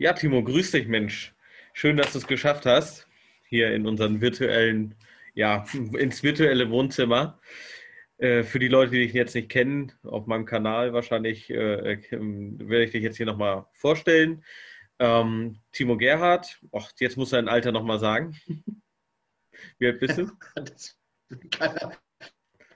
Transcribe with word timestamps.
Ja, 0.00 0.12
Timo, 0.12 0.44
grüß 0.44 0.70
dich, 0.70 0.86
Mensch. 0.86 1.34
Schön, 1.72 1.96
dass 1.96 2.12
du 2.12 2.18
es 2.18 2.28
geschafft 2.28 2.66
hast, 2.66 3.08
hier 3.48 3.74
in 3.74 3.84
unseren 3.84 4.20
virtuellen, 4.20 4.94
ja, 5.34 5.64
ins 5.98 6.22
virtuelle 6.22 6.70
Wohnzimmer. 6.70 7.40
Äh, 8.18 8.44
für 8.44 8.60
die 8.60 8.68
Leute, 8.68 8.92
die 8.92 9.00
dich 9.06 9.12
jetzt 9.12 9.34
nicht 9.34 9.48
kennen, 9.48 9.92
auf 10.04 10.26
meinem 10.26 10.44
Kanal 10.44 10.92
wahrscheinlich, 10.92 11.50
äh, 11.50 11.94
äh 11.94 11.98
werde 12.12 12.84
ich 12.84 12.92
dich 12.92 13.02
jetzt 13.02 13.16
hier 13.16 13.26
nochmal 13.26 13.66
vorstellen. 13.72 14.44
Ähm, 15.00 15.58
Timo 15.72 15.96
Gerhardt, 15.96 16.60
och, 16.70 16.92
jetzt 17.00 17.16
muss 17.16 17.32
er 17.32 17.40
ein 17.40 17.48
Alter 17.48 17.72
nochmal 17.72 17.98
sagen. 17.98 18.36
Wie 19.80 19.86
alt 19.86 19.98
bist 19.98 20.18
du? 20.18 20.30
Das 20.54 20.96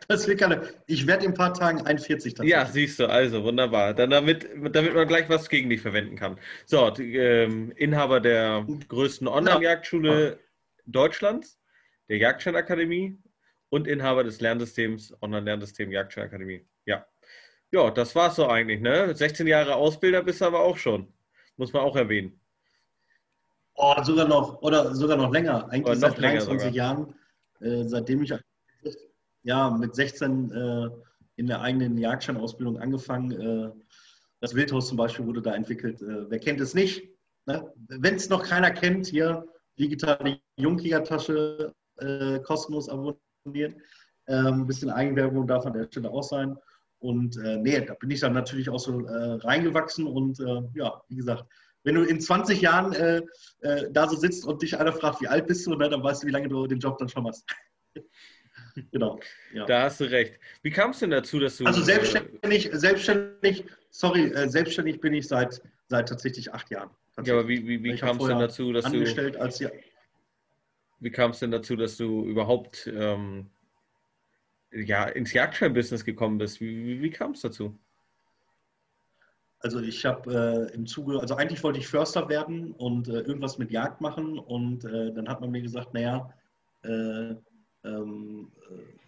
will 0.27 0.37
keiner. 0.37 0.62
Ich 0.87 1.07
werde 1.07 1.25
in 1.25 1.32
ein 1.32 1.34
paar 1.34 1.55
Tagen 1.55 1.82
41. 1.87 2.39
Ja, 2.43 2.66
siehst 2.66 2.98
du, 2.98 3.07
also 3.07 3.45
wunderbar. 3.45 3.95
Dann 3.95 4.11
damit, 4.11 4.48
damit 4.73 4.95
man 4.95 5.09
gleich 5.09 5.29
was 5.29 5.48
gegen 5.48 5.71
dich 5.71 5.80
verwenden 5.80 6.16
kann. 6.16 6.39
So, 6.66 6.91
die, 6.91 7.16
ähm, 7.16 7.73
Inhaber 7.77 8.20
der 8.20 8.66
größten 8.88 9.29
Online-Jagdschule 9.29 10.38
Deutschlands, 10.87 11.59
der 12.09 12.19
Jagdscheinakademie 12.19 13.19
und 13.70 13.87
Inhaber 13.87 14.24
des 14.24 14.41
Lernsystems, 14.41 15.15
Online-Lernsystem 15.23 15.91
Jagdscheinakademie. 15.93 16.66
Ja. 16.84 17.07
Ja, 17.71 17.91
das 17.91 18.15
war 18.15 18.29
es 18.29 18.37
so 18.37 18.46
eigentlich, 18.48 18.80
ne? 18.80 19.15
16 19.15 19.46
Jahre 19.46 19.77
Ausbilder 19.77 20.23
bist 20.23 20.43
du 20.43 20.45
aber 20.45 20.60
auch 20.60 20.77
schon. 20.77 21.12
Muss 21.57 21.73
man 21.73 21.82
auch 21.82 21.96
erwähnen. 21.96 22.38
Oh, 23.74 23.95
sogar 24.02 24.29
noch, 24.29 24.60
oder 24.60 24.95
sogar 24.95 25.16
noch 25.16 25.32
länger. 25.32 25.69
Eigentlich 25.71 25.98
seit 25.98 26.19
23 26.19 26.74
Jahren, 26.74 27.15
äh, 27.60 27.84
seitdem 27.84 28.23
ich 28.23 28.34
ja, 29.42 29.70
mit 29.70 29.95
16 29.95 30.51
äh, 30.51 30.91
in 31.37 31.46
der 31.46 31.60
eigenen 31.60 31.98
Jagdscheinausbildung 31.98 32.78
angefangen. 32.78 33.32
Äh, 33.32 33.70
das 34.41 34.55
Wildhaus 34.55 34.88
zum 34.88 34.96
Beispiel 34.96 35.27
wurde 35.27 35.42
da 35.42 35.55
entwickelt. 35.55 36.02
Äh, 36.02 36.30
wer 36.30 36.38
kennt 36.38 36.60
es 36.60 36.74
nicht? 36.74 37.09
Ne? 37.46 37.73
Wenn 37.88 38.16
es 38.16 38.28
noch 38.28 38.42
keiner 38.42 38.70
kennt, 38.70 39.06
hier 39.06 39.46
digitale 39.78 40.41
Jungkiegertasche 40.57 41.73
äh, 41.98 42.38
kostenlos 42.40 42.88
abonnieren. 42.88 43.80
Ähm, 44.29 44.63
ein 44.63 44.66
bisschen 44.66 44.90
Eigenwerbung 44.90 45.46
darf 45.46 45.66
an 45.66 45.73
der 45.73 45.87
Stelle 45.87 46.10
auch 46.10 46.23
sein. 46.23 46.57
Und 46.98 47.37
äh, 47.38 47.57
nee, 47.57 47.80
da 47.80 47.95
bin 47.95 48.10
ich 48.10 48.20
dann 48.20 48.32
natürlich 48.32 48.70
auch 48.70 48.79
so 48.79 49.04
äh, 49.07 49.32
reingewachsen. 49.45 50.07
Und 50.07 50.38
äh, 50.40 50.63
ja, 50.74 51.02
wie 51.09 51.16
gesagt, 51.16 51.45
wenn 51.85 51.96
du 51.96 52.04
in 52.04 52.20
20 52.20 52.60
Jahren 52.60 52.93
äh, 52.93 53.23
da 53.90 54.09
so 54.09 54.16
sitzt 54.16 54.46
und 54.46 54.63
dich 54.63 54.79
einer 54.79 54.93
fragt, 54.93 55.20
wie 55.20 55.26
alt 55.26 55.48
bist 55.48 55.66
du, 55.66 55.74
ne, 55.74 55.88
dann 55.88 56.02
weißt 56.02 56.23
du, 56.23 56.29
wie 56.29 56.32
lange 56.32 56.48
du 56.48 56.66
den 56.68 56.79
Job 56.79 56.98
dann 56.98 57.09
schon 57.09 57.24
machst. 57.24 57.45
genau. 58.90 59.18
Ja. 59.52 59.66
Da 59.66 59.82
hast 59.82 60.01
du 60.01 60.04
recht. 60.04 60.38
Wie 60.62 60.70
kam 60.70 60.92
es 60.92 61.01
denn 61.01 61.10
dazu, 61.10 61.38
dass 61.38 61.59
du. 61.59 61.66
Also 61.66 61.82
selbstständig, 61.82 62.70
selbstständig, 62.73 63.64
sorry, 63.90 64.32
äh, 64.32 64.48
selbstständig 64.48 65.00
bin 65.00 65.12
ich 65.12 65.28
seit, 65.28 65.60
seit 65.88 66.09
tatsächlich 66.09 66.53
acht 66.53 66.70
Jahren. 66.70 66.91
Ja, 67.22 67.34
aber 67.34 67.47
wie, 67.48 67.66
wie, 67.66 67.82
wie 67.84 67.97
kam 67.97 68.19
es 68.19 68.26
denn 68.26 68.38
dazu, 68.38 68.72
dass 68.72 68.87
angestellt 68.87 69.34
du. 69.34 69.41
Als, 69.41 69.59
ja. 69.59 69.70
Wie 71.00 71.10
kam 71.10 71.32
es 71.32 71.41
denn 71.41 71.50
dazu, 71.50 71.76
dass 71.76 71.97
du 71.98 72.25
überhaupt 72.25 72.87
ähm, 72.87 73.50
ja, 74.72 75.04
ins 75.04 75.32
Jagdschein-Business 75.32 76.04
gekommen 76.04 76.38
bist? 76.38 76.60
Wie, 76.60 76.86
wie, 76.86 77.03
wie 77.03 77.10
kam 77.10 77.32
es 77.32 77.42
dazu? 77.42 77.78
Also 79.59 79.81
ich 79.81 80.04
habe 80.04 80.69
äh, 80.70 80.75
im 80.75 80.86
Zuge, 80.86 81.20
also 81.20 81.36
eigentlich 81.36 81.62
wollte 81.62 81.78
ich 81.78 81.86
Förster 81.86 82.28
werden 82.28 82.72
und 82.72 83.09
äh, 83.09 83.20
irgendwas 83.20 83.59
mit 83.59 83.70
Jagd 83.70 84.00
machen 84.00 84.38
und 84.38 84.84
äh, 84.84 85.12
dann 85.12 85.28
hat 85.28 85.41
man 85.41 85.50
mir 85.53 85.62
gesagt, 85.62 85.94
naja, 85.94 86.32
äh, 86.82 87.34
ähm, 87.84 88.53
äh, 88.71 89.03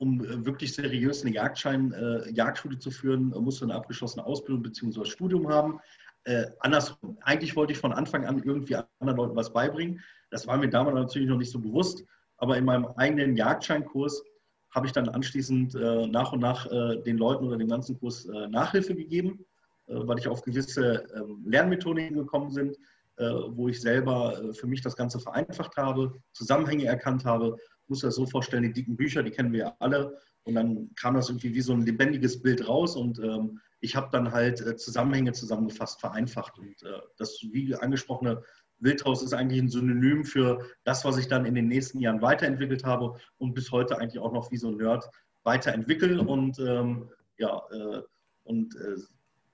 um 0.00 0.24
äh, 0.24 0.44
wirklich 0.44 0.74
seriös 0.74 1.22
eine 1.22 1.34
Jagdschein, 1.34 1.92
äh, 1.92 2.30
Jagdschule 2.30 2.78
zu 2.78 2.90
führen, 2.90 3.28
musst 3.28 3.60
du 3.60 3.66
eine 3.66 3.74
abgeschlossene 3.74 4.24
Ausbildung 4.24 4.62
bzw. 4.62 5.04
Studium 5.04 5.48
haben. 5.48 5.78
Äh, 6.24 6.46
andersrum, 6.60 7.18
eigentlich 7.22 7.54
wollte 7.54 7.72
ich 7.72 7.78
von 7.78 7.92
Anfang 7.92 8.24
an 8.26 8.42
irgendwie 8.42 8.76
anderen 8.76 9.16
Leuten 9.16 9.36
was 9.36 9.52
beibringen. 9.52 10.00
Das 10.30 10.46
war 10.46 10.56
mir 10.56 10.68
damals 10.68 10.94
natürlich 10.94 11.28
noch 11.28 11.38
nicht 11.38 11.50
so 11.50 11.58
bewusst, 11.58 12.04
aber 12.38 12.56
in 12.56 12.64
meinem 12.64 12.86
eigenen 12.96 13.36
Jagdscheinkurs 13.36 14.22
habe 14.70 14.86
ich 14.86 14.92
dann 14.92 15.08
anschließend 15.08 15.74
äh, 15.74 16.06
nach 16.06 16.32
und 16.32 16.40
nach 16.40 16.66
äh, 16.66 17.02
den 17.02 17.18
Leuten 17.18 17.46
oder 17.46 17.56
dem 17.56 17.68
ganzen 17.68 17.98
Kurs 17.98 18.24
äh, 18.26 18.48
Nachhilfe 18.48 18.94
gegeben, 18.94 19.44
weil 19.86 20.20
ich 20.20 20.28
auf 20.28 20.42
gewisse 20.42 21.04
ähm, 21.16 21.42
Lernmethodiken 21.44 22.16
gekommen 22.16 22.54
bin, 22.54 22.76
wo 23.48 23.68
ich 23.68 23.80
selber 23.80 24.54
für 24.54 24.66
mich 24.66 24.80
das 24.80 24.96
Ganze 24.96 25.18
vereinfacht 25.20 25.76
habe, 25.76 26.14
Zusammenhänge 26.32 26.86
erkannt 26.86 27.26
habe 27.26 27.56
muss 27.90 28.00
das 28.00 28.14
so 28.14 28.26
vorstellen, 28.26 28.62
die 28.62 28.72
dicken 28.72 28.96
Bücher, 28.96 29.22
die 29.22 29.30
kennen 29.30 29.52
wir 29.52 29.58
ja 29.60 29.76
alle. 29.80 30.18
Und 30.44 30.54
dann 30.54 30.90
kam 30.94 31.14
das 31.14 31.28
irgendwie 31.28 31.54
wie 31.54 31.60
so 31.60 31.72
ein 31.74 31.84
lebendiges 31.84 32.40
Bild 32.40 32.66
raus 32.66 32.96
und 32.96 33.18
ähm, 33.18 33.60
ich 33.80 33.96
habe 33.96 34.08
dann 34.12 34.32
halt 34.32 34.60
äh, 34.60 34.76
Zusammenhänge 34.76 35.32
zusammengefasst, 35.32 36.00
vereinfacht. 36.00 36.58
Und 36.58 36.82
äh, 36.82 37.00
das, 37.18 37.38
wie 37.50 37.74
angesprochene 37.74 38.42
Wildhaus 38.78 39.22
ist 39.22 39.34
eigentlich 39.34 39.60
ein 39.60 39.68
Synonym 39.68 40.24
für 40.24 40.64
das, 40.84 41.04
was 41.04 41.18
ich 41.18 41.28
dann 41.28 41.44
in 41.44 41.54
den 41.54 41.68
nächsten 41.68 42.00
Jahren 42.00 42.22
weiterentwickelt 42.22 42.84
habe 42.84 43.16
und 43.38 43.54
bis 43.54 43.70
heute 43.70 43.98
eigentlich 43.98 44.20
auch 44.20 44.32
noch 44.32 44.50
wie 44.50 44.56
so 44.56 44.68
ein 44.68 44.76
Nerd 44.76 45.10
weiterentwickle. 45.42 46.22
Und 46.22 46.58
ähm, 46.58 47.10
ja, 47.38 47.62
äh, 47.70 48.02
und 48.44 48.74
äh, 48.76 48.96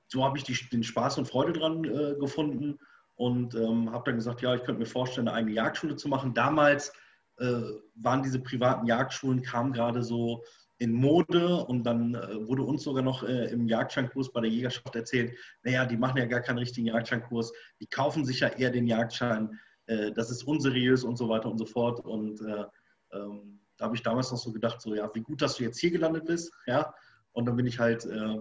so 0.08 0.24
habe 0.24 0.38
ich 0.38 0.44
die, 0.44 0.56
den 0.70 0.84
Spaß 0.84 1.18
und 1.18 1.28
Freude 1.28 1.52
dran 1.52 1.84
äh, 1.84 2.14
gefunden 2.18 2.78
und 3.16 3.54
ähm, 3.54 3.90
habe 3.92 4.04
dann 4.06 4.16
gesagt, 4.16 4.42
ja, 4.42 4.54
ich 4.54 4.62
könnte 4.62 4.80
mir 4.80 4.86
vorstellen, 4.86 5.28
eine 5.28 5.36
eigene 5.36 5.54
Jagdschule 5.54 5.96
zu 5.96 6.08
machen. 6.08 6.34
Damals 6.34 6.92
waren 7.38 8.22
diese 8.22 8.40
privaten 8.40 8.86
Jagdschulen, 8.86 9.42
kamen 9.42 9.72
gerade 9.72 10.02
so 10.02 10.42
in 10.78 10.92
Mode 10.92 11.64
und 11.64 11.84
dann 11.84 12.14
äh, 12.14 12.46
wurde 12.46 12.62
uns 12.62 12.82
sogar 12.82 13.02
noch 13.02 13.22
äh, 13.22 13.46
im 13.46 13.66
Jagdscheinkurs 13.66 14.32
bei 14.32 14.42
der 14.42 14.50
Jägerschaft 14.50 14.94
erzählt, 14.94 15.36
naja, 15.62 15.86
die 15.86 15.96
machen 15.96 16.18
ja 16.18 16.26
gar 16.26 16.40
keinen 16.40 16.58
richtigen 16.58 16.88
Jagdscheinkurs, 16.88 17.52
die 17.80 17.86
kaufen 17.86 18.24
sich 18.24 18.40
ja 18.40 18.48
eher 18.48 18.70
den 18.70 18.86
Jagdschein, 18.86 19.58
äh, 19.86 20.12
das 20.12 20.30
ist 20.30 20.44
unseriös 20.44 21.02
und 21.02 21.16
so 21.16 21.28
weiter 21.28 21.50
und 21.50 21.58
so 21.58 21.66
fort. 21.66 22.00
Und 22.00 22.40
äh, 22.42 22.64
ähm, 23.12 23.60
da 23.78 23.86
habe 23.86 23.96
ich 23.96 24.02
damals 24.02 24.30
noch 24.30 24.38
so 24.38 24.52
gedacht, 24.52 24.80
so 24.80 24.94
ja, 24.94 25.10
wie 25.14 25.22
gut, 25.22 25.40
dass 25.40 25.56
du 25.56 25.64
jetzt 25.64 25.78
hier 25.78 25.90
gelandet 25.90 26.26
bist, 26.26 26.52
ja. 26.66 26.92
Und 27.32 27.46
dann 27.46 27.56
bin 27.56 27.66
ich 27.66 27.78
halt 27.78 28.04
äh, 28.04 28.38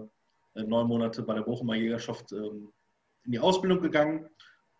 neun 0.54 0.86
Monate 0.86 1.22
bei 1.22 1.34
der 1.34 1.42
Bochumer 1.42 1.74
Jägerschaft 1.74 2.32
ähm, 2.32 2.72
in 3.24 3.32
die 3.32 3.38
Ausbildung 3.38 3.80
gegangen, 3.80 4.28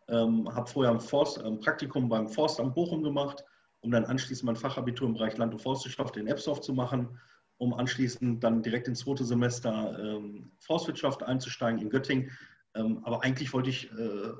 ähm, 0.08 0.48
habe 0.54 0.68
vorher 0.68 0.92
ein, 0.92 1.00
Forst, 1.00 1.42
ein 1.42 1.58
Praktikum 1.58 2.08
beim 2.08 2.28
Forstamt 2.28 2.74
Bochum 2.74 3.02
gemacht, 3.02 3.44
um 3.86 3.92
dann 3.92 4.04
anschließend 4.04 4.44
mein 4.44 4.56
Fachabitur 4.56 5.06
im 5.06 5.14
Bereich 5.14 5.36
Land- 5.36 5.54
und 5.54 5.60
Forstwirtschaft 5.60 6.16
in 6.16 6.26
Epsdorf 6.26 6.60
zu 6.60 6.74
machen, 6.74 7.20
um 7.58 7.72
anschließend 7.72 8.42
dann 8.42 8.60
direkt 8.60 8.88
ins 8.88 8.98
zweite 8.98 9.24
Semester 9.24 9.96
ähm, 9.98 10.50
Forstwirtschaft 10.58 11.22
einzusteigen 11.22 11.80
in 11.80 11.88
Göttingen. 11.88 12.32
Ähm, 12.74 13.00
aber 13.04 13.22
eigentlich 13.22 13.52
wollte 13.52 13.70
ich, 13.70 13.90
äh, 13.92 14.32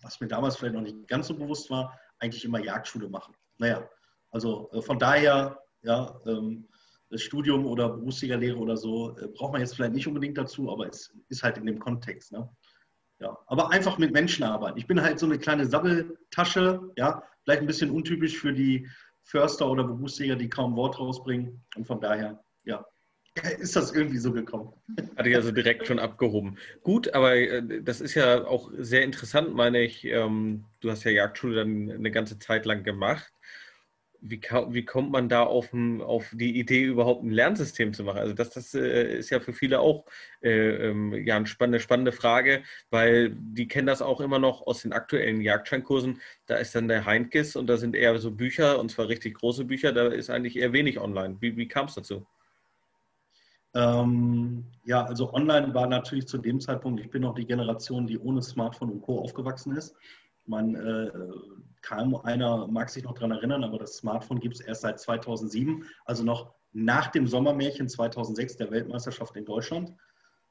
was 0.00 0.20
mir 0.20 0.26
damals 0.26 0.56
vielleicht 0.56 0.74
noch 0.74 0.80
nicht 0.80 1.06
ganz 1.06 1.28
so 1.28 1.36
bewusst 1.36 1.68
war, 1.68 2.00
eigentlich 2.18 2.46
immer 2.46 2.60
Jagdschule 2.60 3.10
machen. 3.10 3.34
Naja, 3.58 3.86
also 4.30 4.70
äh, 4.72 4.80
von 4.80 4.98
daher, 4.98 5.58
ja, 5.82 6.18
ähm, 6.26 6.66
das 7.10 7.20
Studium 7.20 7.66
oder 7.66 7.90
Berufsjägerlehre 7.90 8.56
oder 8.56 8.78
so 8.78 9.18
äh, 9.18 9.28
braucht 9.28 9.52
man 9.52 9.60
jetzt 9.60 9.76
vielleicht 9.76 9.92
nicht 9.92 10.08
unbedingt 10.08 10.38
dazu, 10.38 10.72
aber 10.72 10.88
es 10.88 11.14
ist 11.28 11.42
halt 11.42 11.58
in 11.58 11.66
dem 11.66 11.78
Kontext. 11.78 12.32
Ne? 12.32 12.48
Ja, 13.20 13.36
aber 13.48 13.70
einfach 13.70 13.98
mit 13.98 14.12
Menschen 14.12 14.44
arbeiten. 14.44 14.78
Ich 14.78 14.86
bin 14.86 15.02
halt 15.02 15.18
so 15.18 15.26
eine 15.26 15.38
kleine 15.38 15.66
Sabbeltasche, 15.66 16.80
ja, 16.96 17.22
vielleicht 17.48 17.62
ein 17.62 17.66
bisschen 17.66 17.90
untypisch 17.90 18.36
für 18.36 18.52
die 18.52 18.86
Förster 19.22 19.70
oder 19.70 19.82
Berufsjäger, 19.82 20.36
die 20.36 20.50
kaum 20.50 20.76
Wort 20.76 20.98
rausbringen. 20.98 21.64
Und 21.76 21.86
von 21.86 21.98
daher, 21.98 22.44
ja, 22.64 22.84
ist 23.58 23.74
das 23.74 23.92
irgendwie 23.92 24.18
so 24.18 24.34
gekommen. 24.34 24.74
Hatte 25.16 25.30
ich 25.30 25.34
also 25.34 25.50
direkt 25.50 25.86
schon 25.86 25.98
abgehoben. 25.98 26.58
Gut, 26.82 27.14
aber 27.14 27.36
äh, 27.36 27.82
das 27.82 28.02
ist 28.02 28.14
ja 28.14 28.44
auch 28.44 28.70
sehr 28.76 29.02
interessant, 29.02 29.54
meine 29.54 29.80
ich. 29.80 30.04
Ähm, 30.04 30.66
du 30.80 30.90
hast 30.90 31.04
ja 31.04 31.10
Jagdschule 31.10 31.56
dann 31.56 31.90
eine 31.90 32.10
ganze 32.10 32.38
Zeit 32.38 32.66
lang 32.66 32.84
gemacht 32.84 33.32
wie, 34.20 34.40
wie 34.40 34.84
kommt 34.84 35.10
man 35.10 35.28
da 35.28 35.44
auf, 35.44 35.72
auf, 36.00 36.26
die 36.32 36.58
Idee, 36.58 36.84
überhaupt 36.84 37.22
ein 37.22 37.30
Lernsystem 37.30 37.92
zu 37.92 38.04
machen? 38.04 38.18
Also 38.18 38.34
das, 38.34 38.50
das 38.50 38.74
äh, 38.74 39.18
ist 39.18 39.30
ja 39.30 39.40
für 39.40 39.52
viele 39.52 39.80
auch 39.80 40.04
äh, 40.42 40.88
ähm, 40.88 41.14
ja, 41.24 41.36
eine 41.36 41.46
spannende, 41.46 41.80
spannende 41.80 42.12
Frage, 42.12 42.62
weil 42.90 43.30
die 43.34 43.68
kennen 43.68 43.86
das 43.86 44.02
auch 44.02 44.20
immer 44.20 44.38
noch 44.38 44.66
aus 44.66 44.82
den 44.82 44.92
aktuellen 44.92 45.40
Jagdscheinkursen. 45.40 46.20
Da 46.46 46.56
ist 46.56 46.74
dann 46.74 46.88
der 46.88 47.06
Heinkes 47.06 47.56
und 47.56 47.68
da 47.68 47.76
sind 47.76 47.94
eher 47.94 48.18
so 48.18 48.30
Bücher, 48.30 48.78
und 48.78 48.90
zwar 48.90 49.08
richtig 49.08 49.34
große 49.34 49.64
Bücher, 49.64 49.92
da 49.92 50.08
ist 50.08 50.30
eigentlich 50.30 50.56
eher 50.56 50.72
wenig 50.72 50.98
online. 50.98 51.36
Wie, 51.40 51.56
wie 51.56 51.68
kam 51.68 51.86
es 51.86 51.94
dazu? 51.94 52.26
Ähm, 53.74 54.64
ja, 54.84 55.04
also 55.04 55.32
online 55.32 55.74
war 55.74 55.86
natürlich 55.86 56.26
zu 56.26 56.38
dem 56.38 56.58
Zeitpunkt, 56.58 57.00
ich 57.00 57.10
bin 57.10 57.22
noch 57.22 57.34
die 57.34 57.46
Generation, 57.46 58.06
die 58.06 58.18
ohne 58.18 58.42
Smartphone 58.42 58.90
und 58.90 59.02
Co. 59.02 59.20
aufgewachsen 59.20 59.76
ist. 59.76 59.94
Man, 60.48 60.74
äh, 60.74 61.10
kaum 61.82 62.16
einer 62.16 62.66
mag 62.66 62.90
sich 62.90 63.04
noch 63.04 63.14
daran 63.14 63.32
erinnern, 63.32 63.64
aber 63.64 63.78
das 63.78 63.96
Smartphone 63.96 64.40
gibt 64.40 64.56
es 64.56 64.60
erst 64.60 64.82
seit 64.82 65.00
2007, 65.00 65.84
also 66.04 66.24
noch 66.24 66.54
nach 66.72 67.08
dem 67.08 67.26
Sommermärchen 67.26 67.88
2006 67.88 68.56
der 68.56 68.70
Weltmeisterschaft 68.70 69.36
in 69.36 69.44
Deutschland. 69.44 69.94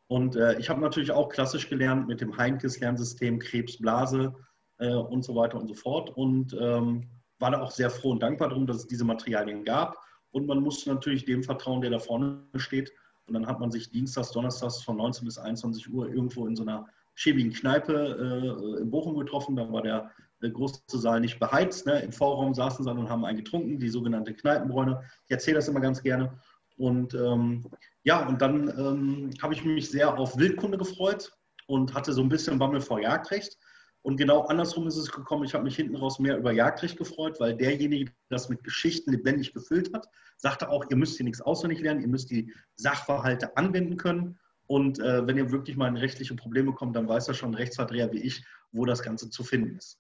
Und 0.08 0.36
äh, 0.36 0.58
ich 0.58 0.70
habe 0.70 0.82
natürlich 0.82 1.12
auch 1.12 1.30
klassisch 1.30 1.70
gelernt 1.70 2.08
mit 2.08 2.22
dem 2.22 2.36
Heinkes-Lernsystem, 2.38 3.40
Krebs, 3.40 3.78
Blase 3.78 4.34
äh, 4.80 4.94
und 4.94 5.24
so 5.24 5.36
weiter 5.36 5.60
und 5.60 5.68
so 5.68 5.74
fort. 5.74 6.10
Und 6.16 6.56
ähm, 6.60 7.10
war 7.40 7.52
da 7.52 7.62
auch 7.62 7.72
sehr 7.72 7.90
froh 7.90 8.12
und 8.12 8.24
dankbar 8.24 8.50
darum, 8.50 8.66
dass 8.66 8.78
es 8.78 8.88
diese 8.88 9.06
Materialien 9.06 9.64
gab. 9.64 9.98
Und 10.32 10.48
man 10.48 10.62
musste 10.62 10.90
natürlich 10.90 11.26
dem 11.26 11.44
vertrauen, 11.44 11.82
der 11.82 11.92
da 11.92 12.00
vorne 12.00 12.42
steht. 12.56 12.92
Und 13.28 13.34
dann 13.34 13.46
hat 13.46 13.60
man 13.60 13.72
sich 13.72 13.92
dienstags, 13.92 14.32
donnerstags 14.32 14.82
von 14.82 14.98
19 14.98 15.26
bis 15.26 15.38
21 15.38 15.92
Uhr 15.92 16.08
irgendwo 16.08 16.48
in 16.48 16.56
so 16.56 16.64
einer 16.64 16.88
schäbigen 17.18 17.52
Kneipe 17.52 18.78
äh, 18.78 18.82
in 18.82 18.92
Bochum 18.92 19.18
getroffen. 19.18 19.56
Da 19.56 19.72
war 19.72 19.82
der, 19.82 20.12
große 20.40 20.82
Saal 20.88 21.20
nicht 21.20 21.40
beheizt. 21.40 21.88
Ne? 21.88 22.00
Im 22.02 22.12
Vorraum 22.12 22.54
saßen 22.54 22.86
sie 22.86 22.92
und 22.92 23.10
haben 23.10 23.26
einen 23.26 23.40
getrunken, 23.40 23.80
die 23.80 23.90
sogenannte 23.90 24.36
Kneipenbräune. 24.36 25.02
Ich 25.26 25.32
erzähle 25.32 25.56
das 25.56 25.68
immer 25.68 25.82
ganz 25.82 26.04
gerne. 26.04 26.40
Und 26.78 27.16
ähm, 27.16 27.66
ja, 28.04 28.28
und 28.28 28.40
dann 28.40 28.70
ähm, 28.70 29.32
habe 29.42 29.56
ich 29.56 29.66
mich 29.66 29.90
sehr 29.90 30.16
auf 30.16 30.38
Wildkunde 30.38 30.78
gefreut 30.78 31.36
und 31.66 31.96
hatte 31.96 32.14
so 32.14 32.22
ein 32.22 32.30
bisschen 32.30 32.60
Bammel 32.60 32.82
vor 32.82 33.02
Jagdrecht. 33.02 33.58
Und 34.04 34.18
genau 34.18 34.42
andersrum 34.42 34.86
ist 34.86 34.96
es 34.96 35.12
gekommen. 35.12 35.44
Ich 35.44 35.56
habe 35.56 35.64
mich 35.64 35.76
hinten 35.76 35.96
raus 35.96 36.20
mehr 36.20 36.38
über 36.38 36.52
Jagdrecht 36.52 36.98
gefreut, 36.98 37.40
weil 37.40 37.58
derjenige, 37.58 38.06
der 38.06 38.14
das 38.30 38.48
mit 38.48 38.64
Geschichten 38.64 39.12
lebendig 39.12 39.54
gefüllt 39.54 39.92
hat, 39.92 40.08
sagte 40.38 40.70
auch, 40.70 40.86
ihr 40.92 40.96
müsst 40.96 41.18
hier 41.18 41.24
nichts 41.24 41.42
auswendig 41.42 41.82
lernen, 41.82 42.02
ihr 42.02 42.08
müsst 42.08 42.30
die 42.30 42.54
Sachverhalte 42.76 43.58
anwenden 43.58 43.98
können. 43.98 44.38
Und 44.68 45.00
äh, 45.00 45.26
wenn 45.26 45.38
ihr 45.38 45.52
wirklich 45.52 45.78
mal 45.78 45.88
in 45.88 45.98
rechtliche 45.98 46.36
Probleme 46.36 46.74
kommt, 46.74 46.96
dann 46.96 47.08
weiß 47.08 47.28
er 47.30 47.34
schon 47.34 47.52
ein 47.52 47.56
Rechtsverdreher 47.56 48.12
wie 48.12 48.22
ich, 48.22 48.46
wo 48.72 48.86
das 48.86 49.02
Ganze 49.02 49.30
zu 49.30 49.44
finden 49.44 49.78
ist. 49.78 49.98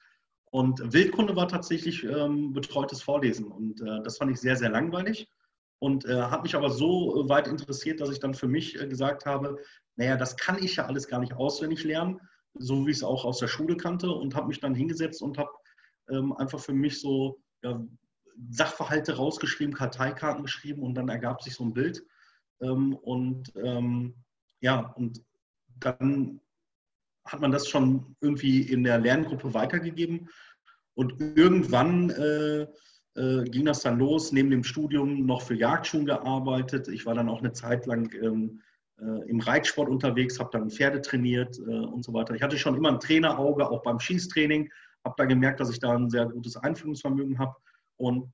Und 0.51 0.93
Wildkunde 0.93 1.35
war 1.35 1.47
tatsächlich 1.47 2.03
ähm, 2.03 2.53
betreutes 2.53 3.01
Vorlesen. 3.01 3.45
Und 3.45 3.81
äh, 3.81 4.01
das 4.03 4.17
fand 4.17 4.31
ich 4.31 4.39
sehr, 4.39 4.55
sehr 4.55 4.69
langweilig. 4.69 5.29
Und 5.79 6.05
äh, 6.05 6.21
hat 6.21 6.43
mich 6.43 6.55
aber 6.55 6.69
so 6.69 7.25
weit 7.29 7.47
interessiert, 7.47 8.01
dass 8.01 8.09
ich 8.09 8.19
dann 8.19 8.33
für 8.33 8.47
mich 8.47 8.79
äh, 8.79 8.87
gesagt 8.87 9.25
habe, 9.25 9.57
naja, 9.95 10.17
das 10.17 10.35
kann 10.35 10.61
ich 10.61 10.77
ja 10.77 10.85
alles 10.85 11.07
gar 11.07 11.19
nicht 11.19 11.33
auswendig 11.33 11.83
lernen, 11.83 12.19
so 12.55 12.85
wie 12.85 12.91
ich 12.91 12.97
es 12.97 13.03
auch 13.03 13.25
aus 13.25 13.39
der 13.39 13.47
Schule 13.47 13.77
kannte. 13.77 14.09
Und 14.09 14.35
habe 14.35 14.47
mich 14.47 14.59
dann 14.59 14.75
hingesetzt 14.75 15.21
und 15.21 15.37
habe 15.37 15.51
ähm, 16.09 16.33
einfach 16.33 16.59
für 16.59 16.73
mich 16.73 16.99
so 16.99 17.41
ja, 17.63 17.81
Sachverhalte 18.49 19.15
rausgeschrieben, 19.15 19.73
Karteikarten 19.73 20.43
geschrieben 20.43 20.83
und 20.83 20.95
dann 20.95 21.09
ergab 21.09 21.41
sich 21.41 21.55
so 21.55 21.63
ein 21.63 21.73
Bild. 21.73 22.03
Ähm, 22.61 22.95
und 22.95 23.53
ähm, 23.55 24.15
ja, 24.61 24.93
und 24.97 25.23
dann 25.79 26.41
hat 27.25 27.41
man 27.41 27.51
das 27.51 27.67
schon 27.67 28.15
irgendwie 28.21 28.61
in 28.61 28.83
der 28.83 28.99
Lerngruppe 28.99 29.53
weitergegeben. 29.53 30.29
Und 30.95 31.19
irgendwann 31.19 32.09
äh, 32.09 32.67
äh, 33.15 33.43
ging 33.49 33.65
das 33.65 33.81
dann 33.81 33.99
los, 33.99 34.31
neben 34.31 34.49
dem 34.49 34.63
Studium 34.63 35.25
noch 35.25 35.41
für 35.41 35.55
Jagdschulen 35.55 36.05
gearbeitet. 36.05 36.87
Ich 36.87 37.05
war 37.05 37.13
dann 37.13 37.29
auch 37.29 37.39
eine 37.39 37.51
Zeit 37.51 37.85
lang 37.85 38.11
ähm, 38.21 38.61
äh, 38.99 39.29
im 39.29 39.39
Reitsport 39.39 39.89
unterwegs, 39.89 40.39
habe 40.39 40.49
dann 40.51 40.71
Pferde 40.71 41.01
trainiert 41.01 41.59
äh, 41.59 41.61
und 41.61 42.03
so 42.03 42.13
weiter. 42.13 42.33
Ich 42.33 42.41
hatte 42.41 42.57
schon 42.57 42.75
immer 42.75 42.89
ein 42.89 42.99
Trainerauge, 42.99 43.69
auch 43.69 43.83
beim 43.83 43.99
Schießtraining, 43.99 44.71
habe 45.03 45.15
da 45.17 45.25
gemerkt, 45.25 45.59
dass 45.59 45.69
ich 45.69 45.79
da 45.79 45.93
ein 45.93 46.09
sehr 46.09 46.25
gutes 46.25 46.57
Einführungsvermögen 46.57 47.37
habe. 47.37 47.55
Und 47.97 48.31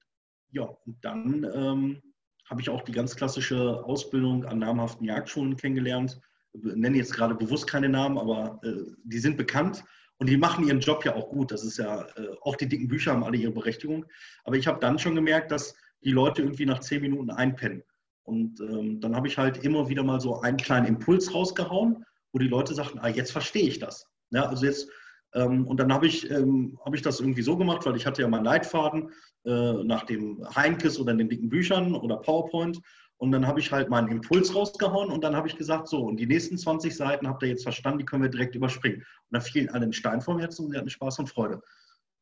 ja, 0.51 0.63
und 0.63 1.03
dann 1.03 1.49
ähm, 1.53 2.12
habe 2.45 2.61
ich 2.61 2.69
auch 2.69 2.81
die 2.81 2.91
ganz 2.91 3.15
klassische 3.15 3.83
Ausbildung 3.85 4.45
an 4.45 4.59
namhaften 4.59 5.05
Jagdschulen 5.05 5.55
kennengelernt. 5.55 6.19
Nenne 6.53 6.97
jetzt 6.97 7.13
gerade 7.13 7.35
bewusst 7.35 7.67
keine 7.67 7.89
Namen, 7.89 8.17
aber 8.17 8.59
äh, 8.63 8.91
die 9.03 9.19
sind 9.19 9.37
bekannt 9.37 9.83
und 10.17 10.29
die 10.29 10.37
machen 10.37 10.67
ihren 10.67 10.79
Job 10.79 11.03
ja 11.05 11.15
auch 11.15 11.29
gut. 11.29 11.51
Das 11.51 11.63
ist 11.63 11.77
ja, 11.77 12.03
äh, 12.15 12.27
auch 12.41 12.55
die 12.55 12.69
dicken 12.69 12.87
Bücher 12.87 13.11
haben 13.11 13.23
alle 13.23 13.37
ihre 13.37 13.51
Berechtigung. 13.51 14.05
Aber 14.43 14.55
ich 14.55 14.67
habe 14.67 14.79
dann 14.79 14.99
schon 14.99 15.15
gemerkt, 15.15 15.51
dass 15.51 15.75
die 16.03 16.11
Leute 16.11 16.41
irgendwie 16.41 16.65
nach 16.65 16.79
zehn 16.79 17.01
Minuten 17.01 17.31
einpennen. 17.31 17.83
Und 18.23 18.59
ähm, 18.61 19.01
dann 19.01 19.15
habe 19.15 19.27
ich 19.27 19.37
halt 19.37 19.63
immer 19.63 19.89
wieder 19.89 20.03
mal 20.03 20.21
so 20.21 20.39
einen 20.41 20.57
kleinen 20.57 20.85
Impuls 20.85 21.33
rausgehauen, 21.33 22.05
wo 22.31 22.39
die 22.39 22.47
Leute 22.47 22.73
sagten, 22.73 22.99
ah, 22.99 23.09
jetzt 23.09 23.31
verstehe 23.31 23.67
ich 23.67 23.79
das. 23.79 24.07
Ja, 24.31 24.45
also 24.45 24.65
jetzt, 24.65 24.89
und 25.33 25.79
dann 25.79 25.91
habe 25.91 26.07
ich, 26.07 26.29
ähm, 26.29 26.77
hab 26.85 26.93
ich 26.93 27.01
das 27.01 27.19
irgendwie 27.19 27.41
so 27.41 27.57
gemacht, 27.57 27.85
weil 27.85 27.95
ich 27.95 28.05
hatte 28.05 28.21
ja 28.21 28.27
meinen 28.27 28.45
Leitfaden 28.45 29.11
äh, 29.45 29.73
nach 29.83 30.03
dem 30.03 30.45
Heinkes 30.55 30.99
oder 30.99 31.13
den 31.13 31.29
dicken 31.29 31.49
Büchern 31.49 31.95
oder 31.95 32.17
PowerPoint. 32.17 32.79
Und 33.17 33.31
dann 33.31 33.47
habe 33.47 33.59
ich 33.59 33.71
halt 33.71 33.89
meinen 33.89 34.09
Impuls 34.09 34.53
rausgehauen 34.53 35.09
und 35.09 35.23
dann 35.23 35.35
habe 35.35 35.47
ich 35.47 35.55
gesagt, 35.55 35.87
so, 35.87 36.03
und 36.03 36.17
die 36.17 36.25
nächsten 36.25 36.57
20 36.57 36.95
Seiten 36.95 37.27
habt 37.27 37.41
ihr 37.43 37.49
jetzt 37.49 37.63
verstanden, 37.63 37.99
die 37.99 38.05
können 38.05 38.23
wir 38.23 38.29
direkt 38.29 38.53
überspringen. 38.55 38.97
Und 38.99 39.05
da 39.31 39.39
fielen 39.39 39.69
alle 39.69 39.83
einen 39.83 39.93
Stein 39.93 40.21
vom 40.21 40.39
Herzen 40.39 40.65
und 40.65 40.71
sie 40.71 40.77
hatten 40.77 40.89
Spaß 40.89 41.19
und 41.19 41.29
Freude. 41.29 41.61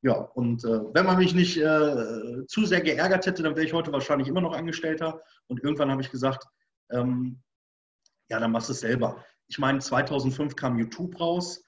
Ja, 0.03 0.13
und 0.13 0.63
äh, 0.63 0.79
wenn 0.93 1.05
man 1.05 1.17
mich 1.17 1.33
nicht 1.33 1.57
äh, 1.57 2.45
zu 2.47 2.65
sehr 2.65 2.81
geärgert 2.81 3.25
hätte, 3.25 3.43
dann 3.43 3.55
wäre 3.55 3.65
ich 3.65 3.73
heute 3.73 3.91
wahrscheinlich 3.91 4.27
immer 4.27 4.41
noch 4.41 4.53
Angestellter. 4.53 5.21
Und 5.47 5.63
irgendwann 5.63 5.91
habe 5.91 6.01
ich 6.01 6.11
gesagt, 6.11 6.45
ähm, 6.91 7.41
ja, 8.29 8.39
dann 8.39 8.51
machst 8.51 8.69
du 8.69 8.73
es 8.73 8.79
selber. 8.79 9.23
Ich 9.47 9.59
meine, 9.59 9.79
2005 9.79 10.55
kam 10.55 10.79
YouTube 10.79 11.19
raus. 11.19 11.63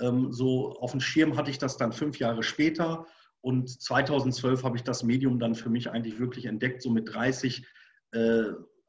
Ähm, 0.00 0.32
so 0.32 0.76
auf 0.78 0.92
dem 0.92 1.00
Schirm 1.00 1.36
hatte 1.36 1.50
ich 1.50 1.58
das 1.58 1.76
dann 1.76 1.92
fünf 1.92 2.18
Jahre 2.18 2.42
später. 2.42 3.06
Und 3.40 3.68
2012 3.68 4.64
habe 4.64 4.76
ich 4.76 4.82
das 4.82 5.02
Medium 5.02 5.38
dann 5.38 5.54
für 5.54 5.70
mich 5.70 5.90
eigentlich 5.90 6.18
wirklich 6.18 6.46
entdeckt. 6.46 6.82
So 6.82 6.90
mit 6.90 7.12
30 7.12 7.64
äh, 8.12 8.44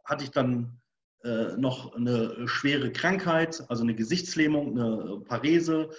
hatte 0.06 0.24
ich 0.24 0.32
dann 0.32 0.80
äh, 1.24 1.56
noch 1.58 1.96
eine 1.96 2.48
schwere 2.48 2.92
Krankheit, 2.92 3.64
also 3.70 3.84
eine 3.84 3.96
Gesichtslähmung, 3.96 4.80
eine 4.80 5.20
Parese. 5.22 5.90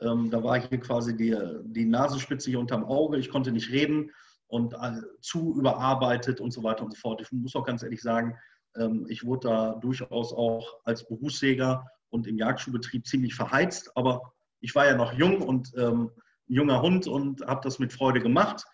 Ähm, 0.00 0.30
da 0.30 0.42
war 0.42 0.60
hier 0.60 0.78
quasi 0.78 1.16
die, 1.16 1.36
die 1.64 1.84
Nasenspitze 1.84 2.50
hier 2.50 2.60
unterm 2.60 2.84
Auge. 2.84 3.18
Ich 3.18 3.30
konnte 3.30 3.52
nicht 3.52 3.70
reden 3.70 4.10
und 4.46 4.72
äh, 4.74 5.00
zu 5.20 5.54
überarbeitet 5.56 6.40
und 6.40 6.52
so 6.52 6.62
weiter 6.62 6.84
und 6.84 6.92
so 6.92 6.98
fort. 6.98 7.20
Ich 7.20 7.30
muss 7.32 7.56
auch 7.56 7.64
ganz 7.64 7.82
ehrlich 7.82 8.00
sagen, 8.00 8.38
ähm, 8.76 9.06
ich 9.08 9.24
wurde 9.24 9.48
da 9.48 9.74
durchaus 9.74 10.32
auch 10.32 10.78
als 10.84 11.06
Berufsjäger 11.06 11.86
und 12.10 12.26
im 12.26 12.38
Jagdschulbetrieb 12.38 13.06
ziemlich 13.06 13.34
verheizt, 13.34 13.90
aber 13.96 14.32
ich 14.60 14.74
war 14.74 14.86
ja 14.86 14.96
noch 14.96 15.12
jung 15.12 15.42
und 15.42 15.72
ähm, 15.76 16.10
junger 16.46 16.82
Hund 16.82 17.06
und 17.06 17.42
habe 17.46 17.60
das 17.62 17.78
mit 17.78 17.92
Freude 17.92 18.20
gemacht. 18.20 18.64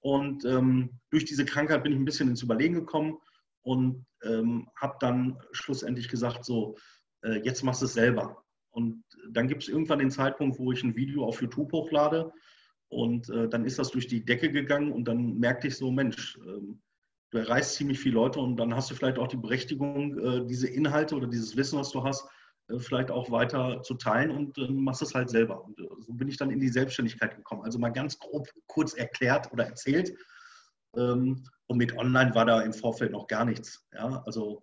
Und 0.00 0.44
ähm, 0.44 1.00
durch 1.10 1.24
diese 1.24 1.44
Krankheit 1.44 1.82
bin 1.82 1.92
ich 1.92 1.98
ein 1.98 2.04
bisschen 2.04 2.28
ins 2.28 2.42
Überlegen 2.42 2.74
gekommen 2.74 3.18
und 3.62 4.06
ähm, 4.22 4.68
habe 4.76 4.96
dann 5.00 5.38
schlussendlich 5.52 6.08
gesagt, 6.08 6.44
so, 6.44 6.76
äh, 7.22 7.40
jetzt 7.44 7.62
machst 7.62 7.82
du 7.82 7.86
es 7.86 7.94
selber. 7.94 8.44
Und 8.70 9.04
dann 9.30 9.48
gibt 9.48 9.62
es 9.62 9.68
irgendwann 9.68 10.00
den 10.00 10.10
Zeitpunkt, 10.10 10.58
wo 10.58 10.72
ich 10.72 10.82
ein 10.82 10.96
Video 10.96 11.24
auf 11.24 11.40
YouTube 11.40 11.72
hochlade 11.72 12.32
und 12.88 13.28
äh, 13.30 13.48
dann 13.48 13.64
ist 13.64 13.78
das 13.78 13.90
durch 13.90 14.06
die 14.06 14.24
Decke 14.24 14.50
gegangen 14.50 14.92
und 14.92 15.06
dann 15.06 15.38
merkte 15.38 15.68
ich 15.68 15.76
so, 15.76 15.90
Mensch, 15.90 16.38
ähm, 16.46 16.80
du 17.30 17.38
erreichst 17.38 17.74
ziemlich 17.74 17.98
viele 17.98 18.14
Leute 18.14 18.40
und 18.40 18.56
dann 18.56 18.74
hast 18.74 18.90
du 18.90 18.94
vielleicht 18.94 19.18
auch 19.18 19.26
die 19.28 19.36
Berechtigung, 19.36 20.18
äh, 20.18 20.46
diese 20.46 20.68
Inhalte 20.68 21.16
oder 21.16 21.26
dieses 21.26 21.56
Wissen, 21.56 21.78
was 21.78 21.90
du 21.90 22.04
hast, 22.04 22.24
äh, 22.24 22.28
vielleicht 22.78 23.10
auch 23.10 23.30
weiter 23.30 23.82
zu 23.82 23.94
teilen 23.94 24.30
und 24.30 24.58
äh, 24.58 24.68
machst 24.68 25.02
es 25.02 25.14
halt 25.14 25.30
selber. 25.30 25.64
Und 25.64 25.78
äh, 25.78 25.88
so 26.00 26.12
bin 26.12 26.28
ich 26.28 26.36
dann 26.36 26.50
in 26.50 26.60
die 26.60 26.68
Selbstständigkeit 26.68 27.36
gekommen. 27.36 27.62
Also 27.62 27.78
mal 27.78 27.90
ganz 27.90 28.18
grob 28.18 28.48
kurz 28.66 28.94
erklärt 28.94 29.52
oder 29.52 29.66
erzählt. 29.66 30.16
Ähm, 30.96 31.44
und 31.66 31.78
mit 31.78 31.96
Online 31.96 32.34
war 32.34 32.46
da 32.46 32.62
im 32.62 32.72
Vorfeld 32.72 33.12
noch 33.12 33.26
gar 33.26 33.44
nichts. 33.44 33.86
Ja, 33.92 34.22
also 34.26 34.62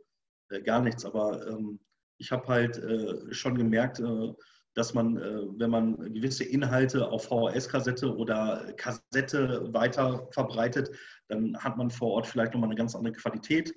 äh, 0.50 0.62
gar 0.62 0.81
nichts. 0.81 1.06
Aber 1.06 1.48
ähm, 1.48 1.80
ich 2.18 2.31
habe 2.31 2.48
halt 2.48 2.77
äh, 2.77 3.33
schon 3.33 3.56
gemerkt, 3.56 4.00
äh, 4.00 4.33
dass 4.74 4.94
man, 4.94 5.18
äh, 5.18 5.42
wenn 5.57 5.69
man 5.69 6.13
gewisse 6.13 6.44
Inhalte 6.44 7.07
auf 7.07 7.25
VHS-Kassette 7.25 8.15
oder 8.15 8.74
Kassette 8.77 9.74
weiter 9.74 10.27
verbreitet, 10.31 10.91
dann 11.27 11.58
hat 11.58 11.77
man 11.77 11.89
vor 11.89 12.12
Ort 12.12 12.27
vielleicht 12.27 12.53
nochmal 12.53 12.70
eine 12.70 12.77
ganz 12.77 12.96
andere 12.96 13.13
Qualität. 13.13 13.74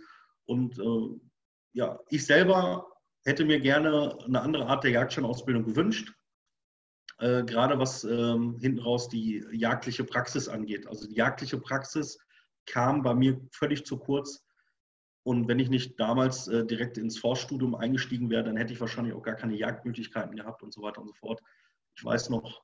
Und 0.47 0.79
äh, 0.79 1.21
ja, 1.73 1.99
ich 2.11 2.25
selber 2.25 2.87
hätte 3.25 3.45
mir 3.45 3.61
gerne 3.61 4.19
eine 4.25 4.41
andere 4.41 4.67
Art 4.67 4.85
der 4.85 4.91
Jagdscheinausbildung 4.93 5.65
gewünscht. 5.65 6.13
Äh, 7.19 7.45
gerade 7.45 7.79
was 7.79 8.05
ähm, 8.05 8.59
hinten 8.59 8.81
raus 8.81 9.09
die 9.09 9.45
jagdliche 9.53 10.05
Praxis 10.05 10.49
angeht. 10.49 10.87
Also 10.87 11.07
die 11.07 11.15
jagdliche 11.15 11.59
Praxis 11.59 12.19
kam 12.67 13.03
bei 13.03 13.15
mir 13.15 13.41
völlig 13.53 13.87
zu 13.87 13.99
kurz. 13.99 14.45
Und 15.23 15.49
wenn 15.49 15.59
ich 15.59 15.71
nicht 15.71 15.99
damals 15.99 16.49
äh, 16.49 16.67
direkt 16.67 16.99
ins 16.99 17.19
Forststudium 17.19 17.75
eingestiegen 17.75 18.29
wäre, 18.31 18.45
dann 18.45 18.57
hätte 18.57 18.73
ich 18.73 18.81
wahrscheinlich 18.81 19.15
auch 19.15 19.23
gar 19.23 19.37
keine 19.37 19.57
Jagdmöglichkeiten 19.57 20.37
gehabt 20.37 20.63
und 20.63 20.73
so 20.73 20.83
weiter 20.83 21.01
und 21.01 21.09
so 21.09 21.15
fort. 21.15 21.41
Ich 21.97 22.05
weiß 22.05 22.31
noch. 22.31 22.63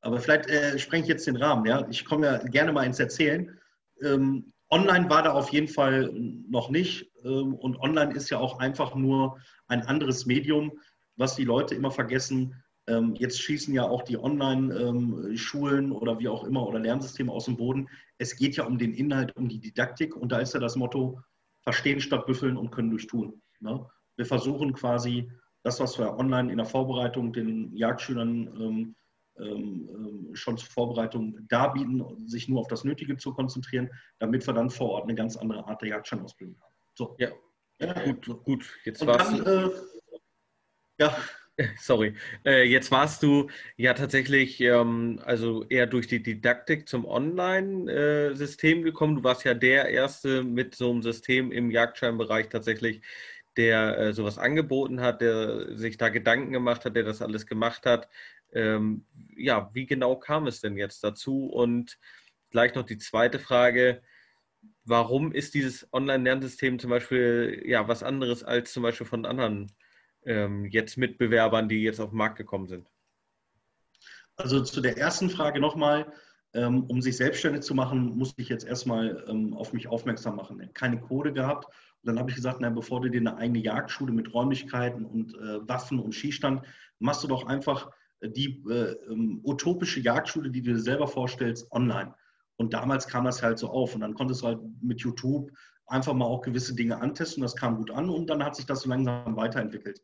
Aber 0.00 0.18
vielleicht 0.18 0.48
äh, 0.48 0.78
sprenge 0.78 1.04
ich 1.04 1.08
jetzt 1.08 1.26
den 1.26 1.36
Rahmen. 1.36 1.64
Ja? 1.64 1.86
Ich 1.88 2.04
komme 2.04 2.26
ja 2.26 2.38
gerne 2.38 2.72
mal 2.72 2.84
ins 2.84 2.98
Erzählen. 2.98 3.56
Ähm, 4.02 4.52
online 4.72 5.08
war 5.10 5.22
da 5.22 5.32
auf 5.32 5.50
jeden 5.50 5.68
Fall 5.68 6.10
noch 6.12 6.70
nicht. 6.70 7.12
Ähm, 7.24 7.54
und 7.54 7.78
online 7.78 8.14
ist 8.14 8.30
ja 8.30 8.38
auch 8.38 8.58
einfach 8.58 8.94
nur 8.94 9.38
ein 9.68 9.82
anderes 9.82 10.26
Medium, 10.26 10.72
was 11.16 11.36
die 11.36 11.44
Leute 11.44 11.74
immer 11.74 11.90
vergessen. 11.90 12.54
Ähm, 12.88 13.14
jetzt 13.14 13.40
schießen 13.40 13.72
ja 13.72 13.84
auch 13.84 14.02
die 14.02 14.18
Online-Schulen 14.18 15.84
ähm, 15.84 15.92
oder 15.92 16.18
wie 16.18 16.28
auch 16.28 16.42
immer 16.42 16.66
oder 16.66 16.80
Lernsysteme 16.80 17.30
aus 17.30 17.44
dem 17.44 17.56
Boden. 17.56 17.88
Es 18.18 18.34
geht 18.34 18.56
ja 18.56 18.64
um 18.64 18.78
den 18.78 18.94
Inhalt, 18.94 19.36
um 19.36 19.48
die 19.48 19.60
Didaktik 19.60 20.16
und 20.16 20.32
da 20.32 20.38
ist 20.38 20.54
ja 20.54 20.58
das 20.58 20.74
Motto, 20.74 21.20
verstehen 21.60 22.00
statt 22.00 22.26
büffeln 22.26 22.56
und 22.56 22.72
können 22.72 22.90
durch 22.90 23.06
tun. 23.06 23.40
Ne? 23.60 23.86
Wir 24.16 24.26
versuchen 24.26 24.72
quasi 24.72 25.30
das, 25.62 25.78
was 25.78 25.96
wir 25.96 26.18
online 26.18 26.50
in 26.50 26.56
der 26.56 26.66
Vorbereitung 26.66 27.32
den 27.32 27.72
Jagdschülern 27.76 28.94
schon 30.34 30.58
zur 30.58 30.68
Vorbereitung 30.68 31.38
darbieten, 31.48 32.28
sich 32.28 32.48
nur 32.48 32.60
auf 32.60 32.68
das 32.68 32.84
Nötige 32.84 33.16
zu 33.16 33.32
konzentrieren, 33.32 33.90
damit 34.18 34.46
wir 34.46 34.54
dann 34.54 34.70
vor 34.70 34.90
Ort 34.90 35.04
eine 35.04 35.14
ganz 35.14 35.36
andere 35.36 35.66
Art 35.66 35.80
der 35.80 35.88
Jagdscheinausbildung 35.88 36.60
haben. 36.60 36.74
So. 36.94 37.16
Ja, 37.18 37.30
ja 37.80 37.92
gut, 38.04 38.26
gut. 38.44 38.78
Jetzt 38.84 39.04
war 39.06 39.20
es. 39.20 39.40
Äh, 39.40 39.70
ja. 40.98 41.16
Sorry. 41.78 42.14
Äh, 42.46 42.64
jetzt 42.64 42.90
warst 42.90 43.22
du 43.22 43.48
ja 43.76 43.94
tatsächlich 43.94 44.60
ähm, 44.60 45.20
also 45.24 45.64
eher 45.68 45.86
durch 45.86 46.06
die 46.06 46.22
Didaktik 46.22 46.88
zum 46.88 47.04
Online-System 47.04 48.82
gekommen. 48.82 49.16
Du 49.16 49.24
warst 49.24 49.44
ja 49.44 49.54
der 49.54 49.88
Erste 49.88 50.42
mit 50.44 50.74
so 50.74 50.90
einem 50.90 51.02
System 51.02 51.52
im 51.52 51.70
Jagdscheinbereich 51.70 52.48
tatsächlich, 52.48 53.02
der 53.56 53.98
äh, 53.98 54.12
sowas 54.14 54.38
angeboten 54.38 55.00
hat, 55.00 55.20
der 55.20 55.76
sich 55.76 55.98
da 55.98 56.08
Gedanken 56.08 56.52
gemacht 56.52 56.84
hat, 56.84 56.96
der 56.96 57.04
das 57.04 57.20
alles 57.20 57.46
gemacht 57.46 57.84
hat. 57.84 58.08
Ähm, 58.52 59.06
ja, 59.36 59.70
wie 59.72 59.86
genau 59.86 60.16
kam 60.16 60.46
es 60.46 60.60
denn 60.60 60.76
jetzt 60.76 61.02
dazu? 61.02 61.46
Und 61.46 61.98
gleich 62.50 62.74
noch 62.74 62.84
die 62.84 62.98
zweite 62.98 63.38
Frage. 63.38 64.02
Warum 64.84 65.32
ist 65.32 65.54
dieses 65.54 65.88
Online-Lernsystem 65.92 66.78
zum 66.78 66.90
Beispiel 66.90 67.62
ja 67.64 67.88
was 67.88 68.02
anderes 68.02 68.44
als 68.44 68.72
zum 68.72 68.82
Beispiel 68.82 69.06
von 69.06 69.26
anderen 69.26 69.72
ähm, 70.24 70.66
jetzt 70.66 70.96
Mitbewerbern, 70.96 71.68
die 71.68 71.82
jetzt 71.82 72.00
auf 72.00 72.10
den 72.10 72.18
Markt 72.18 72.36
gekommen 72.36 72.68
sind? 72.68 72.88
Also 74.36 74.62
zu 74.62 74.80
der 74.80 74.96
ersten 74.98 75.30
Frage 75.30 75.60
nochmal, 75.60 76.12
ähm, 76.54 76.84
um 76.84 77.00
sich 77.00 77.16
selbstständig 77.16 77.62
zu 77.62 77.74
machen, 77.74 78.16
musste 78.16 78.42
ich 78.42 78.48
jetzt 78.48 78.66
erstmal 78.66 79.24
ähm, 79.28 79.54
auf 79.54 79.72
mich 79.72 79.88
aufmerksam 79.88 80.36
machen. 80.36 80.70
Keine 80.74 81.00
Code 81.00 81.32
gehabt. 81.32 81.66
Und 81.66 82.08
dann 82.08 82.18
habe 82.18 82.30
ich 82.30 82.36
gesagt, 82.36 82.58
na, 82.60 82.68
bevor 82.68 83.00
du 83.00 83.08
dir 83.08 83.20
eine 83.20 83.36
eigene 83.36 83.60
Jagdschule 83.60 84.12
mit 84.12 84.32
Räumlichkeiten 84.34 85.04
und 85.04 85.34
äh, 85.34 85.66
Waffen 85.68 85.98
und 85.98 86.14
Skistand, 86.14 86.62
machst 86.98 87.22
du 87.24 87.28
doch 87.28 87.46
einfach 87.46 87.90
die 88.28 88.62
äh, 88.68 88.96
ähm, 89.10 89.40
utopische 89.44 90.00
Jagdschule, 90.00 90.50
die 90.50 90.62
du 90.62 90.74
dir 90.74 90.80
selber 90.80 91.06
vorstellst, 91.06 91.70
online. 91.72 92.14
Und 92.56 92.74
damals 92.74 93.08
kam 93.08 93.24
das 93.24 93.42
halt 93.42 93.58
so 93.58 93.68
auf. 93.68 93.94
Und 93.94 94.02
dann 94.02 94.14
konntest 94.14 94.42
du 94.42 94.46
halt 94.46 94.60
mit 94.80 95.00
YouTube 95.00 95.50
einfach 95.86 96.14
mal 96.14 96.26
auch 96.26 96.42
gewisse 96.42 96.74
Dinge 96.74 97.00
antesten. 97.00 97.42
Das 97.42 97.56
kam 97.56 97.76
gut 97.76 97.90
an 97.90 98.08
und 98.08 98.30
dann 98.30 98.44
hat 98.44 98.56
sich 98.56 98.66
das 98.66 98.82
so 98.82 98.88
langsam 98.88 99.36
weiterentwickelt. 99.36 100.00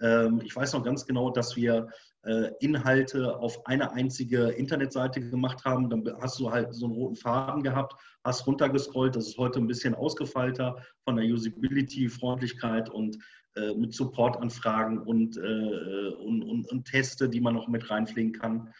Ähm, 0.00 0.40
ich 0.44 0.54
weiß 0.54 0.72
noch 0.72 0.84
ganz 0.84 1.06
genau, 1.06 1.30
dass 1.30 1.56
wir 1.56 1.88
äh, 2.24 2.50
Inhalte 2.60 3.36
auf 3.38 3.66
eine 3.66 3.92
einzige 3.92 4.48
Internetseite 4.48 5.20
gemacht 5.20 5.64
haben. 5.64 5.88
Dann 5.88 6.04
hast 6.20 6.38
du 6.38 6.50
halt 6.50 6.74
so 6.74 6.86
einen 6.86 6.94
roten 6.94 7.16
Faden 7.16 7.62
gehabt, 7.62 7.94
hast 8.24 8.46
runtergescrollt. 8.46 9.16
Das 9.16 9.28
ist 9.28 9.38
heute 9.38 9.58
ein 9.58 9.66
bisschen 9.66 9.94
ausgefeilter 9.94 10.76
von 11.04 11.16
der 11.16 11.24
Usability, 11.24 12.08
Freundlichkeit 12.08 12.88
und 12.90 13.18
äh, 13.54 13.74
mit 13.74 13.94
Supportanfragen 13.94 14.98
und, 14.98 15.36
äh, 15.36 16.08
und, 16.18 16.42
und, 16.42 16.70
und, 16.70 16.84
Teste, 16.84 17.28
die 17.28 17.40
man 17.40 17.54
noch 17.54 17.68
mit 17.68 17.90
reinpflegen 17.90 18.32
kann. 18.32 18.72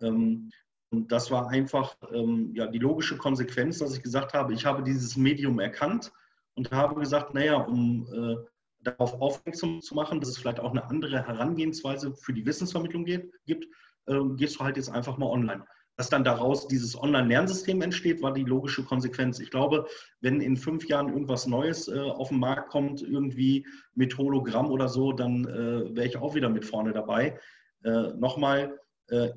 Ähm, 0.00 0.50
und 0.90 1.12
das 1.12 1.30
war 1.30 1.48
einfach 1.48 1.96
ähm, 2.12 2.52
ja, 2.54 2.66
die 2.66 2.78
logische 2.78 3.16
Konsequenz, 3.16 3.78
dass 3.78 3.96
ich 3.96 4.02
gesagt 4.02 4.34
habe, 4.34 4.52
ich 4.52 4.66
habe 4.66 4.82
dieses 4.82 5.16
Medium 5.16 5.60
erkannt 5.60 6.12
und 6.54 6.70
habe 6.72 6.98
gesagt, 6.98 7.32
naja, 7.34 7.56
um 7.56 8.06
äh, 8.12 8.36
darauf 8.80 9.20
aufmerksam 9.20 9.80
zu 9.80 9.94
machen, 9.94 10.20
dass 10.20 10.30
es 10.30 10.38
vielleicht 10.38 10.60
auch 10.60 10.70
eine 10.70 10.84
andere 10.84 11.26
Herangehensweise 11.26 12.14
für 12.14 12.32
die 12.32 12.46
Wissensvermittlung 12.46 13.04
geht, 13.04 13.32
gibt, 13.46 13.66
äh, 14.06 14.18
gehst 14.36 14.58
du 14.58 14.64
halt 14.64 14.76
jetzt 14.76 14.90
einfach 14.90 15.18
mal 15.18 15.26
online. 15.26 15.64
Dass 16.00 16.08
dann 16.08 16.24
daraus 16.24 16.66
dieses 16.66 16.98
Online-Lernsystem 16.98 17.82
entsteht, 17.82 18.22
war 18.22 18.32
die 18.32 18.44
logische 18.44 18.82
Konsequenz. 18.82 19.38
Ich 19.38 19.50
glaube, 19.50 19.86
wenn 20.22 20.40
in 20.40 20.56
fünf 20.56 20.88
Jahren 20.88 21.10
irgendwas 21.10 21.46
Neues 21.46 21.88
äh, 21.88 22.00
auf 22.00 22.30
den 22.30 22.38
Markt 22.38 22.70
kommt, 22.70 23.02
irgendwie 23.02 23.66
mit 23.94 24.16
Hologramm 24.16 24.70
oder 24.70 24.88
so, 24.88 25.12
dann 25.12 25.44
äh, 25.44 25.94
wäre 25.94 26.06
ich 26.06 26.16
auch 26.16 26.34
wieder 26.34 26.48
mit 26.48 26.64
vorne 26.64 26.94
dabei. 26.94 27.38
Äh, 27.84 28.14
Nochmal, 28.16 28.80
äh, 29.08 29.28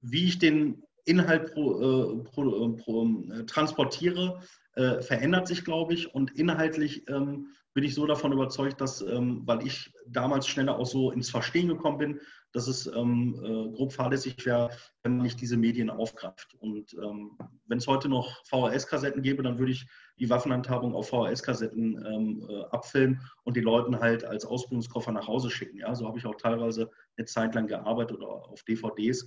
wie 0.00 0.24
ich 0.24 0.38
den 0.38 0.82
Inhalt 1.04 1.52
pro, 1.52 1.74
äh, 1.74 2.24
pro, 2.24 2.72
pro, 2.76 3.24
transportiere, 3.46 4.40
verändert 4.74 5.46
sich, 5.46 5.62
glaube 5.62 5.92
ich. 5.92 6.14
Und 6.14 6.30
inhaltlich 6.30 7.06
ähm, 7.10 7.48
bin 7.74 7.84
ich 7.84 7.94
so 7.94 8.06
davon 8.06 8.32
überzeugt, 8.32 8.80
dass, 8.80 9.02
ähm, 9.02 9.42
weil 9.44 9.66
ich 9.66 9.92
damals 10.06 10.46
schneller 10.48 10.78
auch 10.78 10.86
so 10.86 11.10
ins 11.10 11.28
Verstehen 11.28 11.68
gekommen 11.68 11.98
bin, 11.98 12.20
dass 12.52 12.68
es 12.68 12.86
ähm, 12.86 13.34
äh, 13.42 13.74
grob 13.74 13.92
fahrlässig 13.92 14.44
wäre, 14.44 14.70
wenn 15.02 15.16
man 15.16 15.24
nicht 15.24 15.40
diese 15.40 15.56
Medien 15.56 15.90
aufgreift. 15.90 16.54
Und 16.60 16.94
ähm, 16.94 17.36
wenn 17.66 17.78
es 17.78 17.86
heute 17.86 18.08
noch 18.08 18.44
VHS-Kassetten 18.44 19.22
gäbe, 19.22 19.42
dann 19.42 19.58
würde 19.58 19.72
ich 19.72 19.86
die 20.18 20.28
Waffenhandhabung 20.28 20.94
auf 20.94 21.08
VHS-Kassetten 21.08 22.04
ähm, 22.06 22.46
äh, 22.48 22.64
abfilmen 22.66 23.22
und 23.44 23.56
die 23.56 23.60
Leuten 23.60 23.98
halt 24.00 24.24
als 24.24 24.44
Ausbildungskoffer 24.44 25.12
nach 25.12 25.26
Hause 25.26 25.50
schicken. 25.50 25.78
Ja, 25.78 25.94
so 25.94 26.06
habe 26.06 26.18
ich 26.18 26.26
auch 26.26 26.36
teilweise 26.36 26.90
eine 27.16 27.26
Zeit 27.26 27.54
lang 27.54 27.66
gearbeitet 27.66 28.18
oder 28.18 28.28
auf 28.28 28.62
DVDs. 28.64 29.26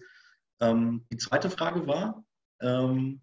Ähm, 0.62 1.06
die 1.12 1.18
zweite 1.18 1.50
Frage 1.50 1.88
war, 1.88 2.24
ähm, 2.62 3.22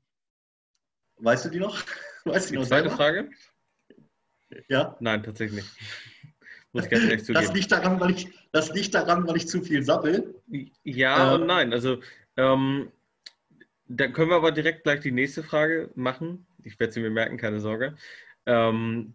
weißt 1.16 1.46
du 1.46 1.48
die 1.50 1.60
noch? 1.60 1.80
Weißt 2.24 2.50
du 2.50 2.54
die, 2.54 2.60
die 2.60 2.66
zweite 2.68 2.88
selber? 2.88 2.96
Frage? 2.96 3.30
Ja? 4.68 4.96
Nein, 5.00 5.24
tatsächlich 5.24 5.64
nicht. 5.64 6.11
Muss 6.72 6.84
ich 6.84 6.90
ganz 6.90 7.04
ehrlich 7.04 7.24
zugeben. 7.24 7.44
Das 7.44 7.54
liegt 7.54 7.72
daran, 7.72 8.00
weil 8.00 8.10
ich, 8.12 8.28
das 8.52 8.72
liegt 8.72 8.94
daran, 8.94 9.26
weil 9.26 9.36
ich 9.36 9.48
zu 9.48 9.62
viel 9.62 9.82
sappel. 9.82 10.34
Ja 10.84 11.32
äh, 11.32 11.34
und 11.34 11.46
nein. 11.46 11.72
Also, 11.72 12.00
ähm, 12.36 12.90
da 13.86 14.08
können 14.08 14.30
wir 14.30 14.36
aber 14.36 14.52
direkt 14.52 14.84
gleich 14.84 15.00
die 15.00 15.12
nächste 15.12 15.42
Frage 15.42 15.90
machen. 15.94 16.46
Ich 16.62 16.78
werde 16.80 16.92
sie 16.92 17.00
mir 17.00 17.10
merken, 17.10 17.36
keine 17.36 17.60
Sorge. 17.60 17.96
Ähm, 18.46 19.14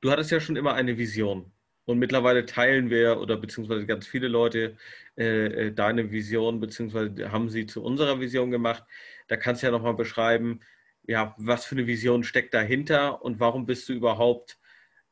du 0.00 0.10
hattest 0.10 0.30
ja 0.30 0.40
schon 0.40 0.56
immer 0.56 0.74
eine 0.74 0.98
Vision. 0.98 1.50
Und 1.86 1.98
mittlerweile 1.98 2.44
teilen 2.46 2.90
wir 2.90 3.20
oder 3.20 3.36
beziehungsweise 3.36 3.86
ganz 3.86 4.06
viele 4.06 4.26
Leute 4.26 4.76
äh, 5.16 5.68
äh 5.68 5.72
deine 5.72 6.10
Vision, 6.10 6.58
beziehungsweise 6.58 7.30
haben 7.30 7.48
sie 7.48 7.66
zu 7.66 7.82
unserer 7.82 8.20
Vision 8.20 8.50
gemacht. 8.50 8.84
Da 9.28 9.36
kannst 9.36 9.62
du 9.62 9.68
ja 9.68 9.70
nochmal 9.70 9.94
beschreiben, 9.94 10.60
ja, 11.06 11.34
was 11.38 11.64
für 11.64 11.76
eine 11.76 11.86
Vision 11.86 12.24
steckt 12.24 12.54
dahinter 12.54 13.22
und 13.22 13.38
warum 13.38 13.66
bist 13.66 13.88
du 13.88 13.92
überhaupt, 13.92 14.58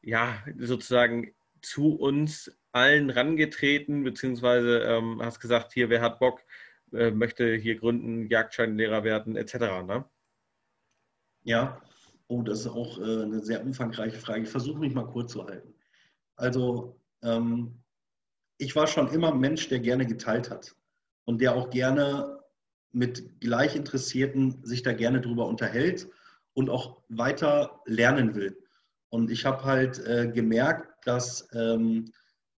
ja, 0.02 0.42
sozusagen 0.58 1.32
zu 1.64 1.94
uns 1.94 2.56
allen 2.72 3.10
rangetreten, 3.10 4.04
beziehungsweise 4.04 4.80
ähm, 4.80 5.20
hast 5.22 5.40
gesagt, 5.40 5.72
hier, 5.72 5.90
wer 5.90 6.00
hat 6.00 6.18
Bock, 6.18 6.40
äh, 6.92 7.10
möchte 7.10 7.54
hier 7.54 7.76
gründen, 7.76 8.28
Jagdscheinlehrer 8.28 9.04
werden, 9.04 9.36
etc. 9.36 9.54
Ne? 9.86 10.04
Ja, 11.44 11.80
oh, 12.28 12.42
das 12.42 12.60
ist 12.60 12.68
auch 12.68 12.98
äh, 12.98 13.22
eine 13.22 13.40
sehr 13.40 13.62
umfangreiche 13.62 14.18
Frage. 14.18 14.42
Ich 14.42 14.48
versuche 14.48 14.78
mich 14.78 14.94
mal 14.94 15.06
kurz 15.06 15.32
zu 15.32 15.44
halten. 15.44 15.74
Also, 16.36 17.00
ähm, 17.22 17.80
ich 18.58 18.74
war 18.76 18.86
schon 18.86 19.08
immer 19.12 19.32
ein 19.32 19.40
Mensch, 19.40 19.68
der 19.68 19.80
gerne 19.80 20.06
geteilt 20.06 20.50
hat 20.50 20.74
und 21.24 21.40
der 21.40 21.54
auch 21.54 21.70
gerne 21.70 22.40
mit 22.92 23.40
Gleichinteressierten 23.40 24.64
sich 24.64 24.82
da 24.82 24.92
gerne 24.92 25.20
drüber 25.20 25.46
unterhält 25.46 26.08
und 26.52 26.70
auch 26.70 27.02
weiter 27.08 27.82
lernen 27.86 28.34
will. 28.34 28.63
Und 29.14 29.30
ich 29.30 29.46
habe 29.46 29.62
halt 29.62 30.04
äh, 30.08 30.26
gemerkt, 30.26 31.06
dass 31.06 31.48
ähm, 31.54 32.10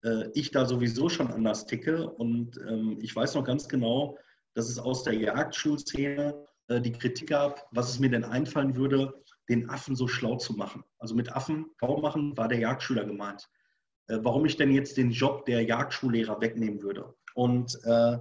äh, 0.05 0.31
ich 0.35 0.53
da 0.53 0.67
sowieso 0.67 1.09
schon 1.09 1.33
anders 1.33 1.67
ticke. 1.67 2.09
Und 2.09 2.61
ähm, 2.69 2.97
ich 3.01 3.17
weiß 3.17 3.35
noch 3.35 3.43
ganz 3.43 3.69
genau, 3.69 4.17
dass 4.55 4.69
es 4.69 4.79
aus 4.79 5.03
der 5.03 5.15
Jagdschulszene 5.15 6.47
äh, 6.69 6.81
die 6.81 6.93
Kritik 6.93 7.31
gab, 7.31 7.67
was 7.73 7.91
es 7.91 7.99
mir 7.99 8.09
denn 8.09 8.23
einfallen 8.23 8.77
würde, 8.77 9.21
den 9.49 9.69
Affen 9.69 9.97
so 9.97 10.07
schlau 10.07 10.37
zu 10.37 10.53
machen. 10.53 10.85
Also 11.01 11.17
mit 11.17 11.33
Affen 11.33 11.67
schlau 11.81 12.01
machen 12.01 12.37
war 12.37 12.47
der 12.47 12.61
Jagdschüler 12.61 13.05
gemeint. 13.05 13.49
Äh, 14.07 14.19
warum 14.23 14.45
ich 14.45 14.57
denn 14.57 14.71
jetzt 14.71 14.97
den 14.97 15.11
Job 15.11 15.47
der 15.47 15.63
Jagdschullehrer 15.65 16.41
wegnehmen 16.41 16.83
würde. 16.83 17.17
Und 17.35 17.77
äh, 17.83 18.17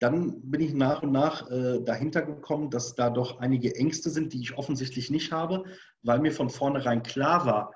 dann 0.00 0.40
bin 0.50 0.62
ich 0.62 0.72
nach 0.72 1.02
und 1.02 1.12
nach 1.12 1.48
äh, 1.50 1.80
dahinter 1.82 2.22
gekommen, 2.22 2.70
dass 2.70 2.94
da 2.94 3.10
doch 3.10 3.38
einige 3.38 3.76
Ängste 3.76 4.10
sind, 4.10 4.32
die 4.32 4.40
ich 4.40 4.56
offensichtlich 4.56 5.10
nicht 5.10 5.30
habe, 5.30 5.64
weil 6.02 6.20
mir 6.20 6.32
von 6.32 6.48
vornherein 6.48 7.02
klar 7.02 7.44
war, 7.44 7.74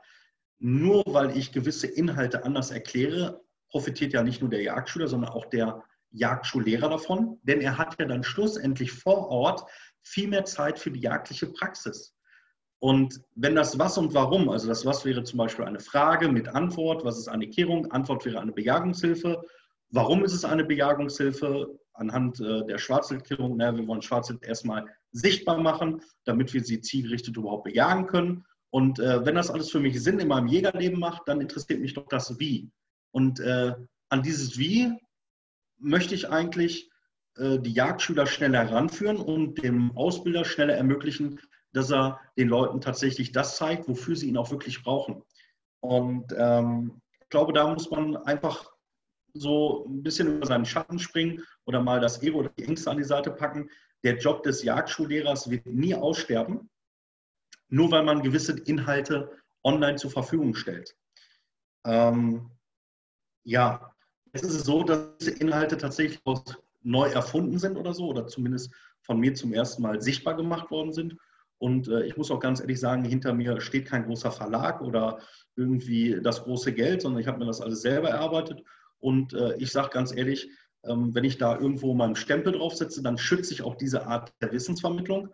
nur 0.59 1.05
weil 1.07 1.37
ich 1.37 1.53
gewisse 1.53 1.87
Inhalte 1.87 2.45
anders 2.45 2.71
erkläre, 2.71 3.43
profitiert 3.69 4.15
ja 4.15 4.23
nicht 4.23 4.41
nur 4.41 4.49
der 4.49 4.63
Jagdschüler, 4.63 5.07
sondern 5.07 5.31
auch 5.31 5.45
der 5.47 5.85
Jagdschullehrer 6.13 6.89
davon, 6.89 7.39
denn 7.43 7.61
er 7.61 7.77
hat 7.77 7.99
ja 7.99 8.07
dann 8.07 8.23
schlussendlich 8.23 8.93
vor 8.93 9.29
Ort 9.29 9.63
viel 10.03 10.29
mehr 10.29 10.45
Zeit 10.47 10.79
für 10.79 10.91
die 10.91 11.01
jagdliche 11.01 11.47
Praxis. 11.49 12.15
Und 12.79 13.21
wenn 13.35 13.55
das 13.55 13.79
Was 13.79 13.99
und 13.99 14.15
Warum, 14.15 14.49
also 14.49 14.69
das 14.69 14.87
Was 14.87 15.05
wäre 15.05 15.25
zum 15.25 15.39
Beispiel 15.39 15.65
eine 15.65 15.81
Frage 15.81 16.29
mit 16.29 16.49
Antwort, 16.49 17.05
was 17.05 17.19
ist 17.19 17.29
eine 17.29 17.49
Kehrung, 17.49 17.91
Antwort 17.91 18.25
wäre 18.25 18.41
eine 18.41 18.53
Bejagungshilfe, 18.53 19.43
warum 19.91 20.25
ist 20.25 20.35
es 20.35 20.45
eine 20.45 20.65
Bejagungshilfe, 20.65 21.79
anhand 21.95 22.41
äh, 22.41 22.65
der 22.67 22.79
Schwarzwildklärung, 22.79 23.57
na, 23.57 23.75
wir 23.75 23.87
wollen 23.87 24.03
Schwarzwild 24.03 24.43
erstmal 24.43 24.87
sichtbar 25.13 25.59
machen, 25.59 26.03
damit 26.25 26.53
wir 26.53 26.63
sie 26.63 26.81
zielgerichtet 26.81 27.37
überhaupt 27.37 27.65
bejagen 27.65 28.07
können. 28.07 28.45
Und 28.71 28.99
äh, 28.99 29.25
wenn 29.25 29.37
das 29.37 29.51
alles 29.51 29.71
für 29.71 29.81
mich 29.81 30.03
Sinn 30.03 30.19
in 30.19 30.29
meinem 30.29 30.49
Jägerleben 30.49 30.99
macht, 30.99 31.29
dann 31.29 31.41
interessiert 31.41 31.81
mich 31.81 31.95
doch 31.95 32.09
das 32.09 32.39
Wie. 32.39 32.71
Und 33.13 33.39
äh, 33.41 33.75
an 34.09 34.23
dieses 34.23 34.59
Wie 34.59 34.93
möchte 35.79 36.15
ich 36.15 36.29
eigentlich 36.29 36.91
äh, 37.37 37.59
die 37.59 37.73
Jagdschüler 37.73 38.27
schneller 38.27 38.65
heranführen 38.65 39.19
und 39.19 39.63
dem 39.63 39.97
Ausbilder 39.97 40.45
schneller 40.45 40.75
ermöglichen, 40.75 41.41
dass 41.73 41.93
er 41.93 42.21
den 42.37 42.49
Leuten 42.49 42.81
tatsächlich 42.81 43.33
das 43.33 43.57
zeigt, 43.57 43.89
wofür 43.89 44.17
sie 44.17 44.29
ihn 44.29 44.37
auch 44.37 44.51
wirklich 44.51 44.83
brauchen. 44.83 45.23
Und 45.81 46.33
ähm, 46.37 47.01
ich 47.21 47.29
glaube, 47.29 47.53
da 47.53 47.73
muss 47.73 47.91
man 47.91 48.17
einfach 48.17 48.74
so 49.35 49.85
ein 49.87 50.03
bisschen 50.03 50.37
über 50.37 50.47
seinen 50.47 50.65
Schatten 50.65 50.99
springen 50.99 51.43
oder 51.67 51.83
mal 51.83 52.01
das 52.01 52.23
Ego 52.23 52.39
oder 52.39 52.51
die 52.51 52.65
Ängste 52.65 52.91
an 52.91 52.97
die 52.97 53.05
Seite 53.05 53.31
packen. 53.31 53.69
Der 54.03 54.19
Job 54.19 54.43
des 54.43 54.63
Jagdschullehrers 54.63 55.51
wird 55.51 55.67
nie 55.67 55.95
aussterben, 55.95 56.71
nur 57.69 57.91
weil 57.91 58.05
man 58.05 58.23
gewisse 58.23 58.53
Inhalte 58.61 59.31
online 59.63 59.97
zur 59.97 60.11
Verfügung 60.11 60.55
stellt. 60.55 60.97
Ähm, 61.85 62.51
ja, 63.45 63.95
es 64.33 64.43
ist 64.43 64.65
so, 64.65 64.83
dass 64.83 65.17
diese 65.19 65.33
Inhalte 65.33 65.77
tatsächlich 65.77 66.21
neu 66.83 67.09
erfunden 67.09 67.59
sind 67.59 67.77
oder 67.77 67.95
so, 67.95 68.09
oder 68.09 68.27
zumindest 68.27 68.73
von 69.03 69.19
mir 69.19 69.35
zum 69.35 69.53
ersten 69.53 69.83
Mal 69.83 70.01
sichtbar 70.01 70.37
gemacht 70.37 70.71
worden 70.71 70.93
sind. 70.93 71.17
Und 71.59 71.89
äh, 71.89 72.05
ich 72.05 72.17
muss 72.17 72.31
auch 72.31 72.41
ganz 72.41 72.61
ehrlich 72.61 72.81
sagen, 72.81 73.05
hinter 73.05 73.33
mir 73.33 73.61
steht 73.61 73.87
kein 73.87 74.05
großer 74.05 74.33
Verlag 74.33 74.81
oder 74.81 75.21
irgendwie 75.57 76.21
das 76.23 76.43
große 76.43 76.73
Geld, 76.73 77.03
sondern 77.03 77.21
ich 77.21 77.27
habe 77.27 77.39
mir 77.39 77.47
das 77.47 77.61
alles 77.61 77.81
selber 77.81 78.11
erarbeitet. 78.11 78.63
Und 79.05 79.35
äh, 79.35 79.55
ich 79.59 79.71
sage 79.71 79.91
ganz 79.91 80.17
ehrlich, 80.17 80.49
ähm, 80.83 81.15
wenn 81.15 81.25
ich 81.25 81.37
da 81.37 81.59
irgendwo 81.59 81.93
meinen 81.93 82.17
Stempel 82.17 82.55
draufsetze, 82.55 83.03
dann 83.03 83.19
schütze 83.19 83.53
ich 83.53 83.61
auch 83.61 83.75
diese 83.75 84.07
Art 84.07 84.33
der 84.41 84.51
Wissensvermittlung. 84.51 85.29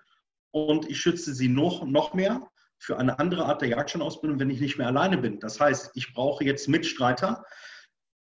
Und 0.50 0.90
ich 0.90 0.98
schütze 0.98 1.32
sie 1.32 1.46
noch, 1.46 1.86
noch 1.86 2.12
mehr 2.12 2.50
für 2.78 2.98
eine 2.98 3.20
andere 3.20 3.44
Art 3.44 3.62
der 3.62 3.68
Jagdscheinausbildung, 3.68 4.40
wenn 4.40 4.50
ich 4.50 4.60
nicht 4.60 4.76
mehr 4.76 4.88
alleine 4.88 5.18
bin. 5.18 5.38
Das 5.38 5.60
heißt, 5.60 5.92
ich 5.94 6.12
brauche 6.12 6.44
jetzt 6.44 6.66
Mitstreiter, 6.66 7.44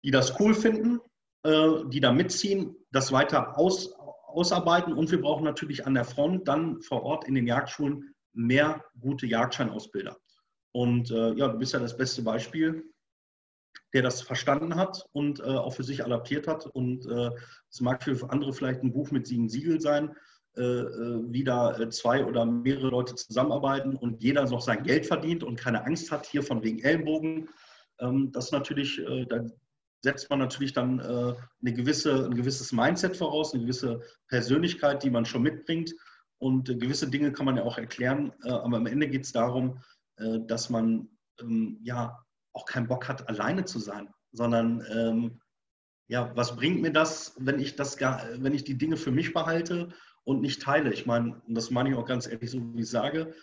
die 0.06 0.12
das 0.12 0.39
cool 0.39 0.53
finden, 0.53 1.00
äh, 1.41 1.84
die 1.88 2.00
da 2.00 2.12
mitziehen, 2.12 2.75
das 2.91 3.12
weiter 3.12 3.58
aus, 3.58 3.91
ausarbeiten 4.27 4.94
und 4.94 5.10
wir 5.10 5.20
brauchen 5.20 5.46
natürlich 5.46 5.88
an 5.88 5.96
der 5.96 6.06
Front 6.06 6.48
dann 6.48 6.79
vor 6.84 7.01
Ort 7.01 7.27
in 7.27 7.34
den 7.34 7.48
Jagdschulen 7.48 8.13
mehr 8.34 8.86
gute 9.00 9.25
Jagdscheinausbilder. 9.25 10.15
Und 10.74 11.10
äh, 11.10 11.34
ja, 11.34 11.48
du 11.48 11.58
bist 11.58 11.74
ja 11.74 11.79
das 11.79 11.98
beste 11.98 12.22
Beispiel, 12.22 12.84
der 13.93 14.03
das 14.03 14.22
verstanden 14.22 14.75
hat 14.75 15.05
und 15.12 15.39
äh, 15.39 15.43
auch 15.43 15.74
für 15.74 15.84
sich 15.84 16.05
adaptiert 16.05 16.48
hat. 16.48 16.65
Und 16.65 17.05
äh, 17.08 17.31
es 17.69 17.81
mag 17.81 18.03
für 18.03 18.29
andere 18.29 18.53
vielleicht 18.53 18.84
ein 18.84 18.93
Buch 18.93 19.12
mit 19.12 19.27
sieben 19.27 19.50
Siegel 19.50 19.81
sein, 19.81 20.15
äh, 20.58 20.62
äh, 20.62 21.24
wie 21.31 21.43
da 21.43 21.89
zwei 21.89 22.25
oder 22.25 22.46
mehrere 22.46 22.89
Leute 22.89 23.15
zusammenarbeiten 23.15 23.96
und 23.96 24.22
jeder 24.22 24.46
noch 24.46 24.62
sein 24.62 24.84
Geld 24.84 25.05
verdient 25.05 25.43
und 25.43 25.60
keine 25.60 25.86
Angst 25.86 26.12
hat 26.12 26.25
hier 26.25 26.43
von 26.43 26.63
wegen 26.63 26.79
Ellenbogen. 26.79 27.50
Ähm, 28.00 28.31
das 28.31 28.51
natürlich, 28.51 29.01
da 29.29 29.46
setzt 30.01 30.29
man 30.29 30.39
natürlich 30.39 30.72
dann 30.72 31.01
eine 31.01 31.74
gewisse, 31.74 32.25
ein 32.25 32.36
gewisses 32.36 32.72
Mindset 32.72 33.17
voraus, 33.17 33.53
eine 33.53 33.63
gewisse 33.63 34.01
Persönlichkeit, 34.29 35.03
die 35.03 35.10
man 35.10 35.25
schon 35.25 35.41
mitbringt. 35.41 35.93
Und 36.38 36.67
gewisse 36.79 37.10
Dinge 37.10 37.34
kann 37.34 37.46
man 37.46 37.58
ja 37.58 37.63
auch 37.63 37.77
erklären. 37.77 38.31
Aber 38.43 38.77
am 38.77 38.86
Ende 38.86 39.10
geht 39.10 39.25
es 39.25 39.34
darum, 39.34 39.81
dass 40.15 40.69
man 40.69 41.10
ähm, 41.41 41.79
ja 41.84 42.17
auch 42.60 42.66
keinen 42.66 42.88
Bock 42.88 43.08
hat, 43.08 43.28
alleine 43.30 43.66
zu 43.66 43.80
sein, 43.80 44.10
sondern 44.32 44.86
ähm, 44.94 45.42
ja, 46.08 46.32
was 46.36 46.56
bringt 46.56 46.82
mir 46.82 46.92
das, 46.92 47.36
wenn 47.38 47.60
ich 47.60 47.75
das 47.75 47.98
gar, 47.98 48.24
wenn 48.38 48.54
ich 48.54 48.63
die 48.63 48.78
Dinge 48.78 48.98
für 48.98 49.12
mich 49.12 49.34
behalte 49.34 49.89
und 50.24 50.42
nicht 50.42 50.62
teile? 50.62 50.92
Ich 50.94 51.06
meine, 51.06 51.42
und 51.48 51.56
das 51.56 51.72
meine 51.72 51.89
ich 51.89 51.96
auch 51.96 52.06
ganz 52.06 52.28
ehrlich, 52.28 52.51
so 52.51 52.60
wie 52.74 52.82
ich 52.82 52.89
sage, 52.89 53.34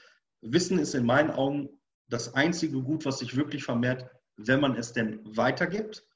Wissen 0.43 0.79
ist 0.79 0.95
in 0.95 1.07
meinen 1.07 1.31
Augen 1.31 1.69
das 2.09 2.35
einzige 2.35 2.83
Gut, 2.83 3.05
was 3.05 3.21
sich 3.21 3.37
wirklich 3.37 3.65
vermehrt, 3.65 4.09
wenn 4.37 4.61
man 4.61 4.77
es 4.77 4.93
denn 4.93 5.21
weitergibt 5.25 6.07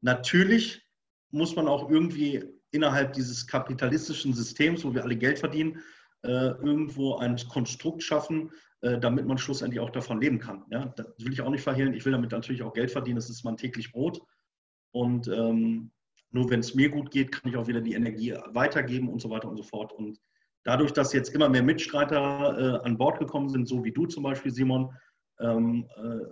Natürlich 0.00 0.82
muss 1.30 1.54
man 1.56 1.68
auch 1.68 1.90
irgendwie 1.90 2.44
innerhalb 2.70 3.12
dieses 3.12 3.46
kapitalistischen 3.46 4.32
Systems, 4.32 4.84
wo 4.84 4.94
wir 4.94 5.02
alle 5.02 5.16
Geld 5.16 5.38
verdienen, 5.38 5.80
irgendwo 6.22 7.16
ein 7.16 7.36
Konstrukt 7.48 8.02
schaffen, 8.02 8.50
äh, 8.82 8.98
damit 8.98 9.26
man 9.26 9.38
schlussendlich 9.38 9.80
auch 9.80 9.90
davon 9.90 10.20
leben 10.20 10.38
kann. 10.38 10.64
Ja, 10.70 10.86
das 10.96 11.06
will 11.18 11.32
ich 11.32 11.42
auch 11.42 11.50
nicht 11.50 11.62
verhehlen. 11.62 11.92
Ich 11.92 12.04
will 12.04 12.12
damit 12.12 12.32
natürlich 12.32 12.62
auch 12.62 12.72
Geld 12.72 12.90
verdienen. 12.90 13.16
Das 13.16 13.28
ist 13.28 13.44
mein 13.44 13.56
täglich 13.56 13.92
Brot. 13.92 14.22
Und 14.92 15.28
ähm, 15.28 15.90
nur 16.30 16.48
wenn 16.50 16.60
es 16.60 16.74
mir 16.74 16.88
gut 16.88 17.10
geht, 17.10 17.32
kann 17.32 17.50
ich 17.50 17.56
auch 17.56 17.66
wieder 17.66 17.80
die 17.80 17.94
Energie 17.94 18.34
weitergeben 18.48 19.08
und 19.08 19.20
so 19.20 19.28
weiter 19.30 19.48
und 19.48 19.56
so 19.56 19.62
fort. 19.62 19.92
Und 19.92 20.18
dadurch, 20.64 20.92
dass 20.92 21.12
jetzt 21.12 21.34
immer 21.34 21.48
mehr 21.48 21.62
Mitstreiter 21.62 22.80
äh, 22.82 22.86
an 22.86 22.96
Bord 22.96 23.18
gekommen 23.18 23.48
sind, 23.48 23.68
so 23.68 23.84
wie 23.84 23.92
du 23.92 24.06
zum 24.06 24.22
Beispiel, 24.22 24.52
Simon, 24.52 24.94
ähm, 25.40 25.86
äh, 25.96 26.24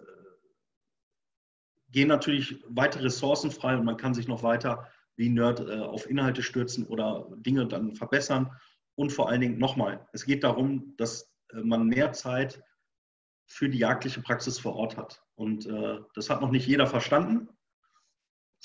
gehen 1.91 2.09
natürlich 2.09 2.63
weitere 2.69 3.05
Ressourcen 3.05 3.51
frei 3.51 3.77
und 3.77 3.85
man 3.85 3.97
kann 3.97 4.15
sich 4.15 4.29
noch 4.29 4.43
weiter 4.43 4.87
wie 5.17 5.29
Nerd 5.29 5.61
äh, 5.61 5.81
auf 5.81 6.09
Inhalte 6.09 6.43
stürzen 6.43 6.87
oder 6.87 7.29
Dinge 7.37 7.67
dann 7.67 7.95
verbessern. 7.95 8.51
Und 8.99 9.13
vor 9.13 9.29
allen 9.29 9.41
Dingen 9.41 9.59
nochmal, 9.59 10.05
es 10.13 10.25
geht 10.25 10.43
darum, 10.43 10.95
dass 10.97 11.33
äh, 11.53 11.61
man 11.61 11.87
mehr 11.87 12.13
Zeit 12.13 12.61
für 13.47 13.69
die 13.69 13.79
jagdliche 13.79 14.21
Praxis 14.21 14.59
vor 14.59 14.75
Ort 14.75 14.97
hat. 14.97 15.23
Und 15.37 15.67
äh, 15.67 16.01
das 16.17 16.29
hat 16.29 16.41
noch 16.41 16.51
nicht 16.51 16.67
jeder 16.67 16.89
verstanden. 16.89 17.49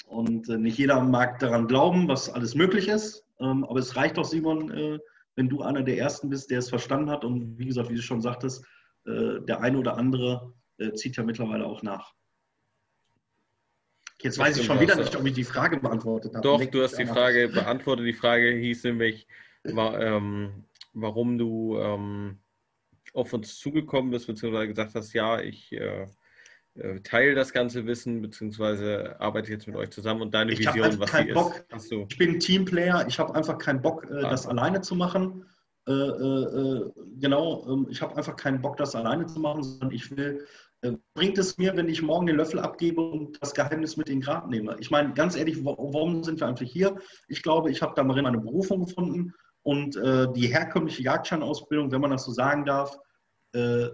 Und 0.08 0.50
äh, 0.50 0.58
nicht 0.58 0.80
jeder 0.80 1.00
mag 1.02 1.38
daran 1.38 1.68
glauben, 1.68 2.08
was 2.08 2.32
alles 2.32 2.56
möglich 2.56 2.88
ist. 2.88 3.24
Ähm, 3.40 3.64
aber 3.64 3.78
es 3.78 3.96
reicht 3.96 4.18
doch, 4.18 4.26
Simon, 4.26 4.72
äh, 4.72 5.00
wenn 5.36 5.50
du 5.50 5.62
einer 5.62 5.84
der 5.84 6.00
Ersten 6.00 6.32
bist, 6.32 6.50
der 6.50 6.58
es 6.60 6.70
verstanden 6.70 7.12
hat. 7.12 7.24
Und 7.24 7.60
wie 7.60 7.68
gesagt, 7.68 7.92
wie 7.92 7.96
du 7.96 8.02
schon 8.02 8.22
sagtest, 8.22 8.66
äh, 9.06 9.40
der 9.42 9.62
eine 9.62 9.78
oder 9.78 9.98
andere 9.98 10.52
zieht 10.96 11.16
ja 11.16 11.24
mittlerweile 11.24 11.66
auch 11.66 11.84
nach. 11.84 12.16
Jetzt 14.20 14.40
weiß 14.40 14.58
ich 14.58 14.66
schon 14.66 14.80
wieder 14.80 14.96
nicht, 14.96 15.16
ob 15.16 15.24
ich 15.26 15.34
die 15.34 15.44
Frage 15.44 15.78
beantwortet 15.78 16.34
habe. 16.34 16.42
Doch, 16.42 16.66
du 16.66 16.82
hast 16.82 16.98
die 16.98 17.06
Frage 17.06 17.50
beantwortet. 17.50 18.08
Die 18.08 18.14
Frage 18.14 18.52
hieß 18.52 18.86
nämlich, 18.86 19.28
war, 19.64 20.00
ähm, 20.00 20.66
warum 20.94 21.38
du 21.38 21.78
ähm, 21.80 22.40
auf 23.14 23.34
uns 23.34 23.58
zugekommen 23.60 24.12
bist, 24.12 24.28
beziehungsweise 24.28 24.68
gesagt 24.68 24.96
hast, 24.96 25.14
ja, 25.14 25.40
ich 25.40 25.72
äh, 25.72 26.08
äh 26.76 27.00
teile 27.02 27.36
das 27.36 27.54
ganze 27.54 27.86
Wissen, 27.86 28.22
beziehungsweise 28.22 29.20
arbeite 29.20 29.52
jetzt 29.52 29.68
mit 29.68 29.76
euch 29.76 29.92
zusammen 29.92 30.22
und 30.22 30.34
deine 30.34 30.54
ich 30.54 30.60
Vision, 30.60 31.00
was 31.00 31.12
sie 31.12 31.34
Bock. 31.34 31.66
ist. 31.76 31.92
Ich 31.92 32.18
bin 32.18 32.40
Teamplayer, 32.40 33.06
ich 33.08 33.20
habe 33.20 33.36
einfach 33.36 33.58
keinen 33.58 33.82
Bock, 33.82 34.06
äh, 34.10 34.22
das 34.22 34.48
alleine 34.48 34.82
zu 34.82 34.96
machen. 34.96 35.46
Äh, 35.88 35.92
äh, 35.92 35.96
äh 35.96 36.92
genau, 37.20 37.68
ähm, 37.70 37.88
ich 37.90 38.02
habe 38.02 38.16
einfach 38.16 38.36
keinen 38.36 38.62
Bock, 38.62 38.78
das 38.78 38.96
alleine 38.96 39.26
zu 39.28 39.40
machen, 39.40 39.64
sondern 39.64 39.92
ich 39.92 40.16
will 40.16 40.46
äh, 40.84 40.98
bringt 41.14 41.38
es 41.38 41.58
mir, 41.58 41.76
wenn 41.78 41.88
ich 41.88 42.02
morgen 42.02 42.28
den 42.28 42.36
Löffel 42.36 42.60
abgebe 42.60 43.02
und 43.02 43.42
das 43.42 43.54
Geheimnis 43.54 43.96
mit 43.96 44.10
in 44.10 44.20
den 44.20 44.22
Grab 44.22 44.50
nehme? 44.50 44.76
Ich 44.80 44.92
meine, 44.92 45.14
ganz 45.14 45.36
ehrlich, 45.36 45.64
warum 45.64 46.24
sind 46.24 46.42
wir 46.42 46.48
eigentlich 46.48 46.72
hier? 46.72 46.98
Ich 47.30 47.42
glaube, 47.42 47.72
ich 47.72 47.82
habe 47.82 47.94
da 47.96 48.04
mal 48.04 48.22
meine 48.22 48.40
Berufung 48.40 48.86
gefunden 48.86 49.34
und 49.64 49.96
äh, 49.96 50.28
die 50.34 50.48
herkömmliche 50.48 51.04
Jagdscheinausbildung, 51.04 51.92
wenn 51.92 52.02
man 52.02 52.12
das 52.12 52.26
so 52.26 52.32
sagen 52.32 52.66
darf, 52.66 52.98
äh, 53.54 53.88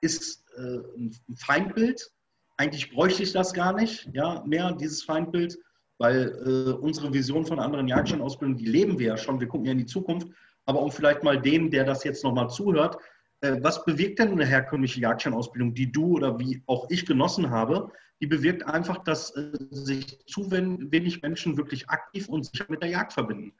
ist 0.00 0.44
äh, 0.56 0.78
ein 0.96 1.16
Feindbild. 1.36 2.10
Eigentlich 2.56 2.90
bräuchte 2.90 3.22
ich 3.22 3.32
das 3.32 3.52
gar 3.52 3.72
nicht, 3.72 4.08
ja, 4.12 4.42
mehr 4.46 4.72
dieses 4.72 5.02
Feindbild, 5.02 5.58
weil 5.98 6.28
äh, 6.44 6.72
unsere 6.72 7.12
Vision 7.12 7.46
von 7.46 7.58
anderen 7.58 7.88
Jagdscheinausbildungen, 7.88 8.58
die 8.58 8.70
leben 8.70 8.98
wir 8.98 9.08
ja 9.08 9.16
schon, 9.16 9.40
wir 9.40 9.48
gucken 9.48 9.66
ja 9.66 9.72
in 9.72 9.78
die 9.78 9.86
Zukunft. 9.86 10.28
Aber 10.66 10.82
um 10.82 10.92
vielleicht 10.92 11.22
mal 11.22 11.40
dem, 11.40 11.70
der 11.70 11.84
das 11.84 12.04
jetzt 12.04 12.22
nochmal 12.22 12.50
zuhört, 12.50 12.98
äh, 13.40 13.56
was 13.62 13.84
bewirkt 13.84 14.18
denn 14.18 14.32
eine 14.32 14.44
herkömmliche 14.44 15.00
Jagdscheinausbildung, 15.00 15.74
die 15.74 15.90
du 15.90 16.16
oder 16.16 16.38
wie 16.38 16.62
auch 16.66 16.90
ich 16.90 17.06
genossen 17.06 17.50
habe? 17.50 17.90
Die 18.20 18.26
bewirkt 18.26 18.66
einfach, 18.66 18.98
dass 19.04 19.30
äh, 19.36 19.52
sich 19.70 20.18
zu 20.26 20.50
wenig 20.50 21.22
Menschen 21.22 21.56
wirklich 21.56 21.88
aktiv 21.88 22.28
und 22.28 22.44
sicher 22.44 22.66
mit 22.68 22.82
der 22.82 22.90
Jagd 22.90 23.12
verbinden. 23.12 23.54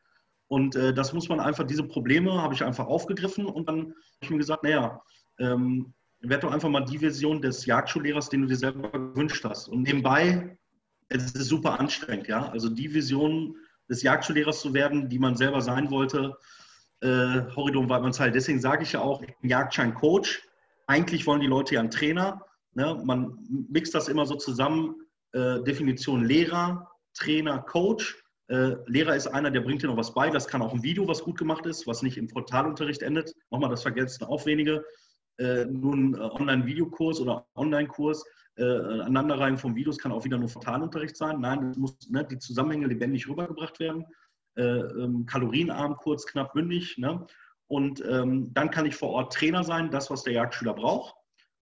Und 0.49 0.77
äh, 0.77 0.95
das 0.95 1.13
muss 1.13 1.29
man 1.29 1.41
einfach, 1.41 1.65
diese 1.65 1.85
Probleme 1.85 2.41
habe 2.41 2.55
ich 2.55 2.65
einfach 2.65 2.87
aufgegriffen 2.87 3.47
und 3.47 3.69
dann 3.69 3.79
habe 3.79 3.95
ich 4.23 4.31
mir 4.31 4.39
gesagt, 4.39 4.65
naja, 4.65 5.03
ähm, 5.39 5.93
werd 6.21 6.43
doch 6.43 6.53
einfach 6.53 6.69
mal 6.69 6.85
die 6.85 6.99
Version 6.99 7.41
des 7.41 7.67
Jagdschullehrers, 7.67 8.29
den 8.29 8.43
du 8.43 8.49
dir 8.49 8.57
selber 8.57 8.91
gewünscht 8.91 9.45
hast. 9.45 9.69
Und 9.69 9.83
nebenbei, 9.83 10.59
es 11.09 11.33
ist 11.33 11.49
super 11.49 11.79
anstrengend, 11.79 12.29
ja. 12.29 12.49
Also 12.49 12.69
die 12.69 12.93
Vision 12.93 13.57
des 13.89 14.03
Jagdschullehrers 14.03 14.61
zu 14.61 14.75
werden, 14.75 15.09
die 15.09 15.19
man 15.19 15.37
selber 15.37 15.61
sein 15.61 15.91
wollte, 15.91 16.37
äh, 17.01 17.43
Horidon 17.55 17.89
Weidmannsheil. 17.89 18.33
Deswegen 18.33 18.61
sage 18.61 18.83
ich 18.83 18.93
ja 18.93 19.01
auch, 19.01 19.23
ich 19.23 19.37
bin 19.39 19.51
Jagdschein-Coach. 19.51 20.43
Eigentlich 20.87 21.27
wollen 21.27 21.41
die 21.41 21.47
Leute 21.47 21.75
ja 21.75 21.81
einen 21.81 21.91
Trainer. 21.91 22.45
Ne? 22.75 23.01
Man 23.05 23.39
mixt 23.71 23.95
das 23.95 24.09
immer 24.09 24.27
so 24.27 24.35
zusammen. 24.35 24.97
Äh, 25.33 25.63
Definition 25.63 26.25
Lehrer, 26.25 26.91
Trainer, 27.15 27.59
Coach. 27.61 28.17
Äh, 28.49 28.77
Lehrer 28.87 29.15
ist 29.15 29.27
einer, 29.27 29.51
der 29.51 29.61
bringt 29.61 29.83
dir 29.83 29.89
noch 29.89 29.97
was 29.97 30.15
bei. 30.15 30.31
Das 30.31 30.49
kann 30.49 30.63
auch 30.63 30.73
ein 30.73 30.83
Video, 30.83 31.07
was 31.07 31.23
gut 31.23 31.39
gemacht 31.39 31.67
ist, 31.67 31.87
was 31.87 32.03
nicht 32.03 32.17
im 32.17 32.29
Frontalunterricht 32.29 33.03
endet. 33.03 33.35
Nochmal, 33.51 33.71
das 33.71 33.83
vergessen 33.83 34.25
auch 34.25 34.47
wenige. 34.47 34.85
Äh, 35.39 35.67
nur 35.67 35.95
ein 35.95 36.15
äh, 36.15 36.19
Online-Videokurs 36.19 37.21
oder 37.21 37.47
Online-Kurs, 37.55 38.25
äh, 38.57 38.65
Aneinanderreihen 38.65 39.57
von 39.57 39.77
Videos 39.77 39.99
kann 39.99 40.11
auch 40.11 40.25
wieder 40.25 40.39
nur 40.39 40.49
Frontalunterricht 40.49 41.17
sein. 41.17 41.41
Nein, 41.41 41.75
muss, 41.77 41.97
ne, 42.11 42.25
die 42.25 42.39
Zusammenhänge 42.39 42.89
lebendig 42.89 43.29
rübergebracht 43.29 43.79
werden. 43.79 44.05
Äh, 44.57 44.63
ähm, 44.63 45.27
kalorienarm, 45.27 45.97
kurz, 45.97 46.27
knapp, 46.27 46.55
bündig. 46.55 46.99
Ne? 46.99 47.25
Und 47.69 48.03
ähm, 48.05 48.53
dann 48.55 48.71
kann 48.71 48.87
ich 48.87 48.97
vor 48.97 49.11
Ort 49.11 49.33
Trainer 49.33 49.63
sein, 49.63 49.91
das, 49.91 50.11
was 50.11 50.25
der 50.25 50.33
Jagdschüler 50.33 50.75
braucht. 50.75 51.15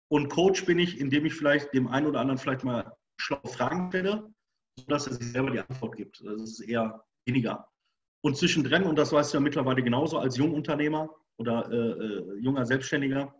Und 0.07 0.29
Coach 0.29 0.65
bin 0.65 0.79
ich, 0.79 0.99
indem 0.99 1.25
ich 1.25 1.35
vielleicht 1.35 1.73
dem 1.73 1.87
einen 1.87 2.07
oder 2.07 2.21
anderen 2.21 2.39
vielleicht 2.39 2.63
mal 2.63 2.91
schlaue 3.17 3.47
Fragen 3.47 3.89
stelle, 3.89 4.33
sodass 4.81 5.07
er 5.07 5.13
sich 5.13 5.31
selber 5.31 5.51
die 5.51 5.59
Antwort 5.59 5.95
gibt. 5.95 6.21
Das 6.25 6.41
ist 6.41 6.59
eher 6.61 7.03
weniger. 7.25 7.67
Und 8.21 8.37
zwischendrin, 8.37 8.83
und 8.83 8.97
das 8.97 9.13
weißt 9.13 9.33
du 9.33 9.37
ja 9.37 9.41
mittlerweile 9.41 9.81
genauso 9.81 10.19
als 10.19 10.37
Jungunternehmer 10.37 11.09
oder 11.37 11.71
äh, 11.71 11.75
äh, 11.75 12.39
junger 12.39 12.65
Selbstständiger, 12.65 13.33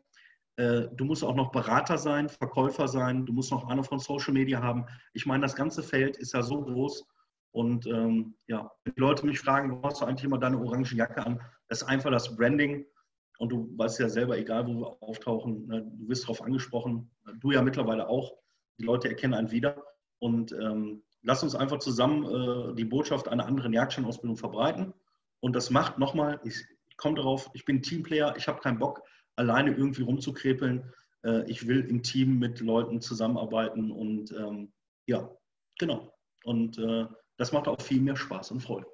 äh, 0.55 0.87
du 0.93 1.05
musst 1.05 1.23
auch 1.23 1.35
noch 1.35 1.51
Berater 1.51 1.97
sein, 1.97 2.29
Verkäufer 2.29 2.87
sein, 2.87 3.25
du 3.25 3.33
musst 3.33 3.51
noch 3.51 3.67
Ahnung 3.67 3.83
von 3.83 3.99
Social 3.99 4.33
Media 4.33 4.61
haben. 4.61 4.85
Ich 5.13 5.25
meine, 5.25 5.41
das 5.41 5.55
ganze 5.55 5.83
Feld 5.83 6.17
ist 6.17 6.33
ja 6.33 6.41
so 6.41 6.61
groß, 6.61 7.05
und 7.51 7.87
ähm, 7.87 8.35
ja, 8.47 8.71
wenn 8.83 8.93
die 8.93 9.01
Leute 9.01 9.25
mich 9.25 9.39
fragen, 9.39 9.71
warum 9.71 9.83
hast 9.83 10.01
du 10.01 10.05
eigentlich 10.05 10.23
immer 10.23 10.37
deine 10.37 10.59
orange 10.59 10.93
Jacke 10.95 11.25
an? 11.25 11.41
Das 11.67 11.81
ist 11.81 11.87
einfach 11.87 12.11
das 12.11 12.35
Branding. 12.35 12.85
Und 13.39 13.49
du 13.49 13.73
weißt 13.77 13.99
ja 13.99 14.09
selber, 14.09 14.37
egal 14.37 14.67
wo 14.67 14.81
wir 14.81 15.03
auftauchen, 15.03 15.65
ne, 15.67 15.81
du 15.81 16.09
wirst 16.09 16.23
darauf 16.23 16.41
angesprochen. 16.41 17.09
Du 17.39 17.51
ja 17.51 17.61
mittlerweile 17.61 18.07
auch. 18.07 18.37
Die 18.79 18.83
Leute 18.83 19.09
erkennen 19.09 19.33
einen 19.33 19.51
wieder. 19.51 19.83
Und 20.19 20.51
ähm, 20.51 21.03
lass 21.21 21.43
uns 21.43 21.55
einfach 21.55 21.79
zusammen 21.79 22.25
äh, 22.25 22.75
die 22.75 22.85
Botschaft 22.85 23.27
einer 23.27 23.45
anderen 23.45 23.73
Jagdscheinausbildung 23.73 24.37
verbreiten. 24.37 24.93
Und 25.39 25.55
das 25.55 25.69
macht 25.69 25.97
nochmal, 25.97 26.39
ich, 26.43 26.65
ich 26.89 26.97
komme 26.97 27.15
darauf, 27.15 27.49
ich 27.53 27.65
bin 27.65 27.81
Teamplayer, 27.81 28.35
ich 28.37 28.47
habe 28.47 28.59
keinen 28.59 28.79
Bock, 28.79 29.01
alleine 29.35 29.71
irgendwie 29.71 30.03
rumzukrepeln. 30.03 30.93
Äh, 31.23 31.49
ich 31.49 31.67
will 31.67 31.81
im 31.85 32.03
Team 32.03 32.39
mit 32.39 32.59
Leuten 32.59 33.01
zusammenarbeiten 33.01 33.91
und 33.91 34.31
ähm, 34.31 34.71
ja, 35.05 35.29
genau. 35.77 36.13
Und 36.43 36.77
äh, 36.77 37.05
das 37.37 37.51
macht 37.51 37.67
auch 37.67 37.81
viel 37.81 38.01
mehr 38.01 38.15
Spaß 38.15 38.51
und 38.51 38.61
Freude. 38.61 38.87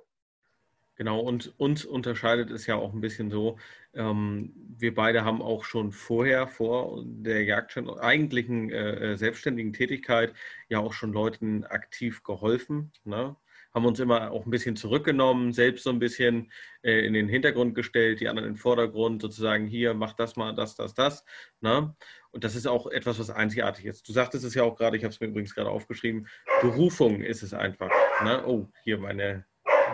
Genau, 0.98 1.20
und 1.20 1.54
uns 1.60 1.84
unterscheidet 1.84 2.52
es 2.52 2.68
ja 2.68 2.76
auch 2.76 2.94
ein 2.94 3.02
bisschen 3.02 3.30
so, 3.30 3.58
ähm, 3.94 4.54
wir 4.78 4.96
beide 4.96 5.26
haben 5.26 5.42
auch 5.42 5.66
schon 5.66 5.92
vorher, 5.92 6.48
vor 6.48 7.04
der 7.06 7.44
Jagdschein, 7.44 7.90
eigentlichen 7.90 8.70
äh, 8.70 9.14
äh, 9.14 9.18
selbstständigen 9.18 9.74
Tätigkeit, 9.74 10.34
ja 10.70 10.80
auch 10.80 10.94
schon 10.94 11.12
Leuten 11.12 11.66
aktiv 11.66 12.24
geholfen. 12.24 12.94
Ne? 13.04 13.36
Haben 13.74 13.86
uns 13.86 14.00
immer 14.00 14.32
auch 14.32 14.46
ein 14.46 14.52
bisschen 14.52 14.78
zurückgenommen, 14.78 15.52
selbst 15.52 15.84
so 15.84 15.90
ein 15.90 16.00
bisschen 16.00 16.50
äh, 16.82 17.06
in 17.06 17.12
den 17.12 17.28
Hintergrund 17.28 17.76
gestellt, 17.76 18.22
die 18.22 18.30
anderen 18.30 18.48
in 18.48 18.54
den 18.54 18.60
Vordergrund, 18.60 19.22
sozusagen 19.22 19.68
hier, 19.68 19.94
mach 19.94 20.14
das 20.14 20.38
mal, 20.38 20.56
das, 20.56 20.76
das, 20.76 20.94
das. 20.94 21.26
Ne? 21.60 21.94
Und 22.32 22.46
das 22.46 22.56
ist 22.56 22.68
auch 22.68 22.88
etwas, 22.88 23.20
was 23.20 23.30
einzigartig 23.30 23.86
ist. 23.86 24.08
Du 24.08 24.14
sagtest 24.14 24.46
es 24.46 24.56
ja 24.56 24.64
auch 24.64 24.78
gerade, 24.78 24.96
ich 24.96 25.04
habe 25.04 25.14
es 25.14 25.20
mir 25.20 25.28
übrigens 25.28 25.56
gerade 25.56 25.70
aufgeschrieben, 25.70 26.28
Berufung 26.62 27.22
ist 27.22 27.44
es 27.44 27.54
einfach. 27.54 27.92
Ne? 28.24 28.46
Oh, 28.48 28.70
hier 28.86 28.98
meine 28.98 29.46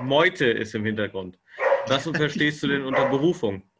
Meute 0.03 0.45
ist 0.45 0.75
im 0.75 0.85
Hintergrund. 0.85 1.37
Was 1.87 2.03
verstehst 2.03 2.63
du 2.63 2.67
denn 2.67 2.83
unter 2.83 3.09
Berufung? 3.09 3.63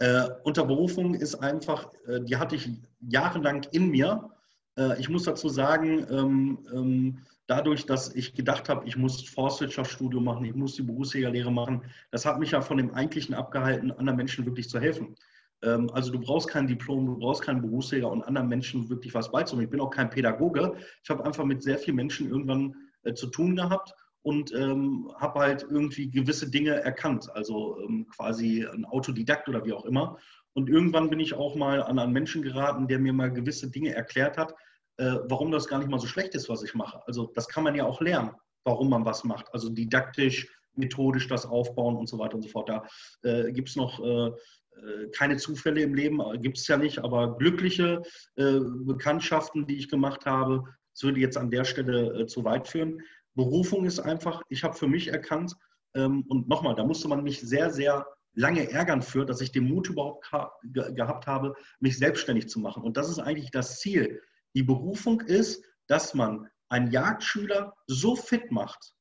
Äh, 0.00 0.28
unter 0.44 0.64
Berufung 0.64 1.14
ist 1.14 1.34
einfach, 1.34 1.90
äh, 2.06 2.20
die 2.20 2.36
hatte 2.36 2.54
ich 2.54 2.70
jahrelang 3.00 3.66
in 3.72 3.90
mir. 3.90 4.30
Äh, 4.78 5.00
ich 5.00 5.08
muss 5.08 5.24
dazu 5.24 5.48
sagen, 5.48 6.06
ähm, 6.08 6.58
ähm, 6.72 7.18
dadurch, 7.48 7.84
dass 7.84 8.14
ich 8.14 8.34
gedacht 8.34 8.68
habe, 8.68 8.86
ich 8.86 8.96
muss 8.96 9.28
Forstwirtschaftsstudium 9.28 10.22
machen, 10.22 10.44
ich 10.44 10.54
muss 10.54 10.76
die 10.76 10.82
Berufsjägerlehre 10.82 11.50
machen, 11.50 11.82
das 12.12 12.24
hat 12.24 12.38
mich 12.38 12.52
ja 12.52 12.60
von 12.60 12.76
dem 12.76 12.94
Eigentlichen 12.94 13.34
abgehalten, 13.34 13.90
anderen 13.90 14.16
Menschen 14.16 14.46
wirklich 14.46 14.68
zu 14.68 14.78
helfen. 14.78 15.16
Ähm, 15.62 15.90
also 15.92 16.12
du 16.12 16.20
brauchst 16.20 16.48
kein 16.48 16.68
Diplom, 16.68 17.06
du 17.06 17.18
brauchst 17.18 17.42
keinen 17.42 17.60
Berufsjäger 17.60 18.08
und 18.08 18.22
anderen 18.22 18.48
Menschen 18.48 18.88
wirklich 18.88 19.14
was 19.14 19.32
beizubringen. 19.32 19.66
Ich 19.66 19.70
bin 19.72 19.80
auch 19.80 19.90
kein 19.90 20.10
Pädagoge. 20.10 20.74
Ich 21.02 21.10
habe 21.10 21.24
einfach 21.24 21.44
mit 21.44 21.62
sehr 21.64 21.76
vielen 21.76 21.96
Menschen 21.96 22.30
irgendwann 22.30 22.76
äh, 23.02 23.14
zu 23.14 23.26
tun 23.26 23.56
gehabt 23.56 23.94
und 24.22 24.52
ähm, 24.52 25.12
habe 25.16 25.40
halt 25.40 25.62
irgendwie 25.62 26.10
gewisse 26.10 26.50
Dinge 26.50 26.72
erkannt, 26.82 27.28
also 27.34 27.80
ähm, 27.80 28.06
quasi 28.08 28.66
ein 28.66 28.84
Autodidakt 28.84 29.48
oder 29.48 29.64
wie 29.64 29.72
auch 29.72 29.84
immer. 29.84 30.18
Und 30.54 30.68
irgendwann 30.68 31.10
bin 31.10 31.20
ich 31.20 31.34
auch 31.34 31.54
mal 31.54 31.82
an 31.82 31.98
einen 31.98 32.12
Menschen 32.12 32.42
geraten, 32.42 32.88
der 32.88 32.98
mir 32.98 33.12
mal 33.12 33.32
gewisse 33.32 33.70
Dinge 33.70 33.94
erklärt 33.94 34.36
hat, 34.36 34.54
äh, 34.96 35.16
warum 35.28 35.52
das 35.52 35.68
gar 35.68 35.78
nicht 35.78 35.90
mal 35.90 36.00
so 36.00 36.06
schlecht 36.06 36.34
ist, 36.34 36.48
was 36.48 36.62
ich 36.62 36.74
mache. 36.74 37.00
Also 37.06 37.30
das 37.34 37.48
kann 37.48 37.64
man 37.64 37.74
ja 37.74 37.84
auch 37.84 38.00
lernen, 38.00 38.32
warum 38.64 38.90
man 38.90 39.04
was 39.04 39.24
macht. 39.24 39.46
Also 39.52 39.68
didaktisch, 39.68 40.48
methodisch 40.74 41.28
das 41.28 41.46
aufbauen 41.46 41.96
und 41.96 42.08
so 42.08 42.18
weiter 42.18 42.34
und 42.34 42.42
so 42.42 42.48
fort. 42.48 42.68
Da 42.68 42.86
äh, 43.22 43.52
gibt 43.52 43.68
es 43.68 43.76
noch 43.76 44.00
äh, 44.00 44.32
äh, 44.78 45.08
keine 45.10 45.36
Zufälle 45.36 45.82
im 45.82 45.94
Leben, 45.94 46.20
äh, 46.20 46.38
gibt 46.38 46.58
es 46.58 46.66
ja 46.68 46.76
nicht, 46.76 46.98
aber 46.98 47.36
glückliche 47.36 48.02
äh, 48.36 48.60
Bekanntschaften, 48.60 49.66
die 49.66 49.76
ich 49.76 49.88
gemacht 49.88 50.26
habe, 50.26 50.64
das 50.94 51.02
würde 51.02 51.20
jetzt 51.20 51.36
an 51.36 51.50
der 51.50 51.64
Stelle 51.64 52.26
zu 52.26 52.44
weit 52.44 52.66
führen. 52.66 53.00
Berufung 53.38 53.84
ist 53.84 54.00
einfach, 54.00 54.42
ich 54.48 54.64
habe 54.64 54.74
für 54.74 54.88
mich 54.88 55.08
erkannt, 55.08 55.54
ähm, 55.94 56.24
und 56.28 56.48
nochmal, 56.48 56.74
da 56.74 56.84
musste 56.84 57.06
man 57.06 57.22
mich 57.22 57.40
sehr, 57.40 57.70
sehr 57.70 58.04
lange 58.34 58.68
ärgern 58.70 59.00
für, 59.00 59.24
dass 59.24 59.40
ich 59.40 59.52
den 59.52 59.64
Mut 59.64 59.88
überhaupt 59.88 60.28
gehabt 60.62 61.26
habe, 61.28 61.54
mich 61.78 61.98
selbstständig 61.98 62.48
zu 62.48 62.58
machen. 62.58 62.82
Und 62.82 62.96
das 62.96 63.08
ist 63.08 63.20
eigentlich 63.20 63.52
das 63.52 63.78
Ziel. 63.78 64.20
Die 64.54 64.64
Berufung 64.64 65.20
ist, 65.20 65.64
dass 65.86 66.14
man 66.14 66.48
einen 66.68 66.90
Jagdschüler 66.90 67.74
so 67.86 68.16
fit 68.16 68.50
macht, 68.50 68.92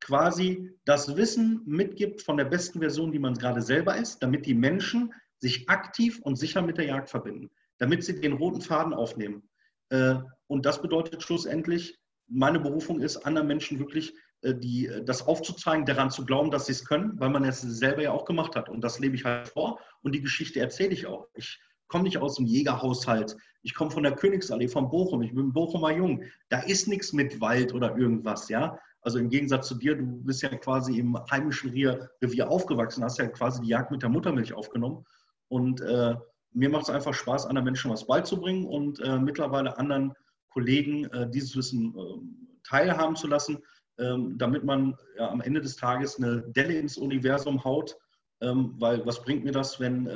quasi 0.00 0.70
das 0.86 1.14
Wissen 1.14 1.60
mitgibt 1.66 2.22
von 2.22 2.38
der 2.38 2.46
besten 2.46 2.80
Version, 2.80 3.12
die 3.12 3.18
man 3.18 3.34
gerade 3.34 3.60
selber 3.60 3.96
ist, 3.96 4.22
damit 4.22 4.46
die 4.46 4.54
Menschen 4.54 5.12
sich 5.38 5.68
aktiv 5.68 6.18
und 6.22 6.36
sicher 6.36 6.62
mit 6.62 6.78
der 6.78 6.86
Jagd 6.86 7.10
verbinden, 7.10 7.50
damit 7.76 8.04
sie 8.04 8.18
den 8.18 8.32
roten 8.32 8.62
Faden 8.62 8.94
aufnehmen. 8.94 9.48
Äh, 9.90 10.14
und 10.46 10.64
das 10.64 10.80
bedeutet 10.80 11.22
schlussendlich, 11.22 12.01
meine 12.28 12.60
Berufung 12.60 13.00
ist, 13.00 13.18
anderen 13.18 13.48
Menschen 13.48 13.78
wirklich 13.78 14.14
äh, 14.42 14.54
die, 14.54 14.86
äh, 14.86 15.04
das 15.04 15.26
aufzuzeigen, 15.26 15.86
daran 15.86 16.10
zu 16.10 16.24
glauben, 16.24 16.50
dass 16.50 16.66
sie 16.66 16.72
es 16.72 16.84
können, 16.84 17.18
weil 17.18 17.30
man 17.30 17.44
es 17.44 17.60
selber 17.60 18.02
ja 18.02 18.12
auch 18.12 18.24
gemacht 18.24 18.56
hat. 18.56 18.68
Und 18.68 18.82
das 18.82 18.98
lebe 18.98 19.14
ich 19.14 19.24
halt 19.24 19.48
vor 19.48 19.80
und 20.02 20.14
die 20.14 20.20
Geschichte 20.20 20.60
erzähle 20.60 20.92
ich 20.92 21.06
auch. 21.06 21.28
Ich 21.34 21.60
komme 21.88 22.04
nicht 22.04 22.18
aus 22.18 22.36
dem 22.36 22.46
Jägerhaushalt. 22.46 23.36
Ich 23.62 23.74
komme 23.74 23.90
von 23.90 24.02
der 24.02 24.12
Königsallee, 24.12 24.68
von 24.68 24.88
Bochum. 24.88 25.22
Ich 25.22 25.34
bin 25.34 25.52
Bochumer 25.52 25.92
Jung. 25.92 26.24
Da 26.48 26.60
ist 26.60 26.88
nichts 26.88 27.12
mit 27.12 27.40
Wald 27.40 27.74
oder 27.74 27.96
irgendwas, 27.96 28.48
ja. 28.48 28.78
Also 29.02 29.18
im 29.18 29.28
Gegensatz 29.28 29.68
zu 29.68 29.74
dir, 29.74 29.96
du 29.96 30.04
bist 30.22 30.42
ja 30.42 30.48
quasi 30.48 30.98
im 30.98 31.18
heimischen 31.30 31.70
Revier 31.70 32.48
aufgewachsen, 32.48 33.04
hast 33.04 33.18
ja 33.18 33.26
quasi 33.26 33.60
die 33.60 33.68
Jagd 33.68 33.90
mit 33.90 34.02
der 34.02 34.08
Muttermilch 34.08 34.52
aufgenommen. 34.54 35.04
Und 35.48 35.80
äh, 35.80 36.14
mir 36.52 36.68
macht 36.70 36.84
es 36.84 36.90
einfach 36.90 37.12
Spaß, 37.12 37.46
anderen 37.46 37.64
Menschen 37.64 37.90
was 37.90 38.06
beizubringen 38.06 38.66
und 38.66 39.00
äh, 39.00 39.18
mittlerweile 39.18 39.76
anderen 39.78 40.14
Kollegen 40.52 41.04
äh, 41.06 41.28
dieses 41.30 41.56
Wissen 41.56 41.94
ähm, 41.96 42.58
teilhaben 42.64 43.16
zu 43.16 43.26
lassen, 43.26 43.58
ähm, 43.98 44.36
damit 44.38 44.64
man 44.64 44.96
ja, 45.16 45.30
am 45.30 45.40
Ende 45.40 45.60
des 45.60 45.76
Tages 45.76 46.16
eine 46.16 46.42
Delle 46.42 46.74
ins 46.74 46.96
Universum 46.96 47.64
haut. 47.64 47.96
Ähm, 48.40 48.74
weil 48.78 49.04
was 49.06 49.22
bringt 49.22 49.44
mir 49.44 49.52
das, 49.52 49.78
wenn, 49.78 50.06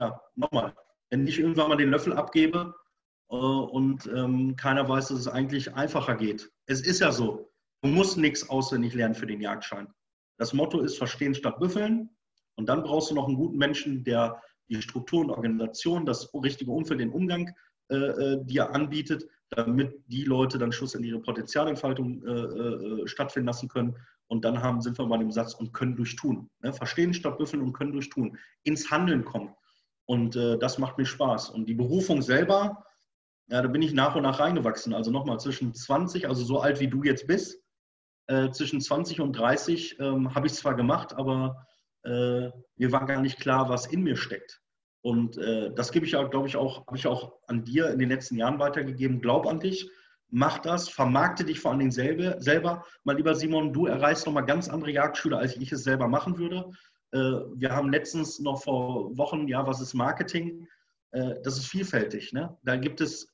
ja, 0.00 0.20
nochmal, 0.36 0.74
wenn 1.10 1.26
ich 1.26 1.40
irgendwann 1.40 1.68
mal 1.68 1.76
den 1.76 1.90
Löffel 1.90 2.12
abgebe 2.12 2.72
äh, 3.30 3.34
und 3.34 4.04
keiner 4.56 4.88
weiß, 4.88 5.08
dass 5.08 5.18
es 5.18 5.28
eigentlich 5.28 5.74
einfacher 5.74 6.14
geht. 6.14 6.52
Es 6.66 6.82
ist 6.82 7.00
ja 7.00 7.10
so, 7.10 7.50
du 7.82 7.88
musst 7.88 8.16
nichts 8.16 8.48
auswendig 8.48 8.94
lernen 8.94 9.16
für 9.16 9.26
den 9.26 9.40
Jagdschein. 9.40 9.88
Das 10.38 10.52
Motto 10.52 10.80
ist 10.80 10.98
Verstehen 10.98 11.34
statt 11.34 11.58
Büffeln. 11.58 12.10
Und 12.56 12.68
dann 12.68 12.84
brauchst 12.84 13.10
du 13.10 13.14
noch 13.16 13.26
einen 13.26 13.36
guten 13.36 13.58
Menschen, 13.58 14.04
der 14.04 14.40
die 14.68 14.80
Struktur 14.80 15.20
und 15.20 15.30
Organisation, 15.30 16.06
das 16.06 16.32
richtige 16.34 16.70
Umfeld, 16.70 17.00
den 17.00 17.10
Umgang 17.10 17.54
äh, 17.90 17.96
äh 17.96 18.44
dir 18.44 18.74
anbietet, 18.74 19.26
damit 19.50 20.02
die 20.06 20.24
Leute 20.24 20.58
dann 20.58 20.72
schlussendlich 20.72 21.12
ihre 21.12 21.22
Potenzialentfaltung 21.22 22.24
äh, 22.24 23.06
stattfinden 23.06 23.46
lassen 23.46 23.68
können. 23.68 23.96
Und 24.26 24.44
dann 24.44 24.62
haben, 24.62 24.80
sind 24.80 24.98
wir 24.98 25.06
bei 25.06 25.18
dem 25.18 25.30
Satz 25.30 25.54
und 25.54 25.72
können 25.72 25.96
durch 25.96 26.16
tun. 26.16 26.50
Ne? 26.60 26.72
Verstehen 26.72 27.14
statt 27.14 27.38
büffeln 27.38 27.62
und 27.62 27.72
können 27.72 27.92
durch 27.92 28.08
tun. 28.08 28.38
Ins 28.62 28.90
Handeln 28.90 29.24
kommen. 29.24 29.54
Und 30.06 30.34
das 30.34 30.76
macht 30.76 30.98
mir 30.98 31.06
Spaß. 31.06 31.48
Und 31.48 31.66
die 31.66 31.74
Berufung 31.74 32.20
selber, 32.20 32.84
ja, 33.48 33.62
da 33.62 33.68
bin 33.68 33.80
ich 33.80 33.94
nach 33.94 34.14
und 34.14 34.22
nach 34.22 34.38
reingewachsen. 34.38 34.92
Also 34.92 35.10
nochmal 35.10 35.40
zwischen 35.40 35.72
20, 35.72 36.28
also 36.28 36.44
so 36.44 36.60
alt 36.60 36.80
wie 36.80 36.88
du 36.88 37.02
jetzt 37.04 37.26
bist, 37.26 37.64
äh, 38.26 38.50
zwischen 38.50 38.80
20 38.80 39.20
und 39.20 39.34
30 39.34 40.00
ähm, 40.00 40.34
habe 40.34 40.46
ich 40.46 40.54
zwar 40.54 40.74
gemacht, 40.74 41.14
aber 41.14 41.66
äh, 42.04 42.50
mir 42.76 42.92
war 42.92 43.04
gar 43.04 43.20
nicht 43.20 43.38
klar, 43.38 43.68
was 43.68 43.86
in 43.86 44.02
mir 44.02 44.16
steckt. 44.16 44.62
Und 45.04 45.36
äh, 45.36 45.70
das 45.74 45.92
gebe 45.92 46.06
ich 46.06 46.12
ja, 46.12 46.22
glaube 46.22 46.48
ich, 46.48 46.56
auch, 46.56 46.86
habe 46.86 46.96
ich 46.96 47.06
auch 47.06 47.34
an 47.46 47.62
dir 47.62 47.90
in 47.90 47.98
den 47.98 48.08
letzten 48.08 48.36
Jahren 48.36 48.58
weitergegeben. 48.58 49.20
Glaub 49.20 49.46
an 49.46 49.60
dich, 49.60 49.90
mach 50.30 50.60
das, 50.60 50.88
vermarkte 50.88 51.44
dich 51.44 51.60
vor 51.60 51.72
allen 51.72 51.80
Dingen 51.80 51.90
selber. 51.90 52.40
selber. 52.40 52.86
Mein 53.04 53.18
lieber 53.18 53.34
Simon, 53.34 53.74
du 53.74 53.84
erreichst 53.84 54.24
nochmal 54.24 54.46
ganz 54.46 54.70
andere 54.70 54.92
Jagdschüler, 54.92 55.36
als 55.36 55.56
ich 55.58 55.70
es 55.70 55.84
selber 55.84 56.08
machen 56.08 56.38
würde. 56.38 56.70
Äh, 57.12 57.18
wir 57.18 57.72
haben 57.72 57.90
letztens 57.90 58.40
noch 58.40 58.62
vor 58.62 59.14
Wochen, 59.18 59.46
ja, 59.46 59.66
was 59.66 59.82
ist 59.82 59.92
Marketing? 59.92 60.66
Äh, 61.10 61.34
das 61.42 61.58
ist 61.58 61.66
vielfältig. 61.66 62.32
Ne? 62.32 62.56
Da 62.62 62.76
gibt 62.76 63.02
es 63.02 63.30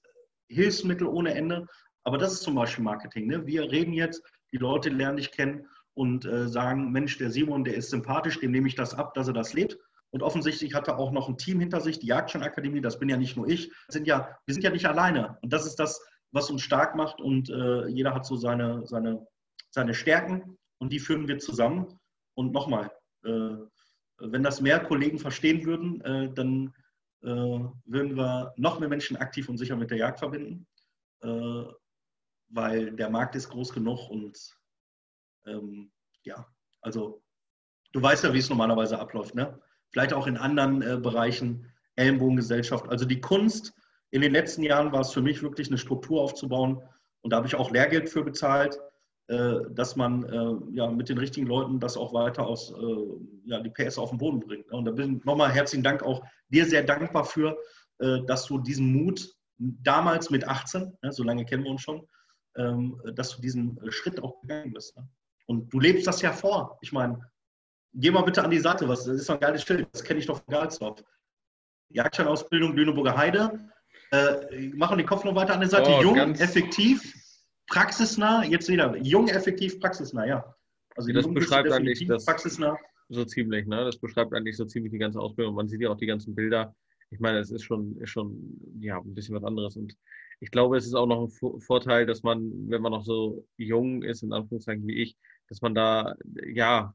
Hilfsmittel 0.49 1.07
ohne 1.07 1.35
Ende. 1.35 1.69
Aber 2.03 2.19
das 2.19 2.33
ist 2.33 2.43
zum 2.43 2.57
Beispiel 2.57 2.83
Marketing. 2.83 3.29
Ne? 3.29 3.47
Wir 3.47 3.71
reden 3.71 3.93
jetzt, 3.93 4.25
die 4.51 4.59
Leute 4.59 4.89
lernen 4.89 5.19
dich 5.19 5.31
kennen 5.31 5.69
und 5.95 6.25
äh, 6.25 6.49
sagen, 6.49 6.91
Mensch, 6.91 7.17
der 7.19 7.31
Simon, 7.31 7.63
der 7.63 7.75
ist 7.75 7.91
sympathisch, 7.91 8.41
dem 8.41 8.51
nehme 8.51 8.67
ich 8.67 8.75
das 8.75 8.93
ab, 8.93 9.15
dass 9.15 9.29
er 9.29 9.35
das 9.35 9.53
lebt. 9.53 9.79
Und 10.11 10.23
offensichtlich 10.23 10.75
hat 10.75 10.89
er 10.89 10.99
auch 10.99 11.13
noch 11.13 11.29
ein 11.29 11.39
Team 11.39 11.61
hinter 11.61 11.81
sich, 11.81 11.99
die 11.99 12.09
Jagdscheinakademie, 12.09 12.81
das 12.81 12.99
bin 12.99 13.09
ja 13.09 13.17
nicht 13.17 13.37
nur 13.37 13.49
ich. 13.49 13.73
Sind 13.89 14.07
ja, 14.07 14.37
wir 14.45 14.55
sind 14.55 14.63
ja 14.63 14.71
nicht 14.71 14.87
alleine. 14.87 15.39
Und 15.43 15.53
das 15.53 15.67
ist 15.67 15.77
das, 15.77 16.05
was 16.33 16.51
uns 16.51 16.63
stark 16.63 16.97
macht. 16.97 17.21
Und 17.21 17.49
äh, 17.51 17.87
jeder 17.87 18.15
hat 18.15 18.27
so 18.27 18.37
seine, 18.37 18.87
seine, 18.87 19.27
seine 19.71 19.95
Stärken 19.95 20.59
und 20.79 20.93
die 20.93 20.99
führen 20.99 21.29
wir 21.29 21.39
zusammen. 21.39 21.99
Und 22.35 22.53
nochmal, 22.53 22.91
äh, 23.25 23.57
wenn 24.19 24.43
das 24.43 24.61
mehr 24.61 24.81
Kollegen 24.81 25.19
verstehen 25.19 25.65
würden, 25.65 26.01
äh, 26.01 26.33
dann 26.35 26.75
äh, 27.23 27.29
würden 27.85 28.17
wir 28.17 28.53
noch 28.57 28.81
mehr 28.81 28.89
Menschen 28.89 29.17
aktiv 29.17 29.49
und 29.49 29.59
sicher 29.59 29.77
mit 29.77 29.91
der 29.91 29.99
Jagd 29.99 30.19
verbinden. 30.19 30.67
Äh, 31.23 31.65
weil 32.51 32.93
der 32.93 33.11
Markt 33.11 33.37
ist 33.37 33.49
groß 33.49 33.73
genug 33.73 34.11
und 34.11 34.37
ähm, 35.47 35.93
ja, 36.23 36.47
also 36.81 37.23
du 37.93 38.03
weißt 38.03 38.25
ja, 38.25 38.33
wie 38.33 38.39
es 38.39 38.51
normalerweise 38.51 38.99
abläuft. 38.99 39.35
Ne? 39.35 39.61
Vielleicht 39.91 40.13
auch 40.13 40.27
in 40.27 40.37
anderen 40.37 40.83
äh, 40.83 40.97
Bereichen 40.97 41.67
Ellenbogengesellschaft. 41.97 42.89
Also 42.89 43.05
die 43.05 43.21
Kunst, 43.21 43.75
in 44.11 44.23
den 44.23 44.33
letzten 44.33 44.63
Jahren 44.63 44.93
war 44.93 45.01
es 45.01 45.13
für 45.13 45.23
mich 45.23 45.43
wirklich 45.43 45.69
eine 45.69 45.79
Struktur 45.79 46.23
aufzubauen 46.23 46.83
und 47.23 47.31
da 47.31 47.37
habe 47.37 47.47
ich 47.47 47.55
auch 47.55 47.71
Lehrgeld 47.71 48.09
für 48.09 48.25
bezahlt, 48.25 48.79
äh, 49.29 49.61
dass 49.71 49.97
man 49.97 50.25
äh, 50.25 50.77
ja, 50.77 50.91
mit 50.91 51.09
den 51.09 51.19
richtigen 51.19 51.47
Leuten 51.47 51.79
das 51.79 51.97
auch 51.97 52.13
weiter 52.13 52.47
aus, 52.47 52.73
äh, 52.73 53.51
ja, 53.51 53.61
die 53.61 53.71
PS 53.71 53.99
auf 53.99 54.11
den 54.11 54.19
Boden 54.19 54.41
bringt. 54.41 54.71
Und 54.73 54.87
da 54.87 54.91
bin 54.91 55.19
ich 55.19 55.25
nochmal 55.25 55.53
herzlichen 55.53 55.85
Dank 55.85 56.03
auch 56.03 56.25
dir 56.49 56.67
sehr 56.67 56.83
dankbar 56.83 57.25
für, 57.25 57.57
äh, 57.99 58.23
dass 58.27 58.47
du 58.47 58.59
diesen 58.59 58.93
Mut 58.93 59.33
damals 59.59 60.31
mit 60.31 60.49
18, 60.49 60.97
ne, 61.03 61.13
so 61.13 61.23
lange 61.23 61.45
kennen 61.45 61.65
wir 61.65 61.71
uns 61.71 61.83
schon, 61.83 62.07
ähm, 62.57 63.01
dass 63.15 63.37
du 63.37 63.43
diesen 63.43 63.79
Schritt 63.91 64.21
auch 64.23 64.41
gegangen 64.41 64.73
bist. 64.73 64.97
Ne? 64.97 65.09
Und 65.47 65.73
du 65.73 65.79
lebst 65.79 66.07
das 66.07 66.23
ja 66.23 66.33
vor. 66.33 66.79
Ich 66.81 66.93
meine, 66.93 67.21
Geh 67.93 68.11
mal 68.11 68.23
bitte 68.23 68.45
an 68.45 68.51
die 68.51 68.61
Seite, 68.61 68.89
was, 68.89 69.05
das 69.05 69.17
ist 69.17 69.29
doch 69.29 69.35
ein 69.35 69.41
geiles 69.41 69.63
Schild, 69.65 69.89
das 69.93 70.05
kenne 70.05 70.21
ich 70.21 70.27
doch 70.27 70.43
von 70.43 70.53
Galsdorf. 70.53 71.03
Jagdscheinausbildung 71.91 72.77
Lüneburger 72.77 73.17
Heide. 73.17 73.71
Äh, 74.13 74.69
machen 74.75 74.99
den 74.99 75.07
Kopf 75.07 75.25
noch 75.25 75.35
weiter 75.35 75.55
an 75.55 75.61
der 75.61 75.69
Seite. 75.69 75.91
Oh, 75.91 76.03
Jung, 76.03 76.17
effektiv, 76.35 77.15
praxisnah. 77.69 78.45
Jetzt 78.45 78.69
wieder. 78.69 78.97
Jung, 78.97 79.29
effektiv, 79.29 79.81
praxisnah, 79.81 80.27
ja. 80.27 80.55
Also 80.97 81.13
das 81.13 81.33
beschreibt 81.33 81.71
eigentlich 81.71 82.07
das 82.07 82.25
praxisnah. 82.25 82.77
so 83.09 83.25
ziemlich, 83.25 83.67
ne? 83.67 83.85
Das 83.85 83.99
beschreibt 83.99 84.35
eigentlich 84.35 84.57
so 84.57 84.65
ziemlich 84.65 84.93
die 84.93 84.99
ganze 84.99 85.21
Ausbildung. 85.21 85.55
Man 85.55 85.69
sieht 85.69 85.81
ja 85.81 85.91
auch 85.91 85.97
die 85.97 86.07
ganzen 86.07 86.35
Bilder. 86.35 86.75
Ich 87.11 87.21
meine, 87.21 87.39
es 87.39 87.51
ist 87.51 87.65
schon, 87.65 87.97
ist 88.01 88.11
schon 88.11 88.61
ja, 88.81 88.99
ein 88.99 89.15
bisschen 89.15 89.35
was 89.35 89.45
anderes. 89.45 89.77
Und 89.77 89.97
ich 90.41 90.51
glaube, 90.51 90.77
es 90.77 90.87
ist 90.87 90.95
auch 90.95 91.07
noch 91.07 91.29
ein 91.29 91.61
Vorteil, 91.61 92.07
dass 92.07 92.23
man, 92.23 92.69
wenn 92.69 92.83
man 92.83 92.93
noch 92.93 93.05
so 93.05 93.47
jung 93.57 94.03
ist, 94.03 94.23
in 94.23 94.33
Anführungszeichen 94.33 94.87
wie 94.87 95.03
ich, 95.03 95.17
dass 95.51 95.61
man 95.61 95.75
da 95.75 96.15
ja 96.47 96.95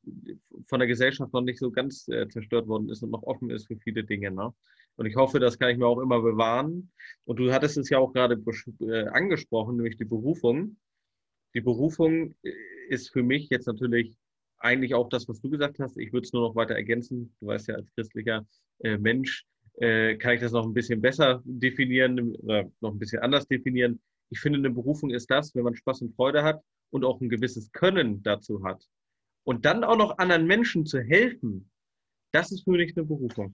von 0.67 0.79
der 0.79 0.87
Gesellschaft 0.87 1.33
noch 1.33 1.41
nicht 1.41 1.59
so 1.59 1.71
ganz 1.71 2.07
äh, 2.07 2.27
zerstört 2.29 2.67
worden 2.67 2.89
ist 2.89 3.03
und 3.03 3.11
noch 3.11 3.23
offen 3.23 3.49
ist 3.49 3.67
für 3.67 3.75
viele 3.75 4.05
Dinge. 4.05 4.31
Ne? 4.31 4.53
Und 4.95 5.05
ich 5.05 5.17
hoffe, 5.17 5.39
das 5.39 5.59
kann 5.59 5.71
ich 5.71 5.77
mir 5.77 5.85
auch 5.85 5.99
immer 5.99 6.21
bewahren. 6.21 6.89
Und 7.25 7.37
du 7.37 7.51
hattest 7.51 7.77
es 7.77 7.89
ja 7.89 7.99
auch 7.99 8.13
gerade 8.13 8.41
äh, 8.79 9.07
angesprochen, 9.07 9.75
nämlich 9.75 9.97
die 9.97 10.05
Berufung. 10.05 10.77
Die 11.53 11.59
Berufung 11.59 12.33
äh, 12.43 12.51
ist 12.87 13.11
für 13.11 13.23
mich 13.23 13.49
jetzt 13.49 13.67
natürlich 13.67 14.15
eigentlich 14.57 14.95
auch 14.95 15.09
das, 15.09 15.27
was 15.27 15.41
du 15.41 15.49
gesagt 15.49 15.79
hast. 15.79 15.97
Ich 15.97 16.13
würde 16.13 16.25
es 16.25 16.31
nur 16.31 16.47
noch 16.47 16.55
weiter 16.55 16.75
ergänzen. 16.75 17.35
Du 17.41 17.47
weißt 17.47 17.67
ja, 17.67 17.75
als 17.75 17.93
christlicher 17.93 18.47
äh, 18.79 18.97
Mensch 18.97 19.45
äh, 19.79 20.15
kann 20.15 20.33
ich 20.33 20.39
das 20.39 20.53
noch 20.53 20.65
ein 20.65 20.73
bisschen 20.73 21.01
besser 21.01 21.43
definieren 21.43 22.35
oder 22.37 22.71
noch 22.79 22.93
ein 22.93 22.99
bisschen 22.99 23.21
anders 23.21 23.47
definieren. 23.49 23.99
Ich 24.29 24.39
finde, 24.39 24.59
eine 24.59 24.69
Berufung 24.69 25.09
ist 25.09 25.29
das, 25.29 25.53
wenn 25.53 25.63
man 25.63 25.75
Spaß 25.75 26.03
und 26.03 26.15
Freude 26.15 26.41
hat 26.41 26.61
und 26.95 27.03
auch 27.03 27.19
ein 27.19 27.29
gewisses 27.29 27.71
Können 27.73 28.23
dazu 28.23 28.63
hat. 28.63 28.87
Und 29.43 29.65
dann 29.65 29.83
auch 29.83 29.97
noch 29.97 30.17
anderen 30.17 30.47
Menschen 30.47 30.85
zu 30.85 30.99
helfen, 31.01 31.69
das 32.31 32.51
ist 32.51 32.63
für 32.63 32.71
mich 32.71 32.95
eine 32.95 33.05
Berufung. 33.05 33.53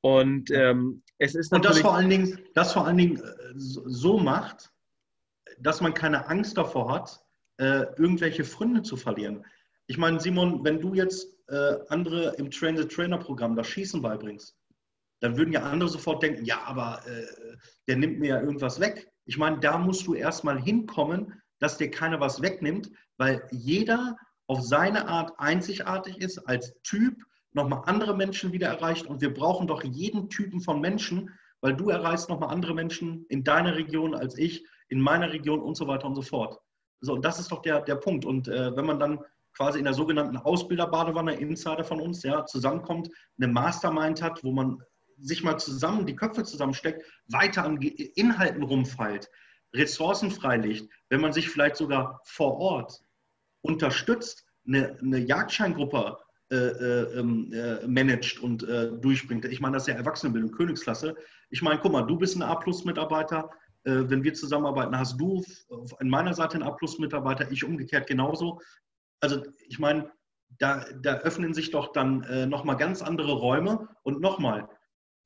Und 0.00 0.50
ähm, 0.50 1.02
es 1.18 1.34
ist 1.34 1.52
und 1.52 1.64
das 1.64 1.80
vor 1.80 1.94
allen 1.94 2.08
Dingen, 2.08 2.38
das 2.54 2.72
vor 2.72 2.86
allen 2.86 2.96
Dingen 2.96 3.18
äh, 3.18 3.52
so 3.54 4.18
macht, 4.18 4.72
dass 5.58 5.82
man 5.82 5.92
keine 5.92 6.26
Angst 6.28 6.56
davor 6.56 6.90
hat, 6.90 7.22
äh, 7.58 7.84
irgendwelche 7.98 8.44
Fründe 8.44 8.82
zu 8.82 8.96
verlieren. 8.96 9.44
Ich 9.86 9.98
meine, 9.98 10.18
Simon, 10.18 10.64
wenn 10.64 10.80
du 10.80 10.94
jetzt 10.94 11.26
äh, 11.48 11.76
andere 11.88 12.34
im 12.36 12.50
Train-the-Trainer-Programm 12.50 13.54
das 13.54 13.66
Schießen 13.66 14.00
beibringst, 14.00 14.56
dann 15.20 15.36
würden 15.36 15.52
ja 15.52 15.62
andere 15.62 15.90
sofort 15.90 16.22
denken, 16.22 16.46
ja, 16.46 16.62
aber 16.64 17.02
äh, 17.06 17.26
der 17.86 17.96
nimmt 17.96 18.18
mir 18.18 18.28
ja 18.28 18.40
irgendwas 18.40 18.80
weg. 18.80 19.12
Ich 19.26 19.36
meine, 19.36 19.60
da 19.60 19.76
musst 19.76 20.06
du 20.06 20.14
erstmal 20.14 20.58
hinkommen, 20.58 21.39
dass 21.60 21.78
dir 21.78 21.90
keiner 21.90 22.20
was 22.20 22.42
wegnimmt, 22.42 22.90
weil 23.16 23.46
jeder 23.52 24.16
auf 24.46 24.62
seine 24.62 25.06
Art 25.06 25.32
einzigartig 25.38 26.18
ist, 26.18 26.38
als 26.48 26.74
Typ 26.82 27.22
nochmal 27.52 27.82
andere 27.86 28.16
Menschen 28.16 28.52
wieder 28.52 28.68
erreicht. 28.68 29.06
Und 29.06 29.20
wir 29.20 29.32
brauchen 29.32 29.66
doch 29.68 29.84
jeden 29.84 30.28
Typen 30.28 30.60
von 30.60 30.80
Menschen, 30.80 31.30
weil 31.60 31.76
du 31.76 31.90
erreichst 31.90 32.28
nochmal 32.28 32.52
andere 32.52 32.74
Menschen 32.74 33.26
in 33.28 33.44
deiner 33.44 33.76
Region 33.76 34.14
als 34.14 34.36
ich, 34.36 34.64
in 34.88 35.00
meiner 35.00 35.32
Region 35.32 35.60
und 35.60 35.76
so 35.76 35.86
weiter 35.86 36.06
und 36.06 36.16
so 36.16 36.22
fort. 36.22 36.58
So, 37.00 37.14
und 37.14 37.24
das 37.24 37.38
ist 37.38 37.52
doch 37.52 37.62
der, 37.62 37.80
der 37.82 37.96
Punkt. 37.96 38.24
Und 38.24 38.48
äh, 38.48 38.76
wenn 38.76 38.86
man 38.86 38.98
dann 38.98 39.20
quasi 39.56 39.78
in 39.78 39.84
der 39.84 39.94
sogenannten 39.94 40.36
Ausbilderbadewanne, 40.36 41.34
Insider 41.34 41.84
von 41.84 42.00
uns, 42.00 42.22
ja, 42.22 42.44
zusammenkommt, 42.46 43.10
eine 43.38 43.52
Mastermind 43.52 44.22
hat, 44.22 44.42
wo 44.44 44.52
man 44.52 44.82
sich 45.16 45.42
mal 45.42 45.58
zusammen, 45.58 46.06
die 46.06 46.16
Köpfe 46.16 46.44
zusammensteckt, 46.44 47.04
weiter 47.28 47.64
an 47.64 47.80
Inhalten 47.80 48.62
rumfeilt, 48.62 49.28
Ressourcen 49.74 50.30
freilegt, 50.30 50.90
wenn 51.08 51.20
man 51.20 51.32
sich 51.32 51.48
vielleicht 51.48 51.76
sogar 51.76 52.20
vor 52.24 52.58
Ort 52.58 53.00
unterstützt, 53.62 54.44
eine, 54.66 54.98
eine 55.00 55.18
Jagdscheingruppe 55.18 56.18
äh, 56.52 56.56
äh, 56.56 57.18
ähm, 57.18 57.52
äh, 57.52 57.86
managt 57.86 58.40
und 58.40 58.64
äh, 58.64 58.90
durchbringt. 58.90 59.44
Ich 59.44 59.60
meine, 59.60 59.74
das 59.74 59.84
ist 59.84 59.88
ja 59.88 59.94
Erwachsenenbildung, 59.94 60.50
Königsklasse. 60.50 61.14
Ich 61.50 61.62
meine, 61.62 61.78
guck 61.80 61.92
mal, 61.92 62.02
du 62.02 62.16
bist 62.16 62.36
ein 62.36 62.42
A-Plus-Mitarbeiter. 62.42 63.50
Äh, 63.84 64.02
wenn 64.08 64.24
wir 64.24 64.34
zusammenarbeiten, 64.34 64.98
hast 64.98 65.16
du 65.20 65.44
an 65.98 66.08
meiner 66.08 66.34
Seite 66.34 66.54
einen 66.54 66.64
A-Plus-Mitarbeiter, 66.64 67.50
ich 67.52 67.64
umgekehrt 67.64 68.08
genauso. 68.08 68.60
Also 69.20 69.44
ich 69.68 69.78
meine, 69.78 70.10
da, 70.58 70.84
da 71.00 71.18
öffnen 71.18 71.54
sich 71.54 71.70
doch 71.70 71.92
dann 71.92 72.24
äh, 72.24 72.46
nochmal 72.46 72.76
ganz 72.76 73.00
andere 73.00 73.32
Räume. 73.32 73.88
Und 74.02 74.20
nochmal, 74.20 74.68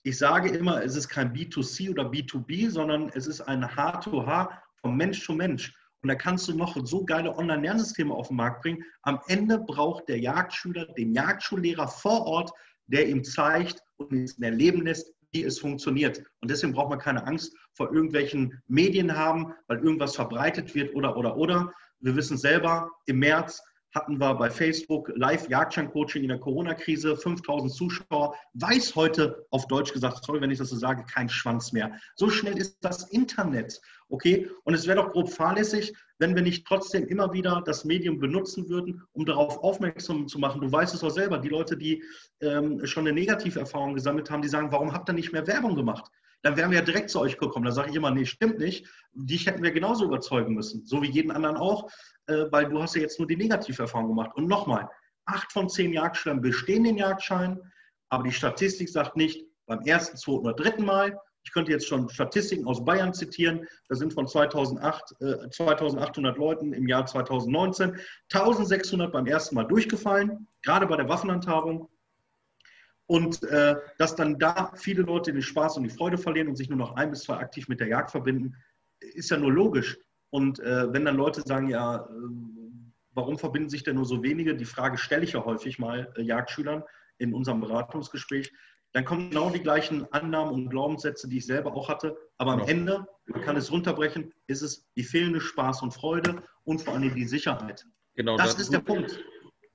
ich 0.05 0.19
sage 0.19 0.51
immer, 0.51 0.83
es 0.83 0.97
ist 0.97 1.09
kein 1.09 1.33
B2C 1.33 1.91
oder 1.91 2.05
B2B, 2.05 2.71
sondern 2.71 3.11
es 3.15 3.27
ist 3.27 3.41
ein 3.41 3.65
H2H 3.65 4.51
vom 4.77 4.97
Mensch 4.97 5.25
zu 5.25 5.33
Mensch. 5.33 5.75
Und 6.03 6.09
da 6.09 6.15
kannst 6.15 6.47
du 6.47 6.55
noch 6.55 6.77
so 6.85 7.07
geile 7.07 7.35
Online-Lernsysteme 7.35 8.13
auf 8.13 8.29
den 8.29 8.37
Markt 8.37 8.61
bringen. 8.61 8.85
Am 9.03 9.19
Ende 9.29 9.59
braucht 9.59 10.07
der 10.11 10.21
Jagdschüler 10.21 10.85
den 10.93 11.15
Jagdschullehrer 11.15 11.89
vor 11.89 12.27
Ort, 12.27 12.53
der 12.87 13.09
ihm 13.09 13.25
zeigt 13.25 13.81
und 13.97 14.13
ihn 14.13 14.31
erleben 14.43 14.83
lässt, 14.83 15.11
wie 15.33 15.43
es 15.43 15.59
funktioniert. 15.59 16.23
Und 16.43 16.51
deswegen 16.51 16.75
braucht 16.75 16.91
man 16.91 16.99
keine 16.99 17.27
Angst 17.27 17.57
vor 17.73 17.91
irgendwelchen 17.91 18.63
Medien 18.69 19.17
haben, 19.17 19.55
weil 19.69 19.79
irgendwas 19.79 20.15
verbreitet 20.15 20.75
wird 20.75 20.95
oder, 20.95 21.17
oder, 21.17 21.35
oder. 21.39 21.73
Wir 22.01 22.15
wissen 22.15 22.37
selber, 22.37 22.91
im 23.07 23.21
März 23.21 23.63
hatten 23.95 24.19
wir 24.19 24.35
bei 24.35 24.51
Facebook 24.51 25.13
live 25.15 25.49
Jagdschein-Coaching 25.49 26.23
in 26.23 26.29
der 26.29 26.39
Corona-Krise, 26.39 27.17
5000 27.17 27.73
Zuschauer, 27.73 28.35
weiß 28.55 28.97
heute 28.97 29.47
auf 29.51 29.69
Deutsch 29.69 29.93
gesagt, 29.93 30.25
sorry, 30.25 30.41
wenn 30.41 30.51
ich 30.51 30.59
das 30.59 30.71
so 30.71 30.77
sage, 30.77 31.05
kein 31.05 31.29
Schwanz 31.29 31.73
mehr. 31.73 31.93
So 32.17 32.29
schnell 32.29 32.59
ist 32.59 32.79
das 32.81 33.05
Internet, 33.11 33.81
okay? 34.09 34.51
Und 34.65 34.75
es 34.75 34.89
wäre 34.89 34.97
doch 34.97 35.13
grob 35.13 35.31
fahrlässig, 35.31 35.95
wenn 36.19 36.35
wir 36.35 36.43
nicht 36.43 36.67
trotzdem 36.67 37.07
immer 37.07 37.33
wieder 37.33 37.63
das 37.65 37.85
Medium 37.85 38.19
benutzen 38.19 38.69
würden, 38.69 39.03
um 39.13 39.27
darauf 39.27 39.59
aufmerksam 39.59 40.27
zu 40.27 40.41
machen. 40.41 40.61
Du 40.61 40.71
weißt 40.71 40.95
es 40.95 41.01
doch 41.01 41.11
selber, 41.11 41.39
die 41.39 41.49
Leute, 41.49 41.77
die 41.77 42.03
ähm, 42.41 42.85
schon 42.87 43.07
eine 43.07 43.15
Negativerfahrung 43.15 43.95
gesammelt 43.95 44.29
haben, 44.31 44.43
die 44.43 44.49
sagen, 44.49 44.73
warum 44.73 44.93
habt 44.93 45.09
ihr 45.09 45.13
nicht 45.13 45.33
mehr 45.33 45.47
Werbung 45.47 45.77
gemacht? 45.77 46.11
Dann 46.45 46.57
wären 46.57 46.71
wir 46.71 46.79
ja 46.79 46.85
direkt 46.85 47.11
zu 47.11 47.19
euch 47.19 47.39
gekommen. 47.39 47.65
Da 47.65 47.73
sage 47.73 47.91
ich 47.91 47.97
immer, 47.97 48.13
nee, 48.13 48.25
stimmt 48.25 48.59
nicht. 48.59 48.87
Dich 49.13 49.47
hätten 49.47 49.63
wir 49.63 49.73
genauso 49.73 50.05
überzeugen 50.05 50.55
müssen, 50.55 50.87
so 50.87 51.03
wie 51.03 51.11
jeden 51.11 51.33
anderen 51.33 51.57
auch 51.57 51.91
äh, 52.27 52.47
weil 52.51 52.69
du 52.69 52.81
hast 52.81 52.95
ja 52.95 53.03
jetzt 53.03 53.19
nur 53.19 53.29
die 53.29 53.37
Negativerfahrung 53.37 54.09
gemacht. 54.09 54.33
Und 54.35 54.47
nochmal, 54.47 54.89
acht 55.27 55.53
von 55.53 55.69
zehn 55.69 55.93
Jagdscheinen 55.93 56.41
bestehen 56.41 56.85
den 56.85 56.97
Jagdschein, 56.97 57.61
aber 58.09 58.25
die 58.25 58.33
Statistik 58.33 58.89
sagt 58.89 59.17
nicht 59.17 59.47
beim 59.67 59.81
ersten, 59.83 60.17
zweiten 60.17 60.41
oder 60.41 60.55
dritten 60.55 60.85
Mal. 60.85 61.19
Ich 61.47 61.53
könnte 61.53 61.73
jetzt 61.73 61.87
schon 61.87 62.09
Statistiken 62.09 62.67
aus 62.67 62.85
Bayern 62.85 63.13
zitieren. 63.13 63.67
Da 63.89 63.97
sind 63.97 64.15
von 64.15 64.27
2008, 64.27 65.15
äh, 65.21 65.51
2800 65.51 66.39
Leuten 66.39 66.73
im 66.73 66.89
Jahr 66.89 67.05
2019 67.05 67.99
1600 68.33 69.13
beim 69.13 69.27
ersten 69.27 69.55
Mal 69.55 69.65
durchgefallen, 69.65 70.49
gerade 70.63 70.87
bei 70.87 70.97
der 70.97 71.09
Waffenhandhabung. 71.09 71.91
Und 73.07 73.43
äh, 73.45 73.77
dass 73.99 74.17
dann 74.17 74.39
da 74.39 74.73
viele 74.77 75.03
Leute 75.03 75.33
den 75.33 75.43
Spaß 75.43 75.77
und 75.77 75.85
die 75.85 75.91
Freude 75.91 76.17
verlieren 76.17 76.49
und 76.49 76.57
sich 76.57 76.71
nur 76.71 76.79
noch 76.79 76.97
ein 76.97 77.11
bis 77.11 77.23
zwei 77.23 77.37
aktiv 77.37 77.69
mit 77.69 77.81
der 77.81 77.89
Jagd 77.89 78.11
verbinden, 78.11 78.57
ist 79.01 79.31
ja 79.31 79.37
nur 79.37 79.53
logisch. 79.53 79.99
Und 80.31 80.59
äh, 80.61 80.93
wenn 80.93 81.05
dann 81.05 81.17
Leute 81.17 81.43
sagen, 81.43 81.69
ja, 81.69 81.97
äh, 81.97 82.09
warum 83.13 83.39
verbinden 83.39 83.69
sich 83.69 83.83
denn 83.83 83.97
nur 83.97 84.07
so 84.07 84.23
wenige? 84.23 84.57
Die 84.57 84.65
Frage 84.65 84.99
stelle 84.99 85.25
ich 85.25 85.33
ja 85.33 85.45
häufig 85.45 85.79
mal 85.79 86.13
äh, 86.17 86.23
Jagdschülern 86.23 86.83
in 87.19 87.35
unserem 87.35 87.61
Beratungsgespräch. 87.61 88.53
Dann 88.93 89.05
kommen 89.05 89.31
genau 89.31 89.51
die 89.51 89.61
gleichen 89.61 90.11
Annahmen 90.13 90.55
und 90.55 90.71
Glaubenssätze, 90.71 91.29
die 91.29 91.39
ich 91.39 91.47
selber 91.47 91.75
auch 91.75 91.89
hatte. 91.89 92.17
Aber 92.39 92.53
am. 92.53 92.61
Ende, 92.61 93.07
man 93.27 93.43
kann 93.43 93.57
es 93.57 93.71
runterbrechen, 93.71 94.33
ist 94.47 94.63
es 94.63 94.89
die 94.97 95.03
fehlende 95.03 95.41
Spaß 95.41 95.83
und 95.83 95.93
Freude 95.93 96.43
und 96.63 96.81
vor 96.81 96.95
allem 96.95 97.15
die 97.15 97.27
Sicherheit. 97.27 97.85
Genau, 98.15 98.37
das, 98.37 98.53
das 98.53 98.63
ist 98.63 98.73
der 98.73 98.79
Punkt. 98.79 99.23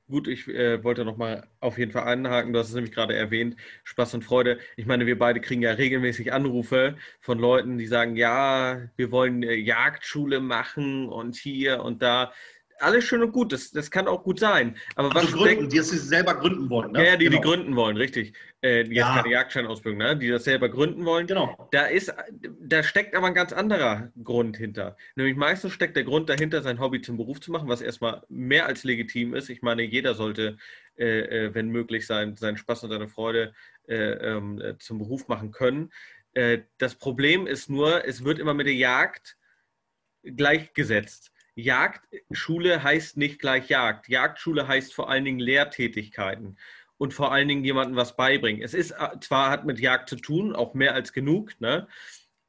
Gut, 0.10 0.28
ich 0.28 0.48
äh, 0.48 0.84
wollte 0.84 1.06
nochmal 1.06 1.48
auf 1.60 1.78
jeden 1.78 1.92
Fall 1.92 2.08
anhaken. 2.08 2.52
Du 2.52 2.58
hast 2.58 2.70
es 2.70 2.74
nämlich 2.74 2.92
gerade 2.94 3.16
erwähnt, 3.16 3.56
Spaß 3.84 4.16
und 4.16 4.24
Freude. 4.24 4.58
Ich 4.76 4.88
meine, 4.88 5.06
wir 5.06 5.20
beide 5.20 5.40
kriegen 5.40 5.62
ja 5.62 5.72
regelmäßig 5.72 6.34
Anrufe 6.34 6.98
von 7.22 7.38
Leuten, 7.38 7.78
die 7.78 7.86
sagen, 7.86 8.16
ja, 8.16 8.90
wir 8.96 9.12
wollen 9.12 9.44
äh, 9.44 9.54
Jagdschule 9.54 10.40
machen 10.40 11.08
und 11.10 11.36
hier 11.36 11.84
und 11.84 12.02
da 12.02 12.34
alles 12.80 13.04
schön 13.06 13.22
und 13.22 13.32
gut, 13.32 13.52
das, 13.52 13.72
das 13.72 13.92
kann 13.92 14.08
auch 14.08 14.24
gut 14.24 14.40
sein. 14.40 14.76
Aber 14.96 15.10
was 15.14 15.26
also 15.26 15.38
gründen, 15.38 15.70
die 15.70 15.78
es 15.78 15.90
selber 15.90 16.36
gründen 16.36 16.70
wollen. 16.70 16.92
Ne? 16.92 17.06
Ja, 17.06 17.16
die, 17.16 17.26
genau. 17.26 17.38
die 17.38 17.44
gründen 17.44 17.76
wollen, 17.76 17.98
richtig. 17.98 18.34
Äh, 18.62 18.80
jetzt 18.82 18.92
ja. 18.92 19.16
keine 19.16 19.34
Jagdscheinausbildung, 19.34 20.00
ne? 20.00 20.18
die 20.18 20.30
das 20.30 20.44
selber 20.44 20.70
gründen 20.70 21.06
wollen. 21.06 21.28
Genau. 21.28 21.70
Da, 21.72 21.86
ist, 21.86 22.14
da 22.60 22.84
steckt 22.84 23.16
aber 23.16 23.28
ein 23.28 23.34
ganz 23.34 23.54
anderer 23.54 24.12
Grund 24.24 24.58
hinter. 24.58 24.98
Nämlich 25.16 25.36
meistens 25.36 25.74
steckt 25.74 25.96
der 25.96 26.04
Grund 26.04 26.30
dahinter, 26.30 26.62
sein 26.62 26.80
Hobby 26.80 27.02
zum 27.02 27.18
Beruf 27.18 27.40
zu 27.40 27.52
machen, 27.52 27.70
was 27.70 27.82
erstmal 27.82 28.24
mehr 28.30 28.66
als 28.66 28.84
legitim 28.84 29.34
ist. 29.34 29.50
Ich 29.50 29.62
meine, 29.62 29.84
jeder 29.84 30.14
sollte, 30.14 30.58
äh, 30.98 31.46
äh 31.46 31.54
wenn 31.54 31.70
möglich, 31.70 32.06
sein, 32.06 32.36
seinen 32.38 32.58
Spaß 32.58 32.84
und 32.84 32.92
seine 32.92 33.08
Freude 33.08 33.54
äh, 33.88 33.96
ähm, 33.96 34.62
äh, 34.62 34.78
zum 34.78 35.00
Beruf 35.00 35.28
machen 35.28 35.52
können. 35.52 35.92
Das 36.78 36.94
Problem 36.94 37.48
ist 37.48 37.72
nur, 37.72 38.06
es 38.06 38.24
wird 38.24 38.38
immer 38.38 38.54
mit 38.54 38.68
der 38.68 38.76
Jagd 38.76 39.36
gleichgesetzt. 40.24 41.32
Jagdschule 41.62 42.84
heißt 42.84 43.18
nicht 43.18 43.40
gleich 43.40 43.70
Jagd. 43.70 44.10
Jagdschule 44.10 44.68
heißt 44.68 44.94
vor 44.94 45.10
allen 45.10 45.26
Dingen 45.26 45.40
Lehrtätigkeiten 45.40 46.58
und 46.98 47.14
vor 47.14 47.32
allen 47.32 47.48
Dingen 47.48 47.64
jemandem 47.64 47.96
was 47.96 48.16
beibringen. 48.16 48.62
Es 48.62 48.74
ist 48.74 48.92
äh, 48.92 49.20
zwar 49.22 49.50
hat 49.50 49.66
mit 49.66 49.80
Jagd 49.80 50.10
zu 50.10 50.18
tun, 50.18 50.56
auch 50.56 50.74
mehr 50.74 50.94
als 50.94 51.14
genug, 51.14 51.60
ne? 51.60 51.88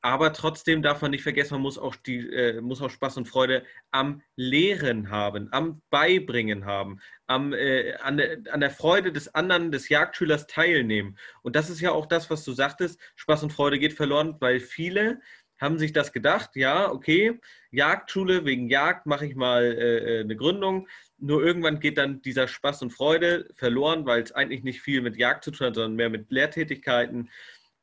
Aber 0.02 0.32
trotzdem 0.32 0.80
darf 0.80 1.02
man 1.02 1.10
nicht 1.10 1.22
vergessen, 1.22 1.54
man 1.54 1.62
muss 1.62 1.76
auch, 1.76 1.94
die, 1.94 2.26
äh, 2.30 2.60
muss 2.62 2.80
auch 2.80 2.88
Spaß 2.88 3.18
und 3.18 3.28
Freude 3.28 3.64
am 3.90 4.22
Lehren 4.34 5.10
haben, 5.10 5.52
am 5.52 5.82
Beibringen 5.90 6.64
haben, 6.64 7.00
am, 7.26 7.52
äh, 7.52 7.94
an, 7.96 8.16
der, 8.16 8.38
an 8.50 8.60
der 8.60 8.70
Freude 8.70 9.12
des 9.12 9.34
anderen, 9.34 9.70
des 9.70 9.90
Jagdschülers 9.90 10.46
teilnehmen. 10.46 11.18
Und 11.42 11.54
das 11.54 11.68
ist 11.68 11.82
ja 11.82 11.92
auch 11.92 12.06
das, 12.06 12.30
was 12.30 12.44
du 12.44 12.52
sagtest, 12.52 12.98
Spaß 13.16 13.42
und 13.42 13.52
Freude 13.52 13.78
geht 13.78 13.92
verloren, 13.92 14.36
weil 14.40 14.58
viele 14.60 15.20
haben 15.60 15.78
sich 15.78 15.92
das 15.92 16.12
gedacht, 16.12 16.56
ja, 16.56 16.90
okay, 16.90 17.38
Jagdschule, 17.70 18.44
wegen 18.44 18.68
Jagd 18.68 19.06
mache 19.06 19.26
ich 19.26 19.36
mal 19.36 19.64
äh, 19.64 20.18
äh, 20.18 20.20
eine 20.20 20.36
Gründung. 20.36 20.88
Nur 21.18 21.44
irgendwann 21.44 21.80
geht 21.80 21.98
dann 21.98 22.22
dieser 22.22 22.48
Spaß 22.48 22.82
und 22.82 22.90
Freude 22.90 23.48
verloren, 23.54 24.06
weil 24.06 24.22
es 24.22 24.32
eigentlich 24.32 24.62
nicht 24.64 24.80
viel 24.80 25.02
mit 25.02 25.16
Jagd 25.16 25.44
zu 25.44 25.50
tun 25.50 25.68
hat, 25.68 25.74
sondern 25.74 25.96
mehr 25.96 26.08
mit 26.08 26.30
Lehrtätigkeiten. 26.30 27.30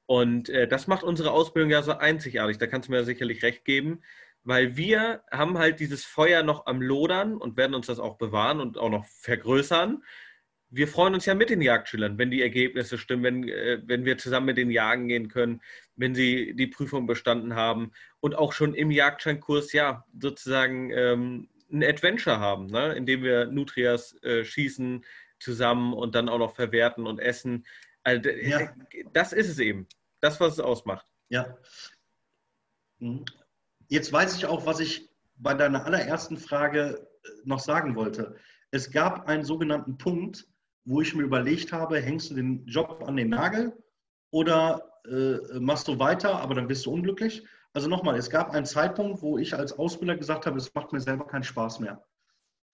Und 0.07 0.49
äh, 0.49 0.67
das 0.67 0.87
macht 0.87 1.03
unsere 1.03 1.31
Ausbildung 1.31 1.69
ja 1.69 1.83
so 1.83 1.91
einzigartig. 1.91 2.57
Da 2.57 2.65
kannst 2.65 2.87
du 2.87 2.93
mir 2.93 3.03
sicherlich 3.03 3.43
recht 3.43 3.63
geben, 3.63 4.01
weil 4.43 4.75
wir 4.75 5.23
haben 5.29 5.57
halt 5.57 5.79
dieses 5.79 6.03
Feuer 6.03 6.41
noch 6.41 6.65
am 6.65 6.81
Lodern 6.81 7.37
und 7.37 7.57
werden 7.57 7.75
uns 7.75 7.87
das 7.87 7.99
auch 7.99 8.17
bewahren 8.17 8.59
und 8.59 8.77
auch 8.77 8.89
noch 8.89 9.05
vergrößern. 9.05 10.03
Wir 10.69 10.87
freuen 10.87 11.13
uns 11.13 11.25
ja 11.25 11.35
mit 11.35 11.49
den 11.49 11.61
Jagdschülern, 11.61 12.17
wenn 12.17 12.31
die 12.31 12.41
Ergebnisse 12.41 12.97
stimmen, 12.97 13.23
wenn, 13.23 13.47
äh, 13.47 13.81
wenn 13.85 14.05
wir 14.05 14.17
zusammen 14.17 14.47
mit 14.47 14.57
den 14.57 14.71
Jagen 14.71 15.07
gehen 15.09 15.27
können, 15.27 15.61
wenn 15.97 16.15
sie 16.15 16.53
die 16.55 16.67
Prüfung 16.67 17.07
bestanden 17.07 17.55
haben 17.55 17.91
und 18.19 18.35
auch 18.35 18.53
schon 18.53 18.73
im 18.73 18.91
Jagdscheinkurs 18.91 19.73
ja 19.73 20.05
sozusagen 20.17 20.91
ähm, 20.91 21.49
ein 21.71 21.83
Adventure 21.83 22.39
haben, 22.39 22.67
ne? 22.67 22.93
indem 22.93 23.23
wir 23.23 23.47
Nutrias 23.47 24.15
äh, 24.23 24.45
schießen 24.45 25.03
zusammen 25.39 25.93
und 25.93 26.15
dann 26.15 26.29
auch 26.29 26.37
noch 26.37 26.55
verwerten 26.55 27.05
und 27.05 27.19
essen. 27.19 27.65
Also, 28.03 28.29
ja. 28.29 28.71
Das 29.13 29.33
ist 29.33 29.49
es 29.49 29.59
eben. 29.59 29.87
Das, 30.21 30.39
was 30.39 30.53
es 30.53 30.59
ausmacht. 30.59 31.05
Ja. 31.29 31.57
Mhm. 32.99 33.25
Jetzt 33.89 34.11
weiß 34.11 34.37
ich 34.37 34.45
auch, 34.45 34.65
was 34.65 34.79
ich 34.79 35.09
bei 35.35 35.53
deiner 35.53 35.85
allerersten 35.85 36.37
Frage 36.37 37.07
äh, 37.23 37.29
noch 37.43 37.59
sagen 37.59 37.95
wollte. 37.95 38.35
Es 38.71 38.91
gab 38.91 39.27
einen 39.27 39.43
sogenannten 39.43 39.97
Punkt, 39.97 40.47
wo 40.85 41.01
ich 41.01 41.13
mir 41.15 41.23
überlegt 41.23 41.73
habe, 41.73 41.99
hängst 41.99 42.29
du 42.29 42.35
den 42.35 42.65
Job 42.65 43.03
an 43.05 43.17
den 43.17 43.29
Nagel 43.29 43.73
oder 44.31 44.81
äh, 45.09 45.59
machst 45.59 45.87
du 45.87 45.99
weiter, 45.99 46.39
aber 46.39 46.55
dann 46.55 46.67
bist 46.67 46.85
du 46.85 46.91
unglücklich. 46.91 47.45
Also 47.73 47.87
nochmal, 47.87 48.17
es 48.17 48.29
gab 48.29 48.51
einen 48.51 48.65
Zeitpunkt, 48.65 49.21
wo 49.21 49.37
ich 49.37 49.53
als 49.55 49.77
Ausbilder 49.77 50.17
gesagt 50.17 50.45
habe, 50.45 50.57
es 50.57 50.73
macht 50.73 50.93
mir 50.93 50.99
selber 50.99 51.27
keinen 51.27 51.43
Spaß 51.43 51.79
mehr. 51.79 52.03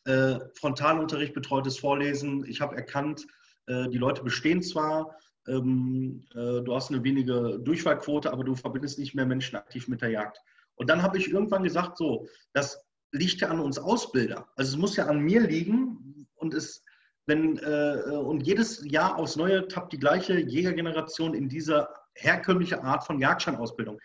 Äh, 0.05 0.39
Frontalunterricht, 0.55 1.33
betreutes 1.33 1.79
Vorlesen, 1.79 2.45
ich 2.45 2.61
habe 2.61 2.75
erkannt, 2.75 3.25
äh, 3.67 3.89
die 3.89 3.97
Leute 3.97 4.23
bestehen 4.23 4.61
zwar, 4.61 5.17
ähm, 5.47 6.25
äh, 6.31 6.61
du 6.61 6.73
hast 6.73 6.91
eine 6.91 7.03
wenige 7.03 7.59
Durchfallquote, 7.59 8.31
aber 8.31 8.43
du 8.43 8.55
verbindest 8.55 8.99
nicht 8.99 9.15
mehr 9.15 9.25
Menschen 9.25 9.55
aktiv 9.55 9.87
mit 9.87 10.01
der 10.01 10.09
Jagd. 10.09 10.39
Und 10.75 10.89
dann 10.89 11.03
habe 11.03 11.17
ich 11.17 11.29
irgendwann 11.31 11.63
gesagt, 11.63 11.97
so, 11.97 12.27
das 12.53 12.83
liegt 13.11 13.41
ja 13.41 13.49
an 13.49 13.59
uns 13.59 13.77
Ausbilder. 13.77 14.47
Also 14.55 14.71
es 14.71 14.77
muss 14.77 14.95
ja 14.95 15.05
an 15.05 15.19
mir 15.19 15.41
liegen 15.41 16.27
und 16.35 16.53
es, 16.53 16.83
wenn, 17.25 17.57
äh, 17.59 18.11
und 18.11 18.41
jedes 18.41 18.83
Jahr 18.85 19.17
aufs 19.17 19.35
Neue 19.35 19.67
tappt 19.67 19.93
die 19.93 19.99
gleiche 19.99 20.39
Jägergeneration 20.39 21.33
in 21.33 21.49
diese 21.49 21.87
herkömmliche 22.15 22.83
Art 22.83 23.05
von 23.05 23.19
Jagdscheinausbildung. 23.19 23.99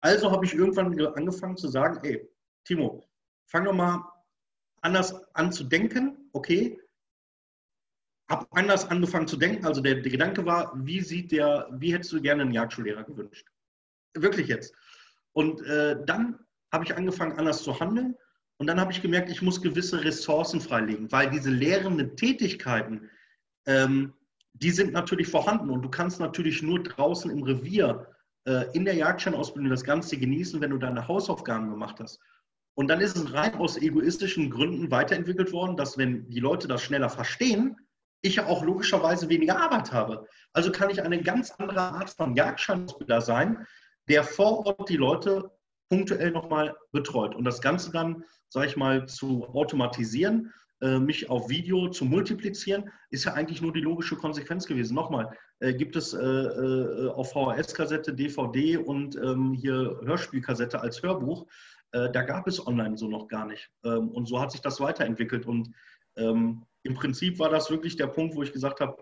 Also 0.00 0.30
habe 0.30 0.44
ich 0.44 0.54
irgendwann 0.54 0.98
angefangen 1.14 1.56
zu 1.56 1.68
sagen, 1.68 2.00
ey, 2.04 2.26
Timo, 2.64 3.04
fang 3.46 3.64
doch 3.64 3.74
mal 3.74 4.04
anders 4.82 5.14
an 5.34 5.52
zu 5.52 5.64
denken, 5.64 6.30
okay, 6.32 6.78
habe 8.28 8.46
anders 8.52 8.88
angefangen 8.88 9.26
zu 9.26 9.36
denken. 9.36 9.66
Also 9.66 9.80
der, 9.80 9.96
der, 9.96 10.10
Gedanke 10.10 10.46
war, 10.46 10.72
wie 10.76 11.00
sieht 11.00 11.32
der, 11.32 11.68
wie 11.72 11.92
hättest 11.92 12.12
du 12.12 12.20
gerne 12.20 12.42
einen 12.42 12.52
Jagdschullehrer 12.52 13.04
gewünscht? 13.04 13.46
Wirklich 14.14 14.48
jetzt. 14.48 14.74
Und 15.32 15.60
äh, 15.62 15.96
dann 16.06 16.38
habe 16.72 16.84
ich 16.84 16.96
angefangen, 16.96 17.38
anders 17.38 17.62
zu 17.62 17.78
handeln. 17.78 18.16
Und 18.60 18.66
dann 18.66 18.78
habe 18.78 18.92
ich 18.92 19.00
gemerkt, 19.00 19.30
ich 19.30 19.40
muss 19.40 19.62
gewisse 19.62 20.04
Ressourcen 20.04 20.60
freilegen, 20.60 21.10
weil 21.10 21.30
diese 21.30 21.48
lehrenden 21.48 22.14
Tätigkeiten, 22.14 23.08
ähm, 23.66 24.12
die 24.52 24.70
sind 24.70 24.92
natürlich 24.92 25.28
vorhanden. 25.28 25.70
Und 25.70 25.80
du 25.80 25.88
kannst 25.88 26.20
natürlich 26.20 26.60
nur 26.60 26.82
draußen 26.82 27.30
im 27.30 27.42
Revier 27.42 28.06
äh, 28.46 28.66
in 28.74 28.84
der 28.84 28.96
Jagdscheinausbildung 28.96 29.70
das 29.70 29.82
Ganze 29.82 30.18
genießen, 30.18 30.60
wenn 30.60 30.72
du 30.72 30.76
deine 30.76 31.08
Hausaufgaben 31.08 31.70
gemacht 31.70 32.00
hast. 32.00 32.20
Und 32.74 32.88
dann 32.88 33.00
ist 33.00 33.16
es 33.16 33.32
rein 33.32 33.54
aus 33.54 33.78
egoistischen 33.78 34.50
Gründen 34.50 34.90
weiterentwickelt 34.90 35.52
worden, 35.52 35.78
dass 35.78 35.96
wenn 35.96 36.28
die 36.28 36.40
Leute 36.40 36.68
das 36.68 36.82
schneller 36.82 37.08
verstehen, 37.08 37.76
ich 38.20 38.36
ja 38.36 38.46
auch 38.46 38.62
logischerweise 38.62 39.30
weniger 39.30 39.58
Arbeit 39.58 39.90
habe. 39.90 40.26
Also 40.52 40.70
kann 40.70 40.90
ich 40.90 41.02
eine 41.02 41.22
ganz 41.22 41.50
andere 41.52 41.80
Art 41.80 42.10
von 42.10 42.36
Jagdscheinspieler 42.36 43.22
sein, 43.22 43.66
der 44.10 44.22
vor 44.22 44.66
Ort 44.66 44.90
die 44.90 44.98
Leute 44.98 45.50
punktuell 45.88 46.30
nochmal 46.30 46.76
betreut. 46.92 47.34
Und 47.34 47.44
das 47.44 47.62
Ganze 47.62 47.90
dann, 47.90 48.24
sage 48.50 48.66
ich 48.66 48.76
mal, 48.76 49.06
zu 49.06 49.46
automatisieren, 49.46 50.52
äh, 50.82 50.98
mich 50.98 51.28
auf 51.28 51.48
Video 51.48 51.88
zu 51.88 52.04
multiplizieren, 52.04 52.90
ist 53.10 53.24
ja 53.24 53.34
eigentlich 53.34 53.60
nur 53.60 53.72
die 53.72 53.80
logische 53.80 54.16
Konsequenz 54.16 54.66
gewesen. 54.66 54.94
Nochmal, 54.94 55.36
äh, 55.60 55.74
gibt 55.74 55.94
es 55.94 56.14
äh, 56.14 57.08
auf 57.08 57.32
VHS-Kassette, 57.32 58.14
DVD 58.14 58.78
und 58.78 59.16
ähm, 59.16 59.52
hier 59.52 60.00
Hörspielkassette 60.02 60.80
als 60.80 61.02
Hörbuch. 61.02 61.46
Da 61.92 62.22
gab 62.22 62.46
es 62.46 62.64
online 62.64 62.96
so 62.96 63.08
noch 63.08 63.26
gar 63.26 63.46
nicht. 63.46 63.68
Ähm, 63.82 64.10
und 64.10 64.28
so 64.28 64.40
hat 64.40 64.52
sich 64.52 64.60
das 64.60 64.78
weiterentwickelt. 64.78 65.44
Und 65.44 65.74
ähm, 66.16 66.64
im 66.84 66.94
Prinzip 66.94 67.40
war 67.40 67.48
das 67.48 67.68
wirklich 67.68 67.96
der 67.96 68.06
Punkt, 68.06 68.36
wo 68.36 68.44
ich 68.44 68.52
gesagt 68.52 68.78
habe, 68.78 68.96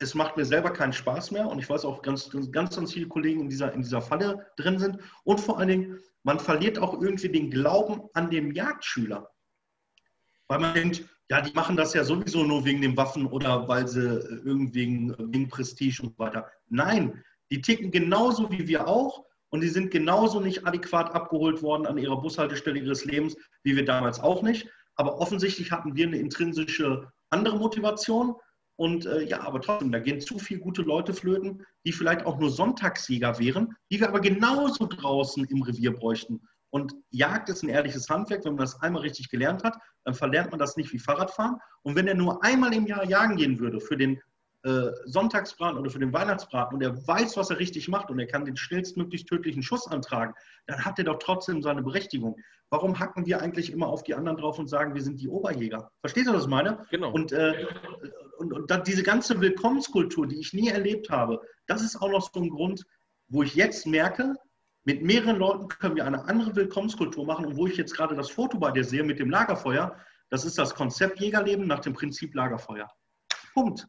es 0.00 0.14
macht 0.14 0.36
mir 0.36 0.44
selber 0.44 0.70
keinen 0.70 0.92
Spaß 0.92 1.32
mehr 1.32 1.48
und 1.48 1.58
ich 1.58 1.68
weiß 1.68 1.84
auch, 1.84 2.02
ganz, 2.02 2.30
ganz, 2.30 2.76
ganz 2.76 2.92
viele 2.92 3.08
Kollegen 3.08 3.40
in 3.40 3.48
dieser, 3.48 3.72
in 3.72 3.82
dieser 3.82 4.00
Falle 4.00 4.46
drin 4.56 4.78
sind. 4.78 4.98
Und 5.24 5.40
vor 5.40 5.58
allen 5.58 5.68
Dingen, 5.68 5.98
man 6.22 6.38
verliert 6.38 6.78
auch 6.78 7.00
irgendwie 7.00 7.28
den 7.28 7.50
Glauben 7.50 8.02
an 8.14 8.30
den 8.30 8.52
Jagdschüler. 8.52 9.28
Weil 10.46 10.60
man 10.60 10.74
denkt, 10.74 11.04
ja, 11.30 11.40
die 11.40 11.52
machen 11.52 11.76
das 11.76 11.94
ja 11.94 12.04
sowieso 12.04 12.44
nur 12.44 12.64
wegen 12.64 12.80
den 12.80 12.96
Waffen 12.96 13.26
oder 13.26 13.68
weil 13.68 13.86
sie 13.86 14.00
irgendwie 14.44 14.74
wegen, 14.74 15.32
wegen 15.32 15.48
Prestige 15.48 16.02
und 16.02 16.12
so 16.12 16.18
weiter. 16.18 16.50
Nein, 16.68 17.22
die 17.50 17.60
ticken 17.60 17.90
genauso 17.90 18.50
wie 18.50 18.66
wir 18.66 18.86
auch 18.86 19.24
und 19.50 19.62
die 19.62 19.68
sind 19.68 19.90
genauso 19.90 20.40
nicht 20.40 20.66
adäquat 20.66 21.14
abgeholt 21.14 21.62
worden 21.62 21.86
an 21.86 21.98
ihrer 21.98 22.20
Bushaltestelle 22.20 22.78
ihres 22.78 23.04
Lebens, 23.04 23.36
wie 23.62 23.76
wir 23.76 23.84
damals 23.84 24.20
auch 24.20 24.42
nicht. 24.42 24.68
Aber 24.94 25.18
offensichtlich 25.20 25.70
hatten 25.70 25.96
wir 25.96 26.06
eine 26.06 26.18
intrinsische 26.18 27.12
andere 27.30 27.58
Motivation. 27.58 28.34
Und 28.78 29.06
äh, 29.06 29.24
ja, 29.24 29.40
aber 29.40 29.60
trotzdem, 29.60 29.90
da 29.90 29.98
gehen 29.98 30.20
zu 30.20 30.38
viele 30.38 30.60
gute 30.60 30.82
Leute 30.82 31.12
flöten, 31.12 31.66
die 31.84 31.90
vielleicht 31.90 32.24
auch 32.24 32.38
nur 32.38 32.48
Sonntagsjäger 32.48 33.40
wären, 33.40 33.74
die 33.90 33.98
wir 33.98 34.08
aber 34.08 34.20
genauso 34.20 34.86
draußen 34.86 35.44
im 35.46 35.62
Revier 35.62 35.92
bräuchten. 35.92 36.40
Und 36.70 36.94
Jagd 37.10 37.48
ist 37.48 37.64
ein 37.64 37.70
ehrliches 37.70 38.08
Handwerk. 38.08 38.44
Wenn 38.44 38.52
man 38.52 38.64
das 38.64 38.80
einmal 38.80 39.02
richtig 39.02 39.30
gelernt 39.30 39.64
hat, 39.64 39.76
dann 40.04 40.14
verlernt 40.14 40.52
man 40.52 40.60
das 40.60 40.76
nicht 40.76 40.92
wie 40.92 41.00
Fahrradfahren. 41.00 41.56
Und 41.82 41.96
wenn 41.96 42.06
er 42.06 42.14
nur 42.14 42.44
einmal 42.44 42.72
im 42.72 42.86
Jahr 42.86 43.04
jagen 43.04 43.36
gehen 43.36 43.58
würde 43.58 43.80
für 43.80 43.96
den 43.96 44.20
äh, 44.62 44.90
Sonntagsbraten 45.06 45.78
oder 45.78 45.90
für 45.90 45.98
den 45.98 46.12
Weihnachtsbraten 46.12 46.76
und 46.76 46.82
er 46.82 47.04
weiß, 47.04 47.36
was 47.36 47.50
er 47.50 47.58
richtig 47.58 47.88
macht 47.88 48.10
und 48.10 48.20
er 48.20 48.26
kann 48.28 48.44
den 48.44 48.56
schnellstmöglich 48.56 49.24
tödlichen 49.24 49.64
Schuss 49.64 49.88
antragen, 49.88 50.34
dann 50.66 50.84
hat 50.84 51.00
er 51.00 51.04
doch 51.04 51.18
trotzdem 51.18 51.62
seine 51.62 51.82
Berechtigung. 51.82 52.36
Warum 52.70 53.00
hacken 53.00 53.26
wir 53.26 53.40
eigentlich 53.40 53.72
immer 53.72 53.88
auf 53.88 54.04
die 54.04 54.14
anderen 54.14 54.36
drauf 54.36 54.58
und 54.60 54.68
sagen, 54.68 54.94
wir 54.94 55.02
sind 55.02 55.20
die 55.20 55.28
Oberjäger? 55.28 55.90
Verstehst 56.00 56.28
du, 56.28 56.32
was 56.32 56.44
ich 56.44 56.48
meine? 56.48 56.86
Genau. 56.90 57.10
Und, 57.10 57.32
äh, 57.32 57.66
und, 58.38 58.52
und 58.52 58.70
dann 58.70 58.84
diese 58.84 59.02
ganze 59.02 59.40
Willkommenskultur, 59.40 60.26
die 60.26 60.38
ich 60.38 60.52
nie 60.52 60.68
erlebt 60.68 61.10
habe, 61.10 61.40
das 61.66 61.82
ist 61.82 62.00
auch 62.00 62.10
noch 62.10 62.30
so 62.32 62.40
ein 62.40 62.48
Grund, 62.48 62.84
wo 63.28 63.42
ich 63.42 63.54
jetzt 63.54 63.86
merke, 63.86 64.34
mit 64.84 65.02
mehreren 65.02 65.36
Leuten 65.36 65.68
können 65.68 65.96
wir 65.96 66.06
eine 66.06 66.24
andere 66.24 66.56
Willkommenskultur 66.56 67.26
machen 67.26 67.44
und 67.44 67.56
wo 67.56 67.66
ich 67.66 67.76
jetzt 67.76 67.94
gerade 67.94 68.14
das 68.14 68.30
Foto 68.30 68.58
bei 68.58 68.70
dir 68.70 68.84
sehe 68.84 69.02
mit 69.02 69.18
dem 69.18 69.28
Lagerfeuer, 69.28 69.96
das 70.30 70.44
ist 70.44 70.56
das 70.56 70.74
Konzept 70.74 71.20
Jägerleben 71.20 71.66
nach 71.66 71.80
dem 71.80 71.92
Prinzip 71.92 72.34
Lagerfeuer. 72.34 72.88
Punkt. 73.52 73.86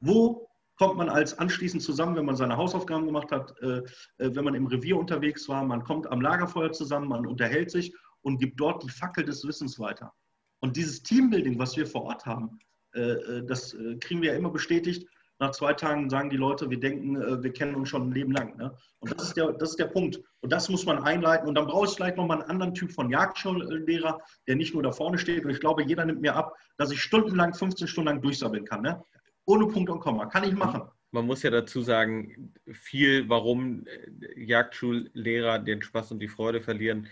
Wo 0.00 0.48
kommt 0.76 0.96
man 0.96 1.08
als 1.08 1.38
anschließend 1.38 1.82
zusammen, 1.82 2.16
wenn 2.16 2.26
man 2.26 2.36
seine 2.36 2.56
Hausaufgaben 2.56 3.06
gemacht 3.06 3.30
hat, 3.32 3.54
äh, 3.60 3.78
äh, 4.18 4.34
wenn 4.34 4.44
man 4.44 4.54
im 4.54 4.66
Revier 4.66 4.96
unterwegs 4.96 5.48
war, 5.48 5.64
man 5.64 5.84
kommt 5.84 6.06
am 6.08 6.20
Lagerfeuer 6.20 6.72
zusammen, 6.72 7.08
man 7.08 7.26
unterhält 7.26 7.70
sich 7.70 7.94
und 8.22 8.38
gibt 8.38 8.60
dort 8.60 8.82
die 8.82 8.90
Fackel 8.90 9.24
des 9.24 9.46
Wissens 9.46 9.78
weiter. 9.78 10.12
Und 10.60 10.76
dieses 10.76 11.02
Teambuilding, 11.02 11.58
was 11.58 11.76
wir 11.76 11.86
vor 11.86 12.02
Ort 12.02 12.26
haben, 12.26 12.58
das 12.94 13.74
äh, 13.74 13.96
kriegen 13.96 14.22
wir 14.22 14.32
ja 14.32 14.38
immer 14.38 14.50
bestätigt. 14.50 15.08
Nach 15.40 15.50
zwei 15.50 15.72
Tagen 15.72 16.08
sagen 16.08 16.30
die 16.30 16.36
Leute, 16.36 16.70
wir 16.70 16.78
denken, 16.78 17.16
äh, 17.16 17.42
wir 17.42 17.52
kennen 17.52 17.74
uns 17.74 17.88
schon 17.88 18.08
ein 18.08 18.12
Leben 18.12 18.32
lang. 18.32 18.56
Ne? 18.56 18.72
Und 19.00 19.12
das 19.12 19.28
ist, 19.28 19.36
der, 19.36 19.52
das 19.52 19.70
ist 19.70 19.78
der 19.78 19.86
Punkt. 19.86 20.20
Und 20.40 20.52
das 20.52 20.68
muss 20.68 20.86
man 20.86 21.02
einleiten. 21.02 21.48
Und 21.48 21.56
dann 21.56 21.66
brauche 21.66 21.86
ich 21.86 21.92
vielleicht 21.92 22.16
nochmal 22.16 22.40
einen 22.40 22.50
anderen 22.50 22.74
Typ 22.74 22.92
von 22.92 23.10
Jagdschullehrer, 23.10 24.20
der 24.46 24.56
nicht 24.56 24.74
nur 24.74 24.82
da 24.82 24.92
vorne 24.92 25.18
steht. 25.18 25.44
Und 25.44 25.50
ich 25.50 25.60
glaube, 25.60 25.82
jeder 25.82 26.04
nimmt 26.04 26.20
mir 26.20 26.36
ab, 26.36 26.54
dass 26.76 26.92
ich 26.92 27.02
stundenlang, 27.02 27.52
15 27.52 27.88
Stunden 27.88 28.08
lang 28.08 28.22
durchsammeln 28.22 28.64
kann. 28.64 28.82
Ne? 28.82 29.02
Ohne 29.46 29.66
Punkt 29.66 29.90
und 29.90 30.00
Komma. 30.00 30.26
Kann 30.26 30.44
ich 30.44 30.54
machen. 30.54 30.82
Man 31.10 31.26
muss 31.26 31.42
ja 31.42 31.50
dazu 31.50 31.80
sagen, 31.80 32.54
viel, 32.70 33.28
warum 33.28 33.86
äh, 33.86 34.44
Jagdschullehrer 34.44 35.58
den 35.58 35.82
Spaß 35.82 36.12
und 36.12 36.20
die 36.20 36.28
Freude 36.28 36.60
verlieren, 36.60 37.08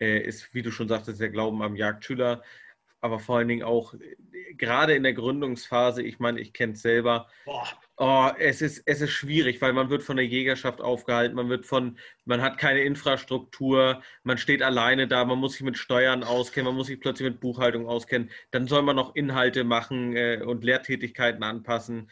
äh, 0.00 0.20
ist, 0.20 0.54
wie 0.54 0.62
du 0.62 0.70
schon 0.70 0.88
sagtest, 0.88 1.20
der 1.20 1.30
Glauben 1.30 1.62
am 1.62 1.76
Jagdschüler. 1.76 2.42
Aber 3.00 3.18
vor 3.18 3.38
allen 3.38 3.48
Dingen 3.48 3.62
auch 3.62 3.94
gerade 4.56 4.94
in 4.94 5.02
der 5.02 5.12
Gründungsphase, 5.14 6.02
ich 6.02 6.18
meine, 6.18 6.40
ich 6.40 6.52
kenne 6.52 6.72
es 6.72 6.82
selber. 6.82 7.28
Oh, 7.96 8.30
es 8.38 8.62
ist, 8.62 8.82
es 8.86 9.00
ist 9.00 9.10
schwierig, 9.10 9.60
weil 9.60 9.72
man 9.72 9.90
wird 9.90 10.02
von 10.02 10.16
der 10.16 10.26
Jägerschaft 10.26 10.80
aufgehalten, 10.80 11.36
man 11.36 11.48
wird 11.48 11.66
von, 11.66 11.98
man 12.24 12.42
hat 12.42 12.58
keine 12.58 12.80
Infrastruktur, 12.82 14.02
man 14.22 14.38
steht 14.38 14.62
alleine 14.62 15.08
da, 15.08 15.24
man 15.24 15.38
muss 15.38 15.52
sich 15.54 15.62
mit 15.62 15.78
Steuern 15.78 16.22
auskennen, 16.22 16.66
man 16.66 16.76
muss 16.76 16.88
sich 16.88 17.00
plötzlich 17.00 17.28
mit 17.28 17.40
Buchhaltung 17.40 17.86
auskennen, 17.88 18.30
dann 18.50 18.66
soll 18.68 18.82
man 18.82 18.96
noch 18.96 19.14
Inhalte 19.14 19.64
machen 19.64 20.16
äh, 20.16 20.42
und 20.44 20.64
Lehrtätigkeiten 20.64 21.42
anpassen. 21.42 22.10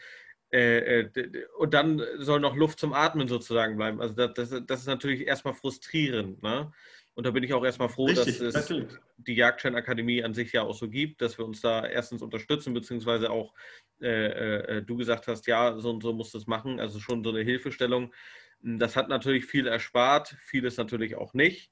Äh, 0.49 1.01
äh, 1.01 1.45
und 1.57 1.73
dann 1.73 2.01
soll 2.17 2.39
noch 2.39 2.55
Luft 2.55 2.79
zum 2.79 2.93
Atmen 2.93 3.27
sozusagen 3.27 3.75
bleiben. 3.75 4.01
Also 4.01 4.13
das, 4.15 4.33
das, 4.33 4.61
das 4.65 4.79
ist 4.79 4.87
natürlich 4.87 5.27
erstmal 5.27 5.53
frustrierend. 5.53 6.41
Ne? 6.41 6.71
Und 7.17 7.25
da 7.25 7.31
bin 7.31 7.41
ich 7.41 7.51
auch 7.51 7.65
erstmal 7.65 7.89
froh, 7.89 8.05
Richtig, 8.05 8.37
dass 8.37 8.39
es 8.41 8.53
natürlich. 8.53 8.93
die 9.17 9.33
Jagdschein-Akademie 9.33 10.23
an 10.23 10.35
sich 10.35 10.51
ja 10.53 10.61
auch 10.61 10.75
so 10.75 10.87
gibt, 10.87 11.19
dass 11.19 11.39
wir 11.39 11.45
uns 11.45 11.61
da 11.61 11.83
erstens 11.83 12.21
unterstützen, 12.21 12.75
beziehungsweise 12.75 13.31
auch 13.31 13.55
äh, 13.99 14.77
äh, 14.77 14.83
du 14.83 14.97
gesagt 14.97 15.27
hast, 15.27 15.47
ja, 15.47 15.79
so 15.79 15.89
und 15.89 16.03
so 16.03 16.13
musst 16.13 16.35
du 16.35 16.37
es 16.37 16.45
machen, 16.45 16.79
also 16.79 16.99
schon 16.99 17.23
so 17.23 17.31
eine 17.31 17.41
Hilfestellung. 17.41 18.13
Das 18.61 18.95
hat 18.95 19.09
natürlich 19.09 19.45
viel 19.47 19.65
erspart, 19.65 20.37
vieles 20.43 20.77
natürlich 20.77 21.15
auch 21.15 21.33
nicht, 21.33 21.71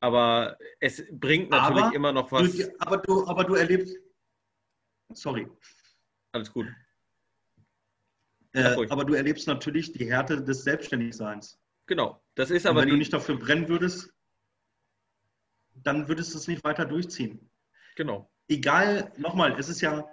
aber 0.00 0.56
es 0.80 1.04
bringt 1.10 1.50
natürlich 1.50 1.84
aber 1.84 1.94
immer 1.94 2.12
noch 2.12 2.32
was. 2.32 2.50
Du, 2.50 2.72
aber, 2.78 2.96
du, 2.96 3.26
aber 3.26 3.44
du 3.44 3.56
erlebst, 3.56 3.94
sorry. 5.12 5.46
Alles 6.32 6.50
gut. 6.50 6.66
Äh, 8.52 8.86
aber 8.88 9.04
du 9.04 9.12
erlebst 9.12 9.46
natürlich 9.48 9.92
die 9.92 10.06
Härte 10.06 10.42
des 10.42 10.64
Selbstständigseins. 10.64 11.60
Genau, 11.84 12.22
das 12.34 12.50
ist 12.50 12.64
aber. 12.64 12.80
Und 12.80 12.86
wenn 12.86 12.92
du 12.92 12.96
nicht 12.96 13.12
dafür 13.12 13.38
brennen 13.38 13.68
würdest, 13.68 14.14
dann 15.82 16.08
würdest 16.08 16.34
du 16.34 16.38
es 16.38 16.48
nicht 16.48 16.64
weiter 16.64 16.84
durchziehen. 16.84 17.50
Genau. 17.96 18.30
Egal, 18.48 19.12
nochmal, 19.16 19.58
es 19.58 19.68
ist 19.68 19.80
ja 19.80 20.08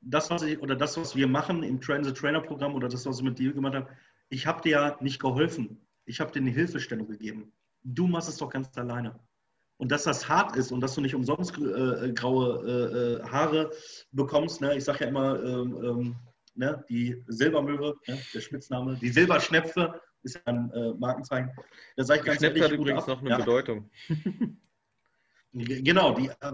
das, 0.00 0.30
was 0.30 0.42
ich 0.42 0.60
oder 0.60 0.76
das, 0.76 0.96
was 0.96 1.16
wir 1.16 1.26
machen 1.26 1.62
im 1.62 1.80
Train 1.80 2.04
the 2.04 2.12
Trainer 2.12 2.40
Programm 2.40 2.74
oder 2.74 2.88
das, 2.88 3.06
was 3.06 3.18
ich 3.18 3.24
mit 3.24 3.38
dir 3.38 3.52
gemacht 3.52 3.74
habe. 3.74 3.88
Ich 4.28 4.46
habe 4.46 4.60
dir 4.62 4.70
ja 4.70 4.96
nicht 5.00 5.20
geholfen. 5.20 5.86
Ich 6.04 6.20
habe 6.20 6.32
dir 6.32 6.40
eine 6.40 6.50
Hilfestellung 6.50 7.08
gegeben. 7.08 7.52
Du 7.82 8.06
machst 8.06 8.28
es 8.28 8.36
doch 8.36 8.50
ganz 8.50 8.76
alleine. 8.76 9.18
Und 9.78 9.92
dass 9.92 10.04
das 10.04 10.28
hart 10.28 10.56
ist 10.56 10.72
und 10.72 10.80
dass 10.80 10.94
du 10.94 11.00
nicht 11.00 11.14
umsonst 11.14 11.56
äh, 11.58 12.12
graue 12.12 13.20
äh, 13.22 13.28
Haare 13.28 13.70
bekommst, 14.10 14.60
ne? 14.60 14.76
ich 14.76 14.84
sage 14.84 15.04
ja 15.04 15.08
immer, 15.08 15.42
ähm, 15.42 15.84
ähm, 15.84 16.16
ne? 16.54 16.82
die 16.88 17.22
Silbermöwe, 17.26 17.94
ne? 18.06 18.18
der 18.32 18.40
Spitzname, 18.40 18.96
die 18.96 19.10
Silberschnepfe 19.10 20.00
ist 20.22 20.36
ja 20.36 20.40
ein 20.46 20.70
äh, 20.72 20.94
Markenzeichen. 20.94 21.50
Da 21.96 22.04
sage 22.04 22.20
ich 22.20 22.26
ganz 22.26 22.42
ehrlich, 22.42 22.62
hat 22.62 22.72
übrigens 22.72 23.02
ab. 23.02 23.08
noch 23.08 23.20
eine 23.20 23.30
ja. 23.30 23.36
Bedeutung. 23.36 23.90
Genau, 25.56 26.12
die, 26.12 26.28
äh, 26.28 26.52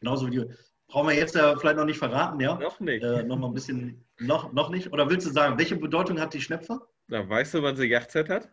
genauso 0.00 0.26
wie 0.26 0.30
die. 0.30 0.54
Brauchen 0.86 1.08
wir 1.08 1.16
jetzt 1.16 1.34
ja 1.34 1.56
vielleicht 1.56 1.76
noch 1.76 1.86
nicht 1.86 1.98
verraten, 1.98 2.38
ja? 2.38 2.56
Noch 2.56 2.78
nicht. 2.80 3.02
Äh, 3.02 3.22
noch 3.22 3.38
mal 3.38 3.46
ein 3.46 3.54
bisschen, 3.54 4.04
noch, 4.18 4.52
noch 4.52 4.68
nicht. 4.68 4.92
Oder 4.92 5.08
willst 5.08 5.26
du 5.26 5.30
sagen, 5.30 5.58
welche 5.58 5.76
Bedeutung 5.76 6.20
hat 6.20 6.34
die 6.34 6.40
Schnepfer? 6.40 6.86
Na, 7.06 7.26
weißt 7.26 7.54
du, 7.54 7.62
wann 7.62 7.76
sie 7.76 7.86
Jachtzeit 7.86 8.28
hat? 8.28 8.52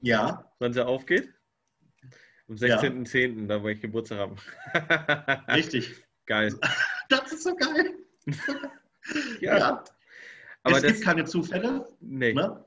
Ja. 0.00 0.52
Wann 0.60 0.72
sie 0.72 0.86
aufgeht? 0.86 1.34
Am 2.48 2.54
16.10., 2.54 3.40
ja. 3.40 3.46
da 3.46 3.62
wo 3.62 3.68
ich 3.68 3.80
Geburtstag 3.80 4.18
habe. 4.18 4.36
Richtig. 5.54 5.94
Geil. 6.26 6.54
Das 7.10 7.32
ist 7.32 7.42
so 7.42 7.56
geil. 7.56 7.94
ja. 9.40 9.56
ja. 9.58 9.84
Aber 10.62 10.76
es 10.76 10.82
gibt 10.82 11.02
keine 11.02 11.24
Zufälle. 11.24 11.88
Nee. 12.00 12.34
Ne? 12.34 12.62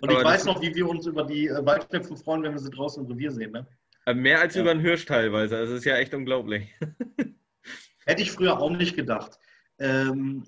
Und 0.00 0.10
Aber 0.10 0.18
ich 0.18 0.24
weiß 0.24 0.44
noch, 0.46 0.60
wie 0.60 0.74
wir 0.74 0.88
uns 0.88 1.06
über 1.06 1.22
die 1.22 1.46
äh, 1.46 1.64
Waldschnepfen 1.64 2.16
freuen, 2.16 2.42
wenn 2.42 2.50
wir 2.50 2.58
sie 2.58 2.70
draußen 2.70 3.04
im 3.04 3.10
Revier 3.12 3.30
sehen. 3.30 3.52
Ne? 3.52 3.64
Äh, 4.06 4.14
mehr 4.14 4.40
als 4.40 4.54
ja. 4.54 4.62
über 4.62 4.70
einen 4.70 4.80
Hirsch 4.80 5.04
teilweise. 5.04 5.56
Das 5.56 5.70
ist 5.70 5.84
ja 5.84 5.96
echt 5.96 6.14
unglaublich. 6.14 6.72
Hätte 8.06 8.22
ich 8.22 8.30
früher 8.30 8.58
auch 8.58 8.70
nicht 8.70 8.96
gedacht. 8.96 9.38
Ähm, 9.78 10.44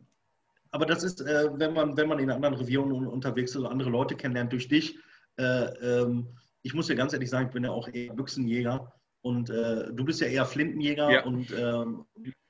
aber 0.70 0.86
das 0.86 1.02
ist, 1.02 1.20
äh, 1.20 1.48
wenn, 1.54 1.74
man, 1.74 1.96
wenn 1.96 2.08
man 2.08 2.20
in 2.20 2.30
anderen 2.30 2.54
Regionen 2.54 3.06
unterwegs 3.06 3.50
ist 3.50 3.56
oder 3.56 3.70
andere 3.70 3.90
Leute 3.90 4.14
kennenlernt, 4.14 4.52
durch 4.52 4.68
dich. 4.68 4.98
Äh, 5.36 5.42
ähm, 5.42 6.28
ich 6.62 6.74
muss 6.74 6.86
dir 6.86 6.94
ganz 6.94 7.12
ehrlich 7.12 7.30
sagen, 7.30 7.48
ich 7.48 7.52
bin 7.52 7.64
ja 7.64 7.70
auch 7.70 7.88
eher 7.88 8.14
Büchsenjäger 8.14 8.92
und 9.22 9.50
äh, 9.50 9.92
du 9.92 10.04
bist 10.04 10.20
ja 10.20 10.28
eher 10.28 10.46
Flintenjäger 10.46 11.10
ja. 11.10 11.24
und 11.24 11.52
ähm, 11.52 12.04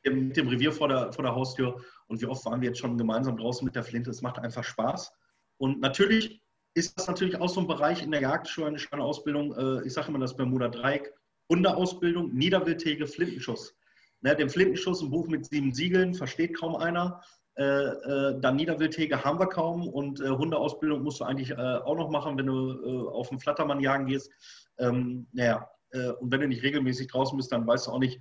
mit 0.04 0.36
dem 0.36 0.48
Revier 0.48 0.72
vor 0.72 0.88
der, 0.88 1.12
vor 1.12 1.24
der 1.24 1.34
Haustür. 1.34 1.82
Und 2.06 2.20
wie 2.20 2.26
oft 2.26 2.44
waren 2.44 2.60
wir 2.60 2.68
jetzt 2.68 2.78
schon 2.78 2.98
gemeinsam 2.98 3.36
draußen 3.36 3.64
mit 3.64 3.76
der 3.76 3.82
Flinte? 3.82 4.10
Es 4.10 4.22
macht 4.22 4.38
einfach 4.38 4.64
Spaß. 4.64 5.12
Und 5.56 5.80
natürlich 5.80 6.42
ist 6.74 6.98
das 6.98 7.08
natürlich 7.08 7.36
auch 7.36 7.48
so 7.48 7.60
ein 7.60 7.66
Bereich 7.66 8.02
in 8.02 8.10
der 8.10 8.20
Jagdschweine-Ausbildung. 8.20 9.56
Äh, 9.56 9.86
ich 9.86 9.92
sage 9.92 10.08
immer 10.08 10.18
das 10.18 10.36
Bermuda-Dreieck. 10.36 11.12
Hunderausbildung, 11.50 12.34
Niederwildhege, 12.34 13.06
Flintenschuss. 13.06 13.74
Ne, 14.20 14.34
den 14.34 14.50
Flintenschuss, 14.50 15.00
ein 15.00 15.10
Buch 15.10 15.28
mit 15.28 15.46
sieben 15.46 15.72
Siegeln, 15.72 16.14
versteht 16.14 16.56
kaum 16.56 16.76
einer. 16.76 17.22
Äh, 17.56 17.64
äh, 17.64 18.40
dann 18.40 18.56
Niederwildhege 18.56 19.24
haben 19.24 19.38
wir 19.38 19.48
kaum 19.48 19.88
und 19.88 20.20
äh, 20.20 20.28
Hundeausbildung 20.28 21.02
musst 21.02 21.20
du 21.20 21.24
eigentlich 21.24 21.50
äh, 21.50 21.54
auch 21.56 21.96
noch 21.96 22.10
machen, 22.10 22.36
wenn 22.36 22.46
du 22.46 22.72
äh, 22.72 23.08
auf 23.10 23.30
den 23.30 23.40
Flattermann 23.40 23.80
jagen 23.80 24.06
gehst. 24.06 24.30
Ähm, 24.78 25.26
naja, 25.32 25.68
äh, 25.90 26.10
und 26.10 26.30
wenn 26.30 26.40
du 26.40 26.48
nicht 26.48 26.62
regelmäßig 26.62 27.08
draußen 27.08 27.36
bist, 27.36 27.50
dann 27.50 27.66
weißt 27.66 27.86
du 27.86 27.92
auch 27.92 27.98
nicht, 27.98 28.20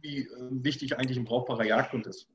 wie 0.00 0.28
wichtig 0.50 0.96
eigentlich 0.96 1.18
ein 1.18 1.24
brauchbarer 1.24 1.64
Jagdhund 1.64 2.06
ist. 2.06 2.28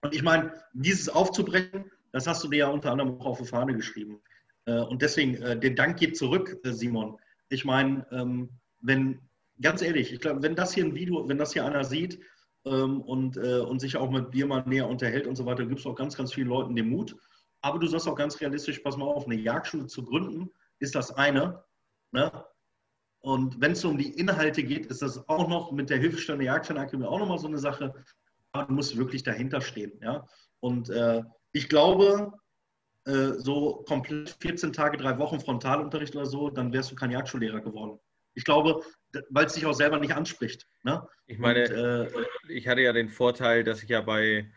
Und 0.00 0.14
ich 0.14 0.22
meine, 0.22 0.52
dieses 0.72 1.08
aufzubrechen, 1.08 1.90
das 2.12 2.26
hast 2.26 2.42
du 2.42 2.48
dir 2.48 2.58
ja 2.58 2.68
unter 2.68 2.90
anderem 2.90 3.20
auch 3.20 3.26
auf 3.26 3.38
die 3.38 3.44
Fahne 3.46 3.74
geschrieben. 3.74 4.20
Äh, 4.68 4.80
und 4.80 5.02
deswegen, 5.02 5.34
äh, 5.36 5.58
der 5.58 5.70
Dank 5.70 5.98
geht 5.98 6.16
zurück, 6.16 6.60
äh, 6.64 6.72
Simon. 6.72 7.18
Ich 7.48 7.64
meine, 7.64 8.06
ähm, 8.12 8.50
wenn, 8.80 9.20
ganz 9.60 9.80
ehrlich, 9.80 10.12
ich 10.12 10.20
glaube, 10.20 10.42
wenn 10.42 10.54
das 10.54 10.74
hier 10.74 10.84
ein 10.84 10.94
Video, 10.94 11.26
wenn 11.28 11.38
das 11.38 11.54
hier 11.54 11.64
einer 11.64 11.84
sieht 11.84 12.20
ähm, 12.66 13.00
und, 13.00 13.38
und 13.38 13.80
sich 13.80 13.96
auch 13.96 14.10
mit 14.10 14.34
dir 14.34 14.46
mal 14.46 14.62
näher 14.66 14.88
unterhält 14.88 15.26
und 15.26 15.36
so 15.36 15.46
weiter, 15.46 15.64
gibt 15.64 15.80
es 15.80 15.86
auch 15.86 15.94
ganz, 15.94 16.16
ganz 16.16 16.34
vielen 16.34 16.48
Leuten 16.48 16.76
den 16.76 16.90
Mut. 16.90 17.16
Aber 17.62 17.78
du 17.78 17.86
sagst 17.86 18.06
auch 18.06 18.14
ganz 18.14 18.40
realistisch, 18.40 18.78
pass 18.80 18.96
mal 18.96 19.06
auf, 19.06 19.24
eine 19.24 19.34
Jagdschule 19.34 19.86
zu 19.86 20.04
gründen, 20.04 20.50
ist 20.78 20.94
das 20.94 21.10
eine. 21.10 21.64
Ne? 22.12 22.30
Und 23.20 23.60
wenn 23.60 23.72
es 23.72 23.84
um 23.84 23.98
die 23.98 24.12
Inhalte 24.12 24.62
geht, 24.62 24.86
ist 24.86 25.02
das 25.02 25.28
auch 25.28 25.48
noch 25.48 25.72
mit 25.72 25.90
der 25.90 25.98
Hilfestellung 25.98 26.40
der 26.40 26.52
Jagdscheinakademie 26.52 27.06
auch 27.06 27.18
nochmal 27.18 27.38
so 27.38 27.48
eine 27.48 27.58
Sache. 27.58 27.94
Aber 28.52 28.66
du 28.66 28.74
musst 28.74 28.96
wirklich 28.96 29.24
dahinter 29.24 29.60
stehen. 29.60 29.98
Ja? 30.00 30.26
Und 30.60 30.90
äh, 30.90 31.22
ich 31.52 31.68
glaube, 31.68 32.32
äh, 33.08 33.32
so 33.38 33.84
komplett 33.88 34.36
14 34.40 34.72
Tage, 34.72 34.98
drei 34.98 35.18
Wochen 35.18 35.40
Frontalunterricht 35.40 36.14
oder 36.14 36.26
so, 36.26 36.50
dann 36.50 36.72
wärst 36.72 36.92
du 36.92 36.94
kein 36.94 37.10
Jagdschullehrer 37.10 37.60
geworden. 37.60 37.98
Ich 38.34 38.44
glaube, 38.44 38.82
weil 39.30 39.46
es 39.46 39.54
dich 39.54 39.66
auch 39.66 39.72
selber 39.72 39.98
nicht 39.98 40.14
anspricht. 40.14 40.68
Ne? 40.82 41.06
Ich 41.26 41.38
meine, 41.38 41.62
Und, 41.62 42.14
äh, 42.14 42.26
ich 42.48 42.68
hatte 42.68 42.82
ja 42.82 42.92
den 42.92 43.08
Vorteil, 43.08 43.64
dass 43.64 43.82
ich 43.82 43.88
ja 43.88 44.02
bei 44.02 44.50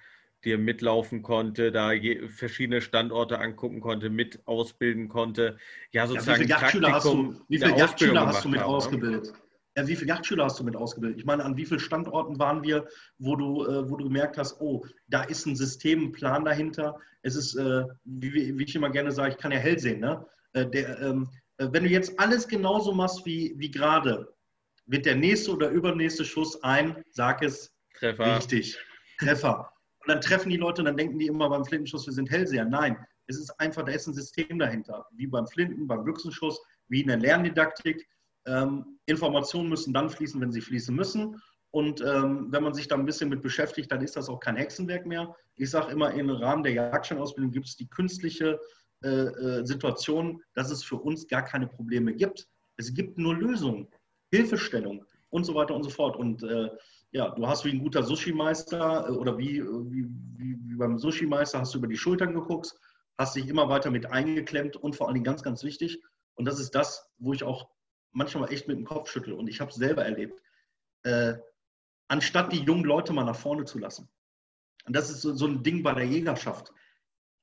dir 0.44 0.58
mitlaufen 0.58 1.22
konnte, 1.22 1.72
da 1.72 1.92
je, 1.92 2.28
verschiedene 2.28 2.82
Standorte 2.82 3.40
angucken 3.40 3.80
konnte, 3.80 4.10
mit 4.10 4.46
ausbilden 4.46 5.08
konnte. 5.08 5.58
Ja, 5.92 6.08
sozusagen 6.08 6.42
ja, 6.42 6.42
wie 6.42 6.44
viele 6.44 6.60
Jagdschüler 6.60 6.92
hast 6.92 7.06
du, 7.06 7.42
wie 7.48 7.58
viele 7.58 7.78
Jagdschüler 7.78 8.28
hast 8.28 8.46
du 8.46 8.50
mit 8.50 8.60
haben, 8.60 8.70
ne? 8.70 8.76
ausgebildet? 8.76 9.34
Ja, 9.78 9.88
wie 9.88 9.96
viele 9.96 10.10
Jagdschüler 10.10 10.46
hast 10.46 10.60
du 10.60 10.64
mit 10.64 10.76
ausgebildet? 10.76 11.20
Ich 11.20 11.26
meine, 11.26 11.46
an 11.46 11.56
wie 11.56 11.66
vielen 11.66 11.80
Standorten 11.80 12.38
waren 12.40 12.62
wir, 12.62 12.88
wo 13.20 13.36
du, 13.36 13.66
äh, 13.66 13.90
wo 13.90 13.96
du 13.96 14.04
gemerkt 14.06 14.38
hast, 14.38 14.60
oh, 14.60 14.86
da 15.08 15.24
ist 15.24 15.46
ein 15.46 15.56
System, 15.56 16.06
ein 16.06 16.12
Plan 16.12 16.44
dahinter. 16.44 17.00
Es 17.22 17.36
ist, 17.36 17.56
äh, 17.56 17.86
wie, 18.04 18.58
wie, 18.58 18.64
ich 18.64 18.76
immer 18.76 18.90
gerne 18.90 19.12
sage, 19.12 19.32
ich 19.32 19.38
kann 19.38 19.52
ja 19.52 19.60
hell 19.60 19.80
sehen. 19.80 20.02
Ne? 20.02 20.26
Äh, 20.54 20.66
der, 20.66 21.00
ähm, 21.00 21.30
äh, 21.58 21.68
wenn 21.72 21.84
du 21.84 21.90
jetzt 21.90 22.20
alles 22.20 22.48
genauso 22.48 22.94
machst 22.94 23.26
wie, 23.26 23.54
wie 23.58 23.72
gerade, 23.72 24.34
wird 24.88 25.06
der 25.06 25.16
nächste 25.16 25.54
oder 25.54 25.70
übernächste 25.70 26.26
Schuss 26.26 26.62
ein, 26.64 27.04
sag 27.12 27.42
es, 27.42 27.74
Treffer. 27.96 28.38
richtig, 28.38 28.78
Treffer. 29.20 29.72
Und 30.00 30.10
dann 30.10 30.22
treffen 30.22 30.50
die 30.50 30.58
Leute 30.58 30.82
und 30.82 30.86
dann 30.86 30.98
denken 30.98 31.20
die 31.20 31.28
immer 31.28 31.50
beim 31.50 31.64
Flintenschuss, 31.64 32.08
wir 32.08 32.14
sind 32.14 32.30
Hellseher. 32.30 32.66
Nein, 32.66 32.98
es 33.28 33.38
ist 33.38 33.52
einfach, 33.60 33.84
da 33.84 33.92
ist 33.92 34.08
ein 34.08 34.14
System 34.14 34.60
dahinter, 34.60 35.06
wie 35.12 35.28
beim 35.28 35.48
Flinten, 35.48 35.88
beim 35.88 36.04
Büchsenschuss, 36.04 36.60
wie 36.90 37.02
in 37.02 37.08
der 37.08 37.18
Lerndidaktik. 37.18 38.08
Ähm, 38.46 39.00
Informationen 39.06 39.70
müssen 39.70 39.94
dann 39.94 40.10
fließen, 40.10 40.40
wenn 40.42 40.52
sie 40.52 40.62
fließen 40.62 40.96
müssen. 40.96 41.42
Und 41.72 42.02
ähm, 42.02 42.48
wenn 42.50 42.64
man 42.64 42.74
sich 42.74 42.88
da 42.88 42.96
ein 42.96 43.06
bisschen 43.06 43.30
mit 43.30 43.42
beschäftigt, 43.42 43.92
dann 43.92 44.02
ist 44.02 44.18
das 44.18 44.30
auch 44.30 44.40
kein 44.40 44.58
Hexenwerk 44.58 45.06
mehr. 45.06 45.34
Ich 45.56 45.70
sage 45.70 45.92
immer, 45.92 46.12
im 46.14 46.30
Rahmen 46.30 46.64
der 46.64 46.74
Jagdscheinausbildung 46.74 47.52
gibt 47.52 47.68
es 47.68 47.78
die 47.78 47.88
künstliche 47.88 48.60
äh, 49.04 49.08
äh, 49.08 49.66
Situation, 49.66 50.42
dass 50.54 50.70
es 50.70 50.84
für 50.84 50.98
uns 50.98 51.28
gar 51.28 51.44
keine 51.44 51.68
Probleme 51.68 52.14
gibt. 52.14 52.48
Es 52.78 52.94
gibt 52.94 53.18
nur 53.18 53.36
Lösungen, 53.36 53.88
Hilfestellung 54.32 55.06
und 55.30 55.46
so 55.46 55.56
weiter 55.56 55.74
und 55.74 55.84
so 55.84 55.90
fort. 55.90 56.18
Und 56.18 56.44
äh, 56.44 56.70
ja, 57.12 57.30
du 57.30 57.48
hast 57.48 57.64
wie 57.64 57.72
ein 57.72 57.80
guter 57.80 58.04
Sushi-Meister 58.04 59.08
äh, 59.08 59.12
oder 59.12 59.38
wie, 59.38 59.64
wie, 59.64 60.08
wie, 60.36 60.58
wie 60.62 60.76
beim 60.76 61.00
Sushi-Meister 61.00 61.60
hast 61.60 61.74
du 61.74 61.78
über 61.78 61.88
die 61.88 61.98
Schultern 61.98 62.34
geguckt, 62.34 62.74
hast 63.18 63.36
dich 63.36 63.48
immer 63.48 63.70
weiter 63.70 63.92
mit 63.92 64.08
eingeklemmt 64.08 64.76
und 64.76 64.96
vor 64.96 65.08
allen 65.08 65.16
Dingen 65.16 65.26
ganz, 65.26 65.42
ganz 65.42 65.64
wichtig, 65.64 66.02
und 66.36 66.46
das 66.46 66.60
ist 66.60 66.72
das, 66.76 67.10
wo 67.18 67.34
ich 67.34 67.44
auch 67.44 67.70
manchmal 68.12 68.52
echt 68.52 68.68
mit 68.68 68.78
dem 68.78 68.86
Kopf 68.86 69.10
schüttel 69.10 69.34
und 69.34 69.48
ich 69.48 69.60
habe 69.60 69.72
es 69.72 69.78
selber 69.78 70.04
erlebt, 70.06 70.42
äh, 71.04 71.36
anstatt 72.08 72.52
die 72.52 72.64
jungen 72.64 72.84
Leute 72.84 73.14
mal 73.14 73.24
nach 73.24 73.36
vorne 73.36 73.66
zu 73.66 73.80
lassen. 73.80 74.10
Und 74.86 74.96
das 74.96 75.10
ist 75.10 75.22
so, 75.22 75.34
so 75.34 75.48
ein 75.48 75.64
Ding 75.64 75.84
bei 75.84 75.94
der 75.94 76.06
Jägerschaft. 76.06 76.74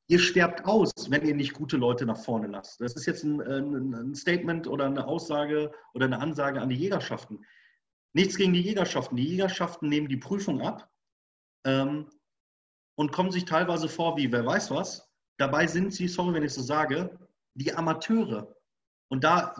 Ihr 0.08 0.18
sterbt 0.18 0.64
aus, 0.64 0.92
wenn 1.10 1.26
ihr 1.26 1.34
nicht 1.34 1.52
gute 1.52 1.76
Leute 1.76 2.06
nach 2.06 2.18
vorne 2.18 2.46
lasst. 2.46 2.80
Das 2.80 2.94
ist 2.94 3.06
jetzt 3.06 3.24
ein, 3.24 3.40
ein, 3.40 4.14
Statement 4.14 4.66
oder 4.66 4.86
eine 4.86 5.06
Aussage 5.06 5.70
oder 5.92 6.06
eine 6.06 6.18
Ansage 6.20 6.60
an 6.60 6.70
die 6.70 6.76
Jägerschaften. 6.76 7.44
Nichts 8.14 8.36
gegen 8.36 8.54
die 8.54 8.62
Jägerschaften. 8.62 9.16
Die 9.16 9.28
Jägerschaften 9.28 9.88
nehmen 9.88 10.08
die 10.08 10.16
Prüfung 10.16 10.62
ab 10.62 10.90
ähm, 11.64 12.08
und 12.96 13.12
kommen 13.12 13.30
sich 13.30 13.44
teilweise 13.44 13.88
vor 13.88 14.16
wie, 14.16 14.32
wer 14.32 14.46
weiß 14.46 14.70
was. 14.70 15.08
Dabei 15.36 15.66
sind 15.66 15.92
sie, 15.92 16.08
sorry, 16.08 16.34
wenn 16.34 16.42
ich 16.42 16.54
so 16.54 16.62
sage, 16.62 17.18
die 17.54 17.74
Amateure. 17.74 18.56
Und 19.08 19.24
da 19.24 19.54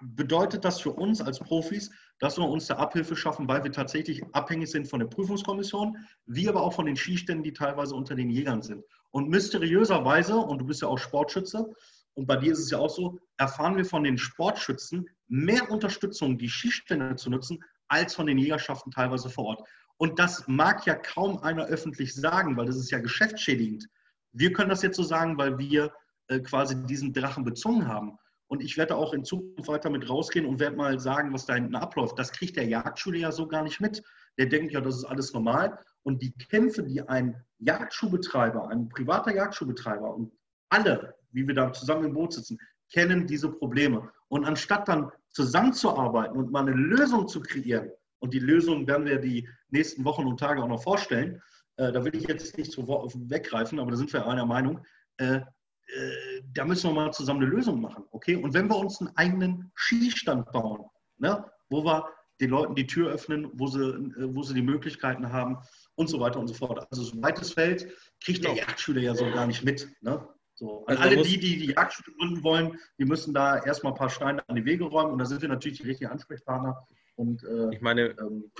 bedeutet 0.00 0.64
das 0.64 0.80
für 0.80 0.92
uns 0.92 1.20
als 1.20 1.38
Profis, 1.38 1.90
dass 2.18 2.38
wir 2.38 2.48
uns 2.48 2.66
da 2.66 2.76
Abhilfe 2.76 3.14
schaffen, 3.14 3.46
weil 3.46 3.62
wir 3.62 3.72
tatsächlich 3.72 4.24
abhängig 4.32 4.70
sind 4.70 4.88
von 4.88 5.00
der 5.00 5.06
Prüfungskommission, 5.06 5.98
wie 6.24 6.48
aber 6.48 6.62
auch 6.62 6.72
von 6.72 6.86
den 6.86 6.96
Skiständen, 6.96 7.44
die 7.44 7.52
teilweise 7.52 7.94
unter 7.94 8.14
den 8.14 8.30
Jägern 8.30 8.62
sind. 8.62 8.84
Und 9.10 9.28
mysteriöserweise, 9.28 10.36
und 10.36 10.58
du 10.60 10.66
bist 10.66 10.80
ja 10.80 10.88
auch 10.88 10.98
Sportschütze, 10.98 11.74
und 12.14 12.26
bei 12.26 12.36
dir 12.36 12.52
ist 12.52 12.60
es 12.60 12.70
ja 12.70 12.78
auch 12.78 12.88
so, 12.88 13.18
erfahren 13.36 13.76
wir 13.76 13.84
von 13.84 14.02
den 14.02 14.16
Sportschützen 14.16 15.06
mehr 15.28 15.70
Unterstützung, 15.70 16.38
die 16.38 16.48
Skistände 16.48 17.16
zu 17.16 17.28
nutzen, 17.28 17.62
als 17.88 18.14
von 18.14 18.26
den 18.26 18.38
Jägerschaften 18.38 18.90
teilweise 18.90 19.28
vor 19.28 19.44
Ort. 19.44 19.68
Und 19.98 20.18
das 20.18 20.48
mag 20.48 20.86
ja 20.86 20.94
kaum 20.94 21.38
einer 21.38 21.66
öffentlich 21.66 22.14
sagen, 22.14 22.56
weil 22.56 22.66
das 22.66 22.76
ist 22.76 22.90
ja 22.90 22.98
geschäftsschädigend. 22.98 23.86
Wir 24.32 24.52
können 24.52 24.70
das 24.70 24.82
jetzt 24.82 24.96
so 24.96 25.02
sagen, 25.02 25.36
weil 25.36 25.58
wir 25.58 25.92
äh, 26.28 26.40
quasi 26.40 26.86
diesen 26.86 27.12
Drachen 27.12 27.44
bezwungen 27.44 27.86
haben. 27.86 28.18
Und 28.48 28.62
ich 28.62 28.76
werde 28.76 28.96
auch 28.96 29.12
in 29.12 29.24
Zukunft 29.24 29.68
weiter 29.68 29.90
mit 29.90 30.08
rausgehen 30.08 30.46
und 30.46 30.60
werde 30.60 30.76
mal 30.76 31.00
sagen, 31.00 31.32
was 31.32 31.46
da 31.46 31.54
hinten 31.54 31.74
abläuft. 31.74 32.18
Das 32.18 32.32
kriegt 32.32 32.56
der 32.56 32.66
Jagdschule 32.66 33.18
ja 33.18 33.32
so 33.32 33.48
gar 33.48 33.62
nicht 33.62 33.80
mit. 33.80 34.02
Der 34.38 34.46
denkt 34.46 34.72
ja, 34.72 34.80
das 34.80 34.96
ist 34.96 35.04
alles 35.04 35.32
normal. 35.32 35.78
Und 36.02 36.22
die 36.22 36.32
Kämpfe, 36.32 36.84
die 36.84 37.02
ein 37.02 37.42
Jagdschuhbetreiber, 37.58 38.68
ein 38.68 38.88
privater 38.88 39.34
Jagdschuhbetreiber 39.34 40.14
und 40.14 40.32
alle, 40.68 41.14
wie 41.32 41.46
wir 41.46 41.54
da 41.54 41.72
zusammen 41.72 42.04
im 42.04 42.12
Boot 42.12 42.34
sitzen, 42.34 42.58
kennen 42.92 43.26
diese 43.26 43.50
Probleme. 43.50 44.10
Und 44.28 44.44
anstatt 44.44 44.88
dann 44.88 45.10
zusammenzuarbeiten 45.30 46.36
und 46.36 46.52
mal 46.52 46.60
eine 46.60 46.72
Lösung 46.72 47.26
zu 47.26 47.40
kreieren, 47.40 47.90
und 48.18 48.32
die 48.32 48.38
Lösung 48.38 48.86
werden 48.86 49.06
wir 49.06 49.18
die 49.18 49.48
nächsten 49.68 50.04
Wochen 50.04 50.24
und 50.24 50.40
Tage 50.40 50.62
auch 50.62 50.68
noch 50.68 50.82
vorstellen, 50.82 51.42
äh, 51.76 51.92
da 51.92 52.04
will 52.04 52.14
ich 52.16 52.26
jetzt 52.26 52.56
nicht 52.56 52.72
so 52.72 52.86
weggreifen, 52.86 53.78
aber 53.78 53.90
da 53.90 53.96
sind 53.96 54.12
wir 54.12 54.26
einer 54.26 54.46
Meinung, 54.46 54.80
äh, 55.18 55.40
äh, 55.86 56.42
da 56.54 56.64
müssen 56.64 56.90
wir 56.90 56.94
mal 56.94 57.12
zusammen 57.12 57.42
eine 57.42 57.50
Lösung 57.50 57.80
machen. 57.80 58.04
Okay? 58.10 58.36
Und 58.36 58.54
wenn 58.54 58.68
wir 58.68 58.76
uns 58.76 59.00
einen 59.00 59.16
eigenen 59.16 59.70
Skistand 59.74 60.50
bauen, 60.52 60.86
ne, 61.18 61.44
wo 61.68 61.84
wir 61.84 62.08
den 62.40 62.50
Leuten 62.50 62.74
die 62.74 62.86
Tür 62.86 63.10
öffnen, 63.12 63.50
wo 63.54 63.66
sie, 63.66 63.80
äh, 63.80 64.34
wo 64.34 64.42
sie 64.42 64.54
die 64.54 64.62
Möglichkeiten 64.62 65.32
haben 65.32 65.58
und 65.94 66.08
so 66.08 66.20
weiter 66.20 66.38
und 66.38 66.48
so 66.48 66.54
fort. 66.54 66.86
Also 66.90 67.02
so 67.02 67.16
ein 67.16 67.22
weites 67.22 67.52
Feld 67.52 67.88
kriegt 68.22 68.44
der 68.44 68.54
genau. 68.54 68.66
Jagdschüler 68.66 69.00
ja 69.00 69.14
so 69.14 69.24
gar 69.30 69.46
nicht 69.46 69.64
mit. 69.64 69.88
Ne? 70.00 70.26
So. 70.54 70.84
Also 70.86 71.02
alle 71.02 71.22
die, 71.22 71.38
die 71.38 71.58
die 71.58 71.72
Jagdschule 71.72 72.16
gründen 72.16 72.42
wollen, 72.42 72.78
die 72.98 73.04
müssen 73.04 73.34
da 73.34 73.62
erstmal 73.62 73.92
ein 73.92 73.98
paar 73.98 74.10
Steine 74.10 74.46
an 74.48 74.56
die 74.56 74.64
Wege 74.64 74.84
räumen 74.84 75.12
und 75.12 75.18
da 75.18 75.24
sind 75.24 75.42
wir 75.42 75.48
natürlich 75.48 75.78
die 75.78 75.86
richtigen 75.86 76.10
Ansprechpartner. 76.10 76.86
Und, 77.14 77.42
äh, 77.44 77.74
ich 77.74 77.80
meine, 77.80 78.14
ähm, 78.20 78.50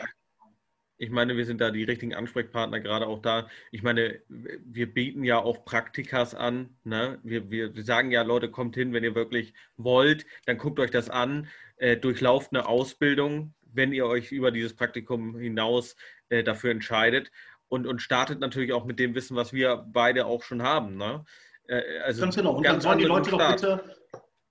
ich 0.99 1.11
meine, 1.11 1.37
wir 1.37 1.45
sind 1.45 1.61
da 1.61 1.71
die 1.71 1.85
richtigen 1.85 2.15
Ansprechpartner, 2.15 2.81
gerade 2.81 3.07
auch 3.07 3.21
da. 3.21 3.49
Ich 3.71 3.83
meine, 3.83 4.21
wir 4.29 4.93
bieten 4.93 5.25
ja 5.25 5.39
auch 5.39 5.65
Praktikas 5.65 6.35
an. 6.35 6.77
Ne? 6.85 7.19
Wir, 7.23 7.51
wir, 7.51 7.75
wir 7.75 7.85
sagen 7.85 8.11
ja, 8.11 8.23
Leute, 8.23 8.51
kommt 8.51 8.77
hin, 8.77 8.93
wenn 8.93 9.05
ihr 9.05 9.15
wirklich 9.15 9.53
wollt, 9.77 10.27
dann 10.47 10.59
guckt 10.59 10.81
euch 10.81 10.91
das 10.91 11.11
an, 11.11 11.49
äh, 11.77 11.97
durchlauft 11.97 12.53
eine 12.53 12.67
Ausbildung, 12.67 13.55
wenn 13.63 13.93
ihr 13.93 14.07
euch 14.07 14.33
über 14.33 14.51
dieses 14.51 14.75
Praktikum 14.75 15.39
hinaus 15.39 15.97
äh, 16.31 16.43
dafür 16.43 16.71
entscheidet 16.71 17.31
und, 17.69 17.87
und 17.87 18.01
startet 18.01 18.41
natürlich 18.41 18.73
auch 18.73 18.87
mit 18.87 18.99
dem 18.99 19.15
Wissen, 19.15 19.37
was 19.37 19.53
wir 19.53 19.85
beide 19.89 20.27
auch 20.27 20.43
schon 20.43 20.63
haben. 20.63 20.97
Ne? 20.97 21.25
Äh, 21.69 21.99
also 22.05 22.23
ganz 22.23 22.37
genau. 22.37 22.57
Und 22.57 22.63
ganz 22.63 22.85
dann 22.85 22.93
sollen 22.93 22.99
die 22.99 23.05
Leute 23.05 23.31
doch 23.31 23.51
bitte 23.51 23.97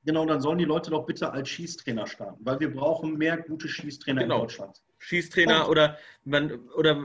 Genau, 0.06 0.24
dann 0.28 0.39
sollen 0.39 0.60
die 0.60 0.66
Leute 0.66 0.91
doch 0.91 1.08
bitte 1.08 1.32
als 1.32 1.50
Schießtrainer 1.50 2.06
starten, 2.06 2.46
weil 2.46 2.60
wir 2.60 2.72
brauchen 2.72 3.18
mehr 3.18 3.38
gute 3.38 3.68
Schießtrainer 3.68 4.22
genau. 4.22 4.36
in 4.36 4.41
Deutschland. 4.41 4.84
Schießtrainer 5.06 5.70
oder 5.70 5.97
man, 6.24 6.51
oder 6.76 6.95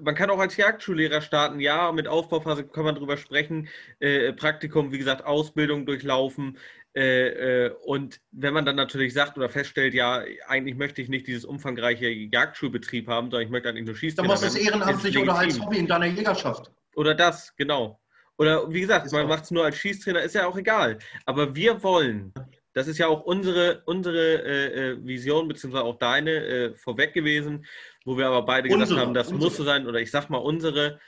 man 0.00 0.14
kann 0.14 0.30
auch 0.30 0.38
als 0.38 0.56
Jagdschullehrer 0.56 1.20
starten, 1.20 1.58
ja, 1.58 1.90
mit 1.90 2.06
Aufbauphase 2.06 2.64
kann 2.64 2.84
man 2.84 2.94
drüber 2.94 3.16
sprechen, 3.16 3.68
äh, 3.98 4.32
Praktikum, 4.32 4.92
wie 4.92 4.98
gesagt, 4.98 5.24
Ausbildung 5.24 5.84
durchlaufen. 5.84 6.58
Äh, 6.94 7.66
äh, 7.66 7.74
und 7.84 8.20
wenn 8.30 8.54
man 8.54 8.64
dann 8.64 8.76
natürlich 8.76 9.12
sagt 9.12 9.36
oder 9.36 9.48
feststellt, 9.48 9.94
ja, 9.94 10.22
eigentlich 10.46 10.76
möchte 10.76 11.02
ich 11.02 11.08
nicht 11.08 11.26
dieses 11.26 11.44
umfangreiche 11.44 12.08
Jagdschulbetrieb 12.08 13.08
haben, 13.08 13.30
sondern 13.30 13.42
ich 13.42 13.50
möchte 13.50 13.68
eigentlich 13.68 13.86
nur 13.86 13.96
Schießtrainer. 13.96 14.28
Dann 14.28 14.40
machst 14.40 14.54
du 14.54 14.58
es 14.58 14.66
ehrenamtlich 14.66 15.18
oder 15.18 15.34
als 15.36 15.60
Hobby 15.60 15.78
in 15.78 15.86
deiner 15.88 16.06
Jägerschaft. 16.06 16.70
Oder 16.94 17.14
das, 17.14 17.54
genau. 17.56 18.00
Oder 18.36 18.72
wie 18.72 18.82
gesagt, 18.82 19.10
man 19.10 19.26
macht 19.26 19.44
es 19.44 19.50
nur 19.50 19.64
als 19.64 19.76
Schießtrainer, 19.76 20.22
ist 20.22 20.36
ja 20.36 20.46
auch 20.46 20.56
egal. 20.56 20.98
Aber 21.26 21.56
wir 21.56 21.82
wollen, 21.82 22.32
das 22.78 22.86
ist 22.86 22.98
ja 22.98 23.08
auch 23.08 23.22
unsere, 23.22 23.82
unsere 23.86 24.42
äh, 24.44 24.92
äh 24.92 25.04
Vision, 25.04 25.48
beziehungsweise 25.48 25.84
auch 25.84 25.98
deine 25.98 26.30
äh, 26.30 26.74
vorweg 26.74 27.12
gewesen, 27.12 27.66
wo 28.04 28.16
wir 28.16 28.28
aber 28.28 28.42
beide 28.42 28.68
unsere, 28.68 28.88
gesagt 28.88 29.00
haben, 29.00 29.14
das 29.14 29.28
unsere. 29.28 29.50
muss 29.50 29.56
so 29.56 29.64
sein, 29.64 29.86
oder 29.86 30.00
ich 30.00 30.10
sag 30.12 30.30
mal 30.30 30.38
unsere. 30.38 31.00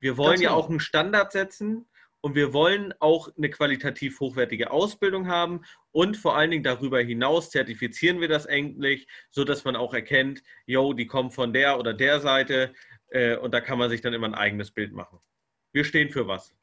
Wir 0.00 0.16
wollen 0.16 0.40
ja 0.40 0.50
genau. 0.50 0.60
auch 0.60 0.68
einen 0.68 0.80
Standard 0.80 1.32
setzen 1.32 1.88
und 2.20 2.34
wir 2.34 2.52
wollen 2.52 2.92
auch 3.00 3.30
eine 3.36 3.48
qualitativ 3.48 4.20
hochwertige 4.20 4.70
Ausbildung 4.70 5.28
haben 5.28 5.62
und 5.92 6.16
vor 6.16 6.36
allen 6.36 6.50
Dingen 6.50 6.62
darüber 6.62 7.00
hinaus 7.00 7.50
zertifizieren 7.50 8.20
wir 8.20 8.28
das 8.28 8.44
endlich, 8.44 9.06
sodass 9.30 9.64
man 9.64 9.76
auch 9.76 9.94
erkennt, 9.94 10.42
yo, 10.66 10.92
die 10.92 11.06
kommen 11.06 11.30
von 11.30 11.52
der 11.52 11.78
oder 11.78 11.94
der 11.94 12.20
Seite 12.20 12.74
äh, 13.08 13.36
und 13.36 13.54
da 13.54 13.60
kann 13.60 13.78
man 13.78 13.88
sich 13.88 14.02
dann 14.02 14.12
immer 14.12 14.26
ein 14.26 14.34
eigenes 14.34 14.70
Bild 14.70 14.92
machen. 14.92 15.20
Wir 15.72 15.84
stehen 15.84 16.10
für 16.10 16.28
was. 16.28 16.54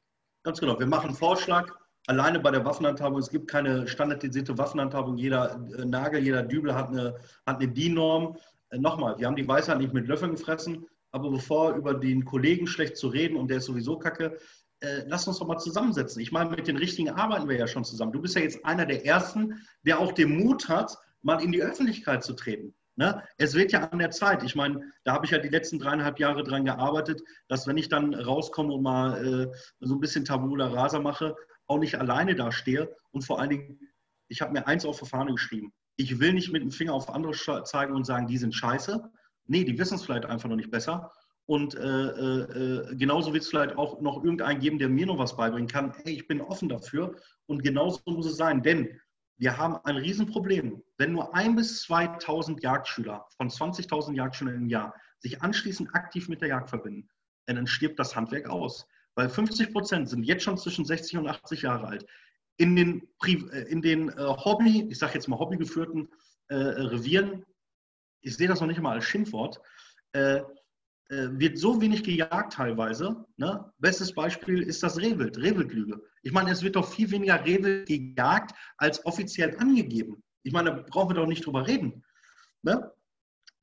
Ganz 0.44 0.60
genau. 0.60 0.80
Wir 0.80 0.86
machen 0.88 1.08
einen 1.08 1.18
Vorschlag. 1.18 1.74
Alleine 2.08 2.40
bei 2.40 2.52
der 2.52 2.64
Waffenhandhabung, 2.64 3.20
es 3.20 3.30
gibt 3.30 3.50
keine 3.50 3.88
standardisierte 3.88 4.58
Waffenhandhabung. 4.58 5.18
Jeder 5.18 5.60
äh, 5.78 5.86
Nagel, 5.86 6.24
jeder 6.24 6.44
Dübel 6.44 6.76
hat 6.76 6.90
eine, 6.90 7.16
hat 7.46 7.62
eine 7.62 7.68
DIN-Norm. 7.68 8.38
Äh, 8.70 8.78
nochmal, 8.78 9.18
wir 9.18 9.28
haben 9.28 9.36
die 9.36 9.48
Weisheit 9.48 9.80
nicht 9.80 9.94
mit 9.94 10.08
Löffeln 10.08 10.32
gefressen, 10.32 10.86
aber 11.12 11.32
bevor 11.32 11.74
über 11.76 11.96
den 11.96 12.24
Kollegen 12.26 12.68
schlecht 12.68 12.98
zu 12.98 13.08
reden 13.08 13.38
und 13.38 13.50
der 13.50 13.58
ist 13.58 13.66
sowieso 13.66 13.98
kacke, 13.98 14.38
äh, 14.82 15.04
lass 15.08 15.28
uns 15.28 15.40
doch 15.40 15.48
mal 15.48 15.58
zusammensetzen. 15.58 16.22
Ich 16.22 16.32
meine, 16.32 16.52
mit 16.52 16.68
den 16.68 16.78
Richtigen 16.78 17.10
arbeiten 17.10 17.50
wir 17.50 17.58
ja 17.58 17.68
schon 17.68 17.84
zusammen. 17.84 18.12
Du 18.12 18.22
bist 18.22 18.36
ja 18.36 18.42
jetzt 18.42 18.64
einer 18.66 18.86
der 18.86 19.06
Ersten, 19.06 19.66
der 19.84 20.00
auch 20.00 20.12
den 20.12 20.38
Mut 20.38 20.70
hat, 20.70 20.98
mal 21.22 21.42
in 21.42 21.52
die 21.52 21.62
Öffentlichkeit 21.64 22.24
zu 22.24 22.34
treten. 22.34 22.76
Ne? 22.98 23.22
Es 23.38 23.56
wird 23.56 23.72
ja 23.72 23.84
an 23.86 24.00
der 24.00 24.12
Zeit. 24.12 24.44
Ich 24.44 24.56
meine, 24.56 24.82
da 25.04 25.14
habe 25.14 25.26
ich 25.26 25.32
ja 25.32 25.38
die 25.38 25.50
letzten 25.50 25.80
dreieinhalb 25.80 26.20
Jahre 26.20 26.44
dran 26.44 26.66
gearbeitet, 26.66 27.22
dass 27.48 27.68
wenn 27.68 27.78
ich 27.78 27.90
dann 27.90 28.14
rauskomme 28.14 28.74
und 28.74 28.84
mal 28.84 29.26
äh, 29.26 29.58
so 29.80 29.96
ein 29.96 30.00
bisschen 30.00 30.24
Tabula 30.24 30.68
Rasa 30.68 31.00
mache, 31.00 31.36
auch 31.68 31.80
nicht 31.80 31.96
alleine 31.96 32.36
da 32.36 32.52
stehe. 32.52 32.96
Und 33.12 33.24
vor 33.24 33.40
allen 33.40 33.50
Dingen, 33.52 33.80
ich 34.28 34.42
habe 34.42 34.54
mir 34.54 34.68
eins 34.68 34.86
auf 34.86 35.00
Fahne 35.00 35.32
geschrieben. 35.32 35.74
Ich 35.98 36.20
will 36.20 36.34
nicht 36.34 36.52
mit 36.52 36.62
dem 36.62 36.72
Finger 36.72 36.94
auf 36.94 37.10
andere 37.10 37.34
zeigen 37.64 37.94
und 37.94 38.06
sagen, 38.06 38.28
die 38.28 38.38
sind 38.38 38.54
scheiße. 38.54 39.02
Nee, 39.48 39.64
die 39.64 39.78
wissen 39.78 39.96
es 39.96 40.04
vielleicht 40.04 40.26
einfach 40.26 40.50
noch 40.50 40.56
nicht 40.56 40.72
besser. 40.72 41.12
Und 41.48 41.76
äh, 41.76 41.80
äh, 41.80 42.92
äh 42.92 42.96
genauso 42.96 43.34
wird 43.34 43.44
es 43.44 43.50
vielleicht 43.50 43.78
auch 43.78 44.02
noch 44.02 44.24
irgendeinen 44.24 44.60
geben, 44.60 44.80
der 44.80 44.90
mir 44.90 45.06
noch 45.06 45.20
was 45.20 45.38
beibringen 45.38 45.68
kann. 45.68 45.94
Hey, 46.04 46.14
ich 46.14 46.28
bin 46.28 46.42
offen 46.42 46.70
dafür. 46.70 47.16
Und 47.46 47.64
genauso 47.64 48.02
muss 48.08 48.26
es 48.26 48.38
sein. 48.38 48.64
Denn 48.64 49.00
wir 49.38 49.58
haben 49.58 49.78
ein 49.84 49.98
Riesenproblem. 49.98 50.82
Wenn 50.98 51.12
nur 51.12 51.36
ein 51.36 51.56
bis 51.56 51.86
2.000 51.86 52.62
Jagdschüler 52.62 53.26
von 53.38 53.50
20.000 53.50 54.16
Jagdschülern 54.16 54.56
im 54.56 54.70
Jahr 54.70 54.96
sich 55.20 55.42
anschließend 55.42 55.94
aktiv 55.94 56.30
mit 56.30 56.42
der 56.42 56.50
Jagd 56.50 56.70
verbinden, 56.70 57.10
dann 57.46 57.68
stirbt 57.68 58.00
das 58.00 58.16
Handwerk 58.16 58.50
aus. 58.50 58.88
Weil 59.16 59.30
50 59.30 59.72
Prozent 59.72 60.10
sind 60.10 60.24
jetzt 60.24 60.44
schon 60.44 60.58
zwischen 60.58 60.86
60 60.86 61.18
und 61.18 61.28
80 61.28 61.62
Jahre 61.64 61.88
alt. 61.88 62.06
In 62.58 62.76
den, 62.76 63.08
äh, 63.26 63.62
in 63.70 63.82
den 63.82 64.10
äh, 64.10 64.14
Hobby, 64.18 64.88
ich 64.90 64.98
sage 64.98 65.14
jetzt 65.16 65.28
mal 65.28 65.40
hobbygeführten 65.40 66.10
äh, 66.48 66.56
Revieren, 66.56 67.46
ich 68.22 68.36
sehe 68.38 68.48
das 68.48 68.60
noch 68.60 68.68
nicht 68.68 68.82
mal 68.82 68.94
als 68.94 69.06
Schimpfwort, 69.06 69.60
äh, 70.14 70.42
äh, 71.10 71.30
wird 71.40 71.60
so 71.60 71.80
wenig 71.82 72.04
gejagt 72.04 72.54
teilweise. 72.54 73.26
Ne? 73.38 73.72
Bestes 73.78 74.14
Beispiel 74.14 74.64
ist 74.64 74.82
das 74.82 74.98
Rehwild, 74.98 75.38
Rehwildlüge. 75.38 76.02
Ich 76.24 76.32
meine, 76.32 76.52
es 76.52 76.64
wird 76.64 76.76
doch 76.76 76.90
viel 76.90 77.12
weniger 77.12 77.46
Rehwild 77.46 77.88
gejagt 77.88 78.56
als 78.78 79.06
offiziell 79.06 79.56
angegeben. 79.58 80.24
Ich 80.42 80.52
meine, 80.52 80.72
da 80.72 80.84
brauchen 80.90 81.10
wir 81.10 81.16
doch 81.16 81.28
nicht 81.28 81.46
drüber 81.46 81.68
reden. 81.68 82.04
Ne? 82.64 82.92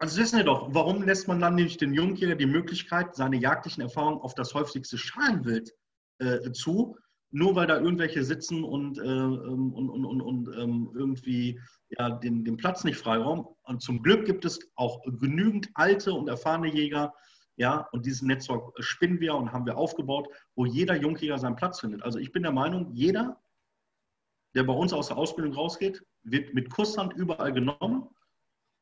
Also 0.03 0.21
wissen 0.21 0.39
wir 0.39 0.45
doch, 0.45 0.67
warum 0.75 1.05
lässt 1.05 1.29
man 1.29 1.39
dann 1.39 1.55
nicht 1.55 1.81
den 1.81 1.95
Jungjäger 1.95 2.35
die 2.35 2.47
Möglichkeit, 2.47 3.15
seine 3.15 3.37
jagdlichen 3.37 3.83
Erfahrungen 3.83 4.21
auf 4.21 4.35
das 4.35 4.53
häufigste 4.53 4.99
Schalenwild 4.99 5.73
äh, 6.19 6.51
zu, 6.51 6.97
nur 7.31 7.55
weil 7.55 7.69
da 7.69 7.79
irgendwelche 7.79 8.25
sitzen 8.25 8.65
und, 8.65 8.99
äh, 8.99 9.03
ähm, 9.03 9.73
und, 9.73 9.91
und, 9.91 10.05
und, 10.05 10.21
und 10.21 10.57
ähm, 10.59 10.91
irgendwie 10.93 11.61
ja, 11.91 12.11
den, 12.11 12.45
den 12.45 12.57
Platz 12.57 12.83
nicht 12.83 12.97
freiräumen. 12.97 13.45
Und 13.63 13.81
zum 13.81 14.03
Glück 14.03 14.27
gibt 14.27 14.45
es 14.45 14.59
auch 14.75 15.05
genügend 15.05 15.71
alte 15.75 16.13
und 16.13 16.29
erfahrene 16.29 16.75
Jäger, 16.75 17.15
ja, 17.55 17.87
und 17.93 18.05
dieses 18.05 18.23
Netzwerk 18.23 18.73
spinnen 18.81 19.21
wir 19.21 19.37
und 19.37 19.53
haben 19.53 19.67
wir 19.67 19.77
aufgebaut, 19.77 20.27
wo 20.57 20.67
jeder 20.67 20.97
Jungjäger 20.97 21.39
seinen 21.39 21.55
Platz 21.55 21.79
findet. 21.79 22.03
Also 22.03 22.19
ich 22.19 22.33
bin 22.33 22.43
der 22.43 22.51
Meinung, 22.51 22.93
jeder, 22.93 23.41
der 24.57 24.65
bei 24.65 24.73
uns 24.73 24.93
aus 24.93 25.07
der 25.07 25.17
Ausbildung 25.17 25.55
rausgeht, 25.55 26.05
wird 26.25 26.55
mit 26.55 26.71
Kusshand 26.71 27.13
überall 27.13 27.53
genommen 27.53 28.09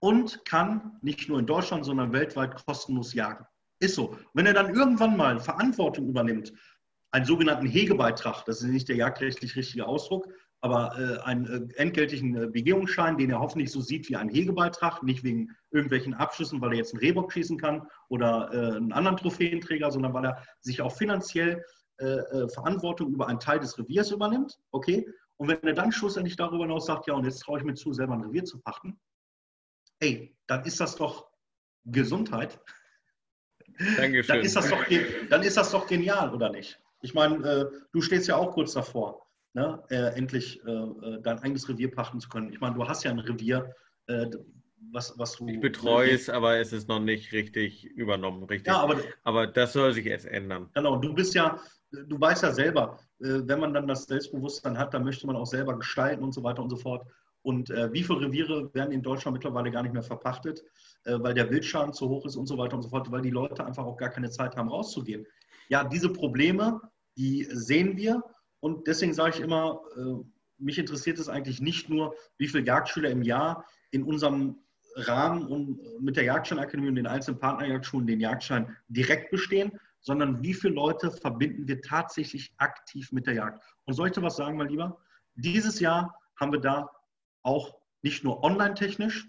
und 0.01 0.45
kann 0.45 0.99
nicht 1.03 1.29
nur 1.29 1.39
in 1.39 1.47
Deutschland, 1.47 1.85
sondern 1.85 2.13
weltweit 2.13 2.65
kostenlos 2.67 3.15
jagen. 3.15 3.47
Ist 3.79 3.95
so. 3.95 4.17
Wenn 4.35 4.47
er 4.47 4.55
dann 4.55 4.75
irgendwann 4.75 5.17
mal 5.17 5.41
Verantwortung 5.41 6.09
übernimmt, 6.09 6.53
einen 7.13 7.25
sogenannten 7.25 7.67
Hegebeitrag, 7.67 8.45
das 8.45 8.63
ist 8.63 8.69
nicht 8.69 8.89
der 8.89 8.97
jagdrechtlich 8.97 9.57
richtige 9.57 9.87
Ausdruck, 9.87 10.29
aber 10.61 10.95
äh, 10.99 11.19
einen 11.23 11.71
äh, 11.71 11.75
entgeltlichen 11.77 12.37
äh, 12.37 12.47
Begehungsschein, 12.47 13.17
den 13.17 13.31
er 13.31 13.41
hoffentlich 13.41 13.71
so 13.71 13.81
sieht 13.81 14.09
wie 14.11 14.17
ein 14.17 14.29
Hegebeitrag, 14.29 15.03
nicht 15.03 15.25
wegen 15.25 15.57
irgendwelchen 15.71 16.13
Abschlüssen, 16.13 16.61
weil 16.61 16.73
er 16.73 16.79
jetzt 16.79 16.93
einen 16.93 17.01
Rehbock 17.01 17.33
schießen 17.33 17.59
kann 17.59 17.87
oder 18.09 18.51
äh, 18.53 18.77
einen 18.77 18.93
anderen 18.93 19.17
Trophäenträger, 19.17 19.91
sondern 19.91 20.13
weil 20.13 20.27
er 20.27 20.43
sich 20.61 20.83
auch 20.83 20.95
finanziell 20.95 21.65
äh, 21.99 22.05
äh, 22.05 22.49
Verantwortung 22.49 23.13
über 23.13 23.29
einen 23.29 23.41
Teil 23.41 23.61
des 23.61 23.79
Reviers 23.79 24.11
übernimmt. 24.11 24.59
Okay? 24.71 25.09
Und 25.39 25.49
wenn 25.49 25.63
er 25.63 25.73
dann 25.73 25.93
schlussendlich 25.93 26.37
darüber 26.37 26.65
hinaus 26.65 26.87
sagt, 26.87 27.07
ja, 27.07 27.15
und 27.15 27.25
jetzt 27.25 27.41
traue 27.41 27.59
ich 27.59 27.65
mir 27.65 27.75
zu, 27.75 27.95
selber 27.95 28.15
ein 28.15 28.23
Revier 28.23 28.45
zu 28.45 28.61
pachten, 28.61 28.99
ey, 30.01 30.37
dann 30.47 30.65
ist 30.65 30.81
das 30.81 30.97
doch 30.97 31.31
Gesundheit. 31.85 32.59
Dankeschön. 33.97 34.37
Dann 34.37 34.45
ist 34.45 34.57
das 34.57 34.69
doch, 34.69 34.85
dann 35.31 35.43
ist 35.43 35.57
das 35.57 35.71
doch 35.71 35.87
genial, 35.87 36.35
oder 36.35 36.51
nicht? 36.51 36.79
Ich 37.03 37.15
meine, 37.15 37.71
du 37.93 38.01
stehst 38.03 38.29
ja 38.29 38.37
auch 38.37 38.53
kurz 38.53 38.73
davor 38.75 39.31
ne, 39.55 39.83
äh, 39.91 40.17
endlich 40.17 40.65
äh, 40.65 40.71
äh, 40.71 41.21
dein 41.23 41.39
eigenes 41.39 41.69
Revier 41.69 41.91
pachten 41.91 42.21
zu 42.21 42.29
können. 42.29 42.53
Ich 42.53 42.61
meine, 42.61 42.75
du 42.75 42.87
hast 42.87 43.05
ja 43.05 43.11
ein 43.11 43.19
Revier, 43.19 43.75
äh, 44.07 44.27
was, 44.93 45.19
was 45.19 45.37
du. 45.37 45.49
Ich 45.49 45.61
betreue 45.61 46.11
es, 46.11 46.29
aber 46.29 46.57
es 46.59 46.73
ist 46.73 46.89
noch 46.89 47.01
nicht 47.01 47.33
richtig 47.33 47.85
übernommen, 47.85 48.45
richtig. 48.45 48.69
Ja, 48.69 48.81
aber, 48.81 49.01
aber 49.25 49.47
das 49.47 49.73
soll 49.73 49.93
sich 49.93 50.07
jetzt 50.07 50.27
ändern. 50.27 50.71
Genau, 50.75 50.97
du 50.97 51.13
bist 51.15 51.35
ja, 51.35 51.61
du 51.91 52.21
weißt 52.21 52.43
ja 52.43 52.53
selber, 52.53 52.99
äh, 53.21 53.41
wenn 53.45 53.61
man 53.61 53.75
dann 53.75 53.87
das 53.87 54.05
Selbstbewusstsein 54.05 54.79
hat, 54.79 54.95
dann 54.95 55.05
möchte 55.05 55.27
man 55.27 55.37
auch 55.37 55.47
selber 55.47 55.77
gestalten 55.77 56.25
und 56.25 56.33
so 56.33 56.43
weiter 56.43 56.63
und 56.63 56.71
so 56.71 56.77
fort. 56.77 57.07
Und 57.43 57.71
äh, 57.71 57.93
wie 57.93 58.03
viele 58.03 58.21
Reviere 58.21 58.73
werden 58.75 58.93
in 58.93 59.03
Deutschland 59.03 59.35
mittlerweile 59.35 59.71
gar 59.71 59.83
nicht 59.83 59.93
mehr 59.93 60.03
verpachtet, 60.03 60.63
äh, 61.05 61.19
weil 61.21 61.35
der 61.35 61.51
Wildschaden 61.51 61.95
zu 61.95 62.09
hoch 62.09 62.27
ist 62.27 62.37
und 62.37 62.47
so 62.47 62.59
weiter 62.59 62.77
und 62.77 62.83
so 62.83 62.91
fort, 62.91 63.11
weil 63.11 63.23
die 63.23 63.31
Leute 63.31 63.65
einfach 63.65 63.85
auch 63.85 63.97
gar 63.97 64.11
keine 64.11 64.31
Zeit 64.31 64.57
haben, 64.57 64.69
rauszugehen. 64.69 65.27
Ja, 65.69 65.85
diese 65.85 66.13
Probleme, 66.13 66.81
die 67.17 67.47
sehen 67.51 67.97
wir 67.97 68.23
und 68.61 68.87
deswegen 68.87 69.15
sage 69.15 69.37
ich 69.37 69.41
immer, 69.41 69.81
äh, 69.97 70.23
mich 70.59 70.79
interessiert 70.79 71.19
es 71.19 71.29
eigentlich 71.29 71.61
nicht 71.61 71.89
nur, 71.89 72.15
wie 72.37 72.47
viele 72.47 72.65
Jagdschüler 72.65 73.11
im 73.11 73.23
Jahr 73.23 73.65
in 73.91 74.03
unserem 74.03 74.59
Rahmen 74.95 75.47
und 75.47 75.81
mit 76.01 76.17
der 76.17 76.25
Jagdscheinakademie 76.25 76.89
und 76.89 76.97
den 76.97 77.07
einzelnen 77.07 77.39
Partnerjagdschulen 77.39 78.07
den 78.07 78.21
Jagdschein 78.21 78.77
direkt 78.89 79.31
bestehen, 79.31 79.73
sondern 80.01 80.43
wie 80.43 80.55
viele 80.55 80.75
Leute 80.75 81.11
verbinden 81.11 81.69
wir 81.69 81.81
tatsächlich 81.81 82.53
aktiv 82.59 83.13
mit 83.13 83.27
der 83.27 83.35
Jagd. 83.35 83.63
Und 83.85 83.95
soll 83.95 84.09
ich 84.09 84.15
dir 84.15 84.23
was 84.23 84.37
sagen, 84.37 84.57
mein 84.57 84.69
Lieber? 84.69 84.99
Dieses 85.35 85.81
Jahr 85.81 86.15
haben 86.37 86.53
wir 86.53 86.61
da 86.61 86.91
auch 87.43 87.77
nicht 88.03 88.25
nur 88.25 88.43
online-technisch 88.43 89.29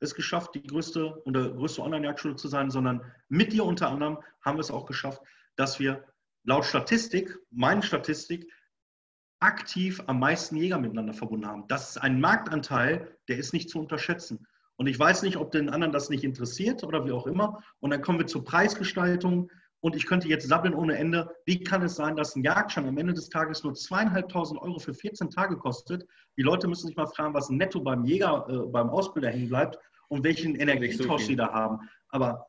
es 0.00 0.14
geschafft, 0.14 0.54
die 0.54 0.62
größte 0.62 1.22
oder 1.24 1.50
größte 1.50 1.82
Online-Jagdschule 1.82 2.36
zu 2.36 2.48
sein, 2.48 2.70
sondern 2.70 3.02
mit 3.28 3.52
dir 3.52 3.64
unter 3.64 3.88
anderem 3.88 4.18
haben 4.40 4.56
wir 4.56 4.62
es 4.62 4.70
auch 4.70 4.86
geschafft, 4.86 5.22
dass 5.56 5.78
wir 5.78 6.04
laut 6.44 6.64
Statistik, 6.64 7.38
meine 7.50 7.82
Statistik, 7.82 8.50
aktiv 9.38 10.02
am 10.06 10.20
meisten 10.20 10.56
Jäger 10.56 10.78
miteinander 10.78 11.14
verbunden 11.14 11.46
haben. 11.46 11.66
Das 11.68 11.90
ist 11.90 11.98
ein 11.98 12.20
Marktanteil, 12.20 13.16
der 13.28 13.38
ist 13.38 13.52
nicht 13.52 13.70
zu 13.70 13.80
unterschätzen. 13.80 14.46
Und 14.76 14.86
ich 14.86 14.98
weiß 14.98 15.22
nicht, 15.22 15.36
ob 15.36 15.50
den 15.50 15.68
anderen 15.68 15.92
das 15.92 16.10
nicht 16.10 16.24
interessiert 16.24 16.84
oder 16.84 17.04
wie 17.04 17.12
auch 17.12 17.26
immer. 17.26 17.62
Und 17.80 17.90
dann 17.90 18.02
kommen 18.02 18.18
wir 18.18 18.26
zur 18.26 18.44
Preisgestaltung. 18.44 19.50
Und 19.82 19.96
ich 19.96 20.06
könnte 20.06 20.28
jetzt 20.28 20.46
sabbeln 20.46 20.74
ohne 20.74 20.96
Ende. 20.96 21.34
Wie 21.44 21.62
kann 21.62 21.82
es 21.82 21.96
sein, 21.96 22.14
dass 22.14 22.36
ein 22.36 22.44
Jagdschein 22.44 22.86
am 22.86 22.98
Ende 22.98 23.14
des 23.14 23.28
Tages 23.28 23.64
nur 23.64 23.74
zweieinhalbtausend 23.74 24.62
Euro 24.62 24.78
für 24.78 24.94
14 24.94 25.28
Tage 25.28 25.56
kostet? 25.56 26.06
Die 26.36 26.42
Leute 26.42 26.68
müssen 26.68 26.86
sich 26.86 26.96
mal 26.96 27.08
fragen, 27.08 27.34
was 27.34 27.50
netto 27.50 27.80
beim 27.80 28.04
Jäger, 28.04 28.46
äh, 28.48 28.68
beim 28.70 28.90
Ausbilder 28.90 29.30
hängen 29.30 29.48
bleibt 29.48 29.78
und 30.06 30.22
welchen 30.22 30.54
Energietausch 30.54 31.22
so 31.22 31.26
sie 31.26 31.36
da 31.36 31.52
haben. 31.52 31.80
Aber 32.10 32.46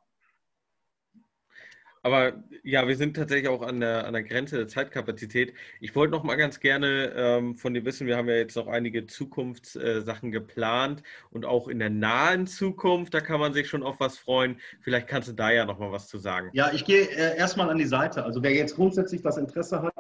aber 2.04 2.34
ja, 2.64 2.88
wir 2.88 2.97
sind 2.97 3.16
tatsächlich 3.16 3.47
auch 3.47 3.62
an 3.62 3.80
der, 3.80 4.06
an 4.06 4.14
der 4.14 4.24
Grenze 4.24 4.58
der 4.58 4.68
Zeitkapazität. 4.68 5.54
Ich 5.80 5.95
wollte 5.95 6.12
noch 6.12 6.24
mal 6.24 6.36
ganz 6.36 6.60
gerne 6.60 7.14
ähm, 7.16 7.56
von 7.56 7.74
dir 7.74 7.86
wissen, 7.86 8.06
wir 8.08 8.18
haben 8.18 8.28
ja 8.28 8.36
jetzt 8.36 8.58
noch 8.58 8.68
einige 8.68 9.08
Zukunftssachen 9.08 10.30
äh, 10.30 10.32
geplant 10.32 11.01
und 11.32 11.45
auch 11.45 11.70
in 11.70 11.80
der 11.80 11.89
nahen 11.89 12.45
Zukunft, 12.45 13.14
da 13.14 13.22
kann 13.22 13.39
man 13.39 13.54
sich 13.54 13.70
schon 13.70 13.84
auf 13.84 14.01
was 14.01 14.18
freuen. 14.18 14.60
Vielleicht 14.82 15.08
kannst 15.08 15.30
du 15.30 15.34
da 15.34 15.49
ja 15.51 15.66
noch 15.66 15.80
mal 15.80 15.91
was 15.91 16.10
zu 16.10 16.18
sagen. 16.18 16.49
Ja, 16.54 16.72
ich 16.74 16.84
gehe 16.84 17.04
äh, 17.04 17.38
erstmal 17.38 17.70
an 17.70 17.78
die 17.78 17.86
Seite. 17.86 18.24
Also 18.26 18.43
wer 18.43 18.54
jetzt 18.54 18.76
grundsätzlich 18.76 19.22
das 19.22 19.38
Interesse 19.38 19.82
hat, 19.82 19.93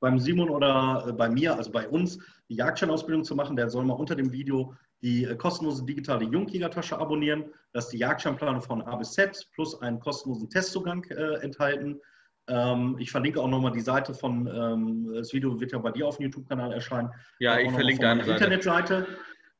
beim 0.00 0.18
Simon 0.18 0.48
oder 0.48 1.04
äh, 1.08 1.12
bei 1.12 1.28
mir, 1.28 1.56
also 1.56 1.70
bei 1.70 1.86
uns, 1.86 2.18
die 2.48 2.56
Jagdscheinausbildung 2.56 3.22
zu 3.22 3.36
machen, 3.36 3.54
der 3.54 3.68
soll 3.68 3.84
mal 3.84 3.94
unter 3.94 4.16
dem 4.16 4.32
Video 4.32 4.74
die 5.02 5.24
äh, 5.24 5.36
kostenlose 5.36 5.84
digitale 5.84 6.24
Jungjägertasche 6.24 6.98
abonnieren. 6.98 7.44
Da 7.72 7.78
ist 7.78 7.88
die 7.88 7.98
Jagdscheinplanung 7.98 8.62
von 8.62 8.82
A 8.82 8.96
bis 8.96 9.12
Z 9.12 9.48
plus 9.52 9.80
einen 9.80 10.00
kostenlosen 10.00 10.48
Testzugang 10.50 11.04
äh, 11.04 11.42
enthalten. 11.42 12.00
Ähm, 12.48 12.96
ich 12.98 13.10
verlinke 13.10 13.40
auch 13.40 13.48
nochmal 13.48 13.72
die 13.72 13.80
Seite 13.80 14.14
von, 14.14 14.46
ähm, 14.46 15.12
das 15.14 15.32
Video 15.32 15.58
wird 15.60 15.72
ja 15.72 15.78
bei 15.78 15.92
dir 15.92 16.06
auf 16.06 16.16
dem 16.16 16.24
YouTube-Kanal 16.24 16.72
erscheinen. 16.72 17.10
Ja, 17.38 17.58
ich 17.58 17.70
verlinke 17.70 18.02
deine 18.02 18.22
Internetseite. 18.22 19.06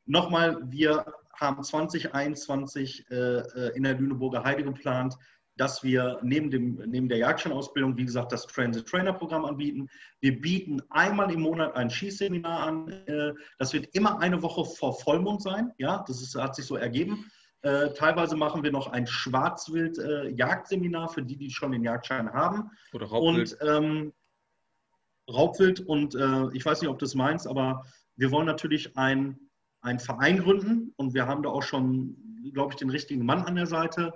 Nochmal, 0.06 0.58
wir 0.64 1.04
haben 1.34 1.62
2021 1.62 3.10
äh, 3.10 3.14
äh, 3.14 3.76
in 3.76 3.84
der 3.84 3.94
Lüneburger 3.94 4.44
Heide 4.44 4.64
geplant, 4.64 5.16
dass 5.60 5.84
wir 5.84 6.18
neben, 6.22 6.50
dem, 6.50 6.82
neben 6.86 7.10
der 7.10 7.18
Jagdscheinausbildung, 7.18 7.98
wie 7.98 8.06
gesagt, 8.06 8.32
das 8.32 8.46
Transit-Trainer-Programm 8.46 9.44
anbieten. 9.44 9.90
Wir 10.20 10.40
bieten 10.40 10.80
einmal 10.88 11.30
im 11.30 11.42
Monat 11.42 11.76
ein 11.76 11.90
Schießseminar 11.90 12.66
an. 12.66 12.88
Äh, 12.88 13.34
das 13.58 13.74
wird 13.74 13.94
immer 13.94 14.18
eine 14.20 14.40
Woche 14.40 14.64
vor 14.64 14.98
Vollmond 14.98 15.42
sein. 15.42 15.70
Ja, 15.76 16.02
das 16.08 16.22
ist, 16.22 16.34
hat 16.34 16.56
sich 16.56 16.64
so 16.64 16.76
ergeben. 16.76 17.30
Äh, 17.60 17.92
teilweise 17.92 18.36
machen 18.36 18.62
wir 18.62 18.72
noch 18.72 18.86
ein 18.86 19.06
Schwarzwild-Jagdseminar 19.06 21.10
für 21.10 21.22
die, 21.22 21.36
die 21.36 21.50
schon 21.50 21.72
den 21.72 21.84
Jagdschein 21.84 22.32
haben. 22.32 22.70
Oder 22.94 23.08
Raubwild. 23.08 23.52
Und, 23.60 23.68
ähm, 23.68 24.14
Raubwild 25.30 25.80
und 25.80 26.14
äh, 26.14 26.48
ich 26.54 26.64
weiß 26.64 26.80
nicht, 26.80 26.88
ob 26.88 26.98
du 26.98 27.04
es 27.04 27.14
meinst, 27.14 27.46
aber 27.46 27.84
wir 28.16 28.30
wollen 28.30 28.46
natürlich 28.46 28.96
ein, 28.96 29.38
ein 29.82 29.98
Verein 29.98 30.38
gründen 30.38 30.94
und 30.96 31.12
wir 31.12 31.26
haben 31.26 31.42
da 31.42 31.50
auch 31.50 31.62
schon, 31.62 32.16
glaube 32.54 32.72
ich, 32.72 32.78
den 32.78 32.88
richtigen 32.88 33.26
Mann 33.26 33.42
an 33.42 33.56
der 33.56 33.66
Seite. 33.66 34.14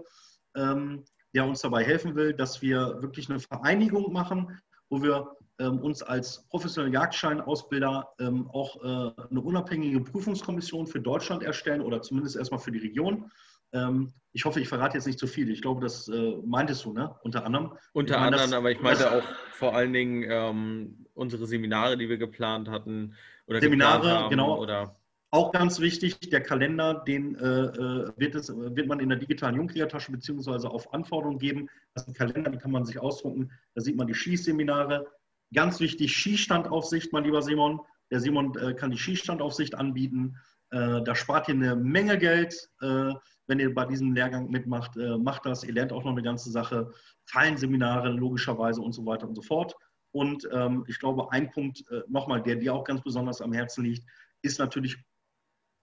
Ähm, 0.57 1.05
der 1.35 1.45
uns 1.47 1.61
dabei 1.61 1.85
helfen 1.85 2.15
will, 2.15 2.33
dass 2.33 2.63
wir 2.63 3.03
wirklich 3.03 3.29
eine 3.29 3.41
Vereinigung 3.41 4.13
machen, 4.13 4.59
wo 4.89 5.03
wir 5.03 5.37
ähm, 5.59 5.79
uns 5.81 6.03
als 6.03 6.47
professionelle 6.49 6.93
Jagdscheinausbilder 6.93 8.09
ähm, 8.19 8.49
auch 8.53 8.77
äh, 8.77 9.13
eine 9.31 9.41
unabhängige 9.41 10.01
Prüfungskommission 10.01 10.87
für 10.87 11.01
Deutschland 11.01 11.43
erstellen 11.43 11.81
oder 11.81 12.03
zumindest 12.03 12.37
erstmal 12.37 12.61
für 12.61 12.73
die 12.73 12.81
Region. 12.81 13.31
Ähm, 13.73 14.13
ich 14.33 14.45
hoffe, 14.45 14.61
ich 14.61 14.69
verrate 14.69 14.97
jetzt 14.97 15.07
nicht 15.07 15.19
zu 15.19 15.27
viel. 15.27 15.51
Ich 15.51 15.63
glaube, 15.63 15.81
das 15.81 16.09
äh, 16.09 16.37
meintest 16.45 16.85
du, 16.85 16.93
ne? 16.93 17.15
Unter 17.23 17.45
anderem. 17.45 17.77
Unter 17.93 18.15
meine, 18.15 18.27
anderem, 18.27 18.51
das, 18.51 18.59
aber 18.59 18.71
ich 18.71 18.81
meinte 18.81 19.13
auch 19.13 19.23
vor 19.53 19.75
allen 19.75 19.93
Dingen 19.93 20.25
ähm, 20.29 21.07
unsere 21.15 21.47
Seminare, 21.47 21.97
die 21.97 22.09
wir 22.09 22.19
geplant 22.19 22.69
hatten. 22.69 23.15
Oder 23.47 23.61
Seminare, 23.61 24.11
haben, 24.11 24.31
genau. 24.31 24.59
Oder 24.61 24.97
auch 25.35 25.51
ganz 25.51 25.81
wichtig, 25.81 26.21
der 26.21 26.43
Kalender, 26.43 27.03
den 27.09 27.35
äh, 27.35 27.65
äh, 27.65 28.13
wird, 28.17 28.37
es, 28.37 28.49
wird 28.57 28.87
man 28.87 29.01
in 29.01 29.09
der 29.09 29.19
digitalen 29.19 29.57
Jungkriegertasche 29.57 30.13
beziehungsweise 30.13 30.71
auf 30.71 30.95
Anforderung 30.95 31.39
geben. 31.39 31.69
Das 31.93 32.05
ist 32.05 32.11
ein 32.11 32.15
Kalender, 32.15 32.53
den 32.53 32.61
kann 32.61 32.71
man 32.71 32.85
sich 32.85 33.01
ausdrucken. 33.01 33.51
Da 33.75 33.81
sieht 33.81 33.97
man 33.97 34.07
die 34.07 34.15
Schießseminare. 34.15 35.09
Ganz 35.53 35.81
wichtig, 35.81 36.17
Skistandaufsicht, 36.17 37.13
mein 37.13 37.25
lieber 37.25 37.43
Simon. 37.43 37.81
Der 38.13 38.21
Simon 38.21 38.57
äh, 38.59 38.75
kann 38.75 38.93
die 38.93 38.97
Skistandaufsicht 38.97 39.75
anbieten. 39.75 40.37
Äh, 40.71 41.03
da 41.03 41.17
spart 41.17 41.49
ihr 41.49 41.55
eine 41.55 41.75
Menge 41.75 42.17
Geld, 42.17 42.71
äh, 42.81 43.13
wenn 43.49 43.59
ihr 43.59 43.75
bei 43.75 43.87
diesem 43.87 44.15
Lehrgang 44.15 44.51
mitmacht. 44.51 44.97
Äh, 44.97 45.19
macht 45.19 45.47
das. 45.47 45.65
Ihr 45.65 45.75
lernt 45.75 45.93
auch 45.93 46.05
noch 46.05 46.13
eine 46.13 46.23
ganze 46.23 46.53
Sache. 46.53 46.93
Fallenseminare 47.25 48.11
logischerweise 48.11 48.81
und 48.81 48.93
so 48.93 49.05
weiter 49.05 49.27
und 49.27 49.35
so 49.35 49.43
fort. 49.43 49.75
Und 50.13 50.49
ähm, 50.53 50.85
ich 50.87 51.01
glaube, 51.01 51.33
ein 51.33 51.51
Punkt 51.51 51.85
nochmal, 52.07 52.41
der 52.41 52.55
dir 52.55 52.73
auch 52.73 52.85
ganz 52.85 53.03
besonders 53.03 53.41
am 53.41 53.53
Herzen 53.53 53.85
liegt, 53.85 54.07
ist 54.43 54.61
natürlich 54.61 54.97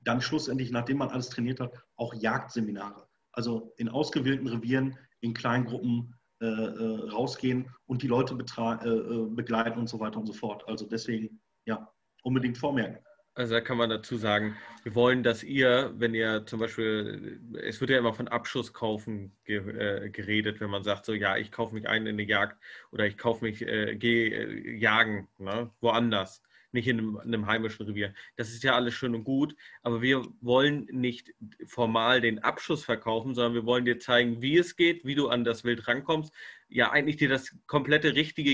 dann 0.02 0.22
schlussendlich, 0.22 0.72
nachdem 0.72 0.98
man 0.98 1.10
alles 1.10 1.30
trainiert 1.30 1.60
hat, 1.60 1.74
auch 1.96 2.14
Jagdseminare. 2.14 3.08
Also 3.32 3.74
in 3.78 3.90
ausgewählten 3.90 4.48
Revieren, 4.48 4.98
in 5.22 5.34
kleinen 5.34 5.66
Gruppen 5.66 6.16
äh, 6.42 6.46
äh, 6.46 7.10
rausgehen 7.12 7.70
und 7.86 8.02
die 8.02 8.08
Leute 8.08 8.34
äh, 8.34 8.88
äh, 8.88 9.30
begleiten 9.30 9.80
und 9.80 9.88
so 9.88 10.00
weiter 10.00 10.20
und 10.20 10.26
so 10.26 10.34
fort. 10.34 10.68
Also 10.68 10.88
deswegen, 10.88 11.40
ja, 11.66 11.88
unbedingt 12.24 12.58
vormerken. 12.58 12.98
Also 13.34 13.54
da 13.54 13.62
kann 13.62 13.78
man 13.78 13.90
dazu 13.90 14.18
sagen, 14.18 14.58
wir 14.84 14.94
wollen, 14.94 15.24
dass 15.24 15.42
ihr, 15.42 15.94
wenn 15.96 16.14
ihr 16.14 16.46
zum 16.46 16.60
Beispiel, 16.60 17.40
es 17.62 17.80
wird 17.80 17.92
ja 17.92 17.98
immer 17.98 18.14
von 18.14 18.28
Abschuss 18.28 18.74
kaufen 18.74 19.38
ge, 19.46 19.60
äh, 19.60 20.10
geredet, 20.10 20.60
wenn 20.60 20.70
man 20.70 20.84
sagt, 20.84 21.06
so 21.06 21.14
ja, 21.14 21.38
ich 21.38 21.52
kaufe 21.52 21.74
mich 21.74 21.88
ein 21.88 22.08
in 22.08 22.16
eine 22.16 22.24
Jagd 22.24 22.62
oder 22.92 23.06
ich 23.06 23.18
kaufe 23.18 23.46
mich, 23.46 23.62
äh, 23.62 23.96
gehe 23.96 24.32
äh, 24.32 24.78
jagen, 24.78 25.30
ne, 25.38 25.72
woanders 25.80 26.44
nicht 26.72 26.88
in 26.88 27.00
einem, 27.00 27.16
in 27.24 27.34
einem, 27.34 27.48
heimischen 27.48 27.86
Revier. 27.86 28.14
Das 28.36 28.50
ist 28.50 28.64
ja 28.64 28.76
alles 28.76 28.94
schön 28.94 29.16
und 29.16 29.24
gut, 29.24 29.56
aber 29.84 30.02
wir 30.02 30.24
wollen 30.42 30.88
nicht 30.92 31.34
formal 31.66 32.22
den 32.22 32.40
Abschuss 32.40 32.84
verkaufen, 32.84 33.36
sondern 33.36 33.54
wir 33.54 33.66
wollen 33.66 33.86
dir 33.86 34.00
zeigen, 34.00 34.42
wie 34.42 34.58
es 34.58 34.76
geht, 34.76 35.06
wie 35.06 35.16
du 35.16 35.30
an 35.30 35.44
das 35.44 35.64
Wild 35.64 35.88
rankommst. 35.88 36.34
Ja, 36.70 36.92
eigentlich 36.92 37.18
dir 37.18 37.30
das 37.30 37.56
komplette 37.68 38.16
richtige 38.16 38.52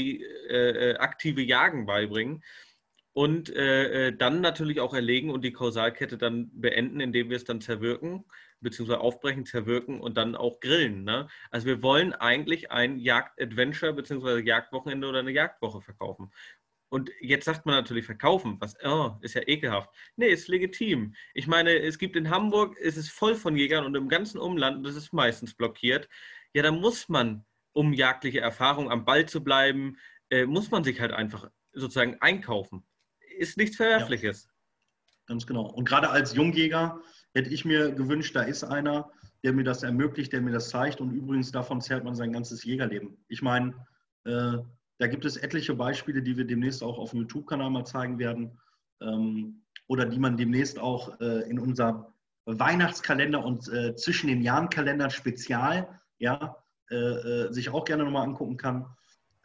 äh, 0.49 0.91
äh 0.91 0.97
aktive 0.97 1.41
Jagen 1.41 1.85
beibringen 1.85 2.43
und 3.17 3.49
äh, 3.49 4.09
äh, 4.09 4.15
dann 4.15 4.41
natürlich 4.41 4.79
auch 4.79 4.93
erlegen 4.93 5.31
und 5.31 5.43
die 5.43 5.51
Kausalkette 5.51 6.19
dann 6.19 6.51
beenden, 6.53 6.99
indem 6.99 7.31
wir 7.31 7.37
es 7.37 7.45
dann 7.45 7.61
zerwirken, 7.61 8.25
beziehungsweise 8.61 8.99
aufbrechen, 8.99 9.43
zerwirken 9.43 9.99
und 9.99 10.17
dann 10.17 10.35
auch 10.35 10.59
grillen. 10.59 11.03
Ne? 11.03 11.27
Also 11.49 11.65
wir 11.65 11.81
wollen 11.81 12.13
eigentlich 12.13 12.69
ein 12.69 12.99
Jagd-Adventure 12.99 13.93
beziehungsweise 13.93 14.41
Jagdwochenende 14.41 15.07
oder 15.07 15.21
eine 15.21 15.31
Jagdwoche 15.31 15.81
verkaufen. 15.81 16.31
Und 16.89 17.11
jetzt 17.19 17.45
sagt 17.45 17.65
man 17.65 17.75
natürlich 17.75 18.05
verkaufen, 18.05 18.57
was 18.59 18.75
oh, 18.83 19.17
ist 19.21 19.33
ja 19.33 19.41
ekelhaft. 19.45 19.89
Nee, 20.15 20.29
ist 20.29 20.47
legitim. 20.47 21.15
Ich 21.33 21.47
meine, 21.47 21.77
es 21.77 21.97
gibt 21.97 22.15
in 22.15 22.29
Hamburg, 22.29 22.77
ist 22.77 22.97
es 22.97 23.09
voll 23.09 23.35
von 23.35 23.57
Jägern 23.57 23.85
und 23.85 23.95
im 23.95 24.07
ganzen 24.07 24.39
Umland, 24.39 24.85
das 24.85 24.95
ist 24.95 25.11
meistens 25.11 25.53
blockiert. 25.53 26.07
Ja, 26.53 26.63
da 26.63 26.71
muss 26.71 27.09
man, 27.09 27.45
um 27.73 27.91
jagdliche 27.91 28.39
Erfahrung 28.39 28.89
am 28.89 29.03
Ball 29.03 29.25
zu 29.27 29.43
bleiben, 29.43 29.97
äh, 30.29 30.45
muss 30.45 30.71
man 30.71 30.83
sich 30.83 31.01
halt 31.01 31.11
einfach 31.11 31.49
sozusagen 31.73 32.17
einkaufen. 32.21 32.85
Ist 33.37 33.57
nichts 33.57 33.75
Verwerfliches. 33.75 34.45
Ja, 34.45 34.53
ganz 35.27 35.45
genau. 35.45 35.65
Und 35.65 35.87
gerade 35.87 36.09
als 36.09 36.35
Jungjäger 36.35 37.01
hätte 37.33 37.49
ich 37.49 37.65
mir 37.65 37.91
gewünscht, 37.91 38.35
da 38.35 38.43
ist 38.43 38.63
einer, 38.63 39.11
der 39.43 39.53
mir 39.53 39.63
das 39.63 39.83
ermöglicht, 39.83 40.31
der 40.31 40.41
mir 40.41 40.51
das 40.51 40.69
zeigt. 40.69 41.01
Und 41.01 41.11
übrigens 41.11 41.51
davon 41.51 41.81
zehrt 41.81 42.05
man 42.05 42.15
sein 42.15 42.31
ganzes 42.31 42.63
Jägerleben. 42.63 43.23
Ich 43.27 43.41
meine, 43.41 43.85
äh, 44.25 44.57
da 44.99 45.07
gibt 45.07 45.25
es 45.25 45.37
etliche 45.37 45.75
Beispiele, 45.75 46.21
die 46.21 46.37
wir 46.37 46.45
demnächst 46.45 46.83
auch 46.83 46.97
auf 46.97 47.11
dem 47.11 47.21
YouTube-Kanal 47.21 47.69
mal 47.69 47.85
zeigen 47.85 48.19
werden 48.19 48.59
ähm, 49.01 49.61
oder 49.87 50.05
die 50.05 50.19
man 50.19 50.37
demnächst 50.37 50.79
auch 50.79 51.19
äh, 51.19 51.49
in 51.49 51.59
unserem 51.59 52.05
Weihnachtskalender 52.45 53.43
und 53.43 53.71
äh, 53.71 53.95
zwischen 53.95 54.27
den 54.27 54.41
Jahren 54.41 54.69
Kalender 54.69 55.09
Spezial 55.09 55.99
ja, 56.17 56.57
äh, 56.89 56.95
äh 56.95 57.53
sich 57.53 57.69
auch 57.69 57.85
gerne 57.85 58.05
nochmal 58.05 58.23
angucken 58.23 58.57
kann. 58.57 58.85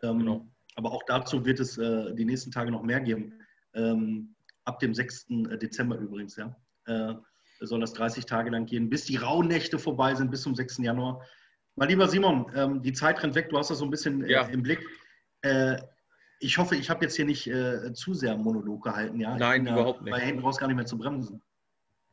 Ähm, 0.03 0.21
genau. 0.21 0.49
Aber 0.77 0.93
auch 0.93 1.03
dazu 1.07 1.45
wird 1.45 1.61
es 1.61 1.77
äh, 1.79 2.15
die 2.15 2.25
nächsten 2.25 2.51
Tage 2.51 2.71
noch 2.71 2.83
mehr 2.83 3.01
geben. 3.01 3.35
Ähm, 3.75 4.35
ab 4.65 4.79
dem 4.79 4.95
6. 4.95 5.27
Dezember 5.61 5.97
übrigens, 5.97 6.37
ja. 6.37 6.57
Äh, 6.87 7.15
soll 7.61 7.81
das 7.81 7.93
30 7.93 8.27
Tage 8.27 8.51
lang 8.51 8.67
gehen, 8.67 8.91
bis 8.91 9.05
die 9.05 9.17
Rauhnächte 9.17 9.79
vorbei 9.79 10.15
sind, 10.15 10.31
bis 10.31 10.43
zum 10.43 10.55
6. 10.55 10.79
Januar. 10.79 11.25
Mein 11.77 11.89
lieber 11.89 12.09
Simon, 12.09 12.51
ähm, 12.55 12.83
die 12.83 12.93
Zeit 12.93 13.23
rennt 13.23 13.35
weg, 13.35 13.51
du 13.51 13.59
hast 13.59 13.71
das 13.71 13.79
so 13.79 13.85
ein 13.85 13.91
bisschen 13.91 14.29
ja. 14.29 14.43
im 14.47 14.63
Blick. 14.63 14.81
Äh, 15.43 15.77
ich 16.41 16.59
hoffe, 16.59 16.75
ich 16.75 16.91
habe 16.91 17.05
jetzt 17.05 17.17
hier 17.17 17.25
nicht 17.25 17.47
äh, 17.47 17.93
zu 17.93 18.15
sehr 18.15 18.37
Monolog 18.37 18.83
gehalten. 18.83 19.21
Ja? 19.21 19.37
Nein, 19.37 19.67
überhaupt 19.67 20.03
nicht. 20.03 20.11
Bei 20.11 20.21
hinten 20.21 20.43
raus 20.43 20.59
gar 20.59 20.67
nicht 20.67 20.77
mehr 20.77 20.87
zu 20.87 20.99
bremsen. 20.99 21.41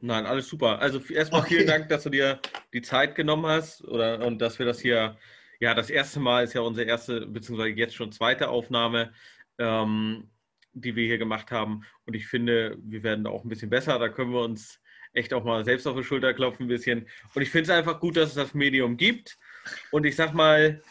Nein, 0.02 0.26
alles 0.26 0.48
super. 0.48 0.80
Also 0.80 1.00
erstmal 1.00 1.42
okay. 1.42 1.56
vielen 1.56 1.68
Dank, 1.68 1.90
dass 1.90 2.04
du 2.04 2.10
dir 2.10 2.40
die 2.74 2.82
Zeit 2.82 3.16
genommen 3.16 3.46
hast 3.48 3.84
oder, 3.84 4.26
und 4.26 4.40
dass 4.40 4.60
wir 4.60 4.66
das 4.66 4.80
hier, 4.80 5.18
ja, 5.60 5.74
das 5.74 5.90
erste 5.90 6.20
Mal 6.20 6.44
ist 6.44 6.54
ja 6.54 6.62
unsere 6.62 6.88
erste, 6.88 7.26
beziehungsweise 7.26 7.70
jetzt 7.70 7.96
schon 7.96 8.12
zweite 8.12 8.50
Aufnahme, 8.50 9.12
ähm, 9.58 10.30
die 10.74 10.96
wir 10.96 11.06
hier 11.06 11.18
gemacht 11.18 11.52
haben. 11.52 11.84
Und 12.06 12.16
ich 12.16 12.28
finde, 12.28 12.78
wir 12.82 13.04
werden 13.04 13.26
da 13.26 13.32
auch 13.32 13.44
ein 13.44 13.50
bisschen 13.50 13.70
besser. 13.70 14.00
Da 14.00 14.10
können 14.10 14.32
wir 14.32 14.42
uns 14.42 14.80
echt 15.12 15.34
auch 15.34 15.44
mal 15.44 15.66
selbst 15.66 15.88
auf 15.88 15.98
die 15.98 16.04
Schulter 16.04 16.34
klopfen 16.34 16.68
ein 16.68 16.70
bisschen. 16.70 17.08
Und 17.34 17.42
ich 17.42 17.50
finde 17.50 17.72
es 17.72 17.78
einfach 17.78 18.00
gut, 18.00 18.16
dass 18.16 18.30
es 18.30 18.36
das 18.36 18.54
Medium 18.54 18.96
gibt. 18.96 19.38
Und 19.92 20.06
ich 20.06 20.16
sag 20.16 20.34
mal, 20.34 20.82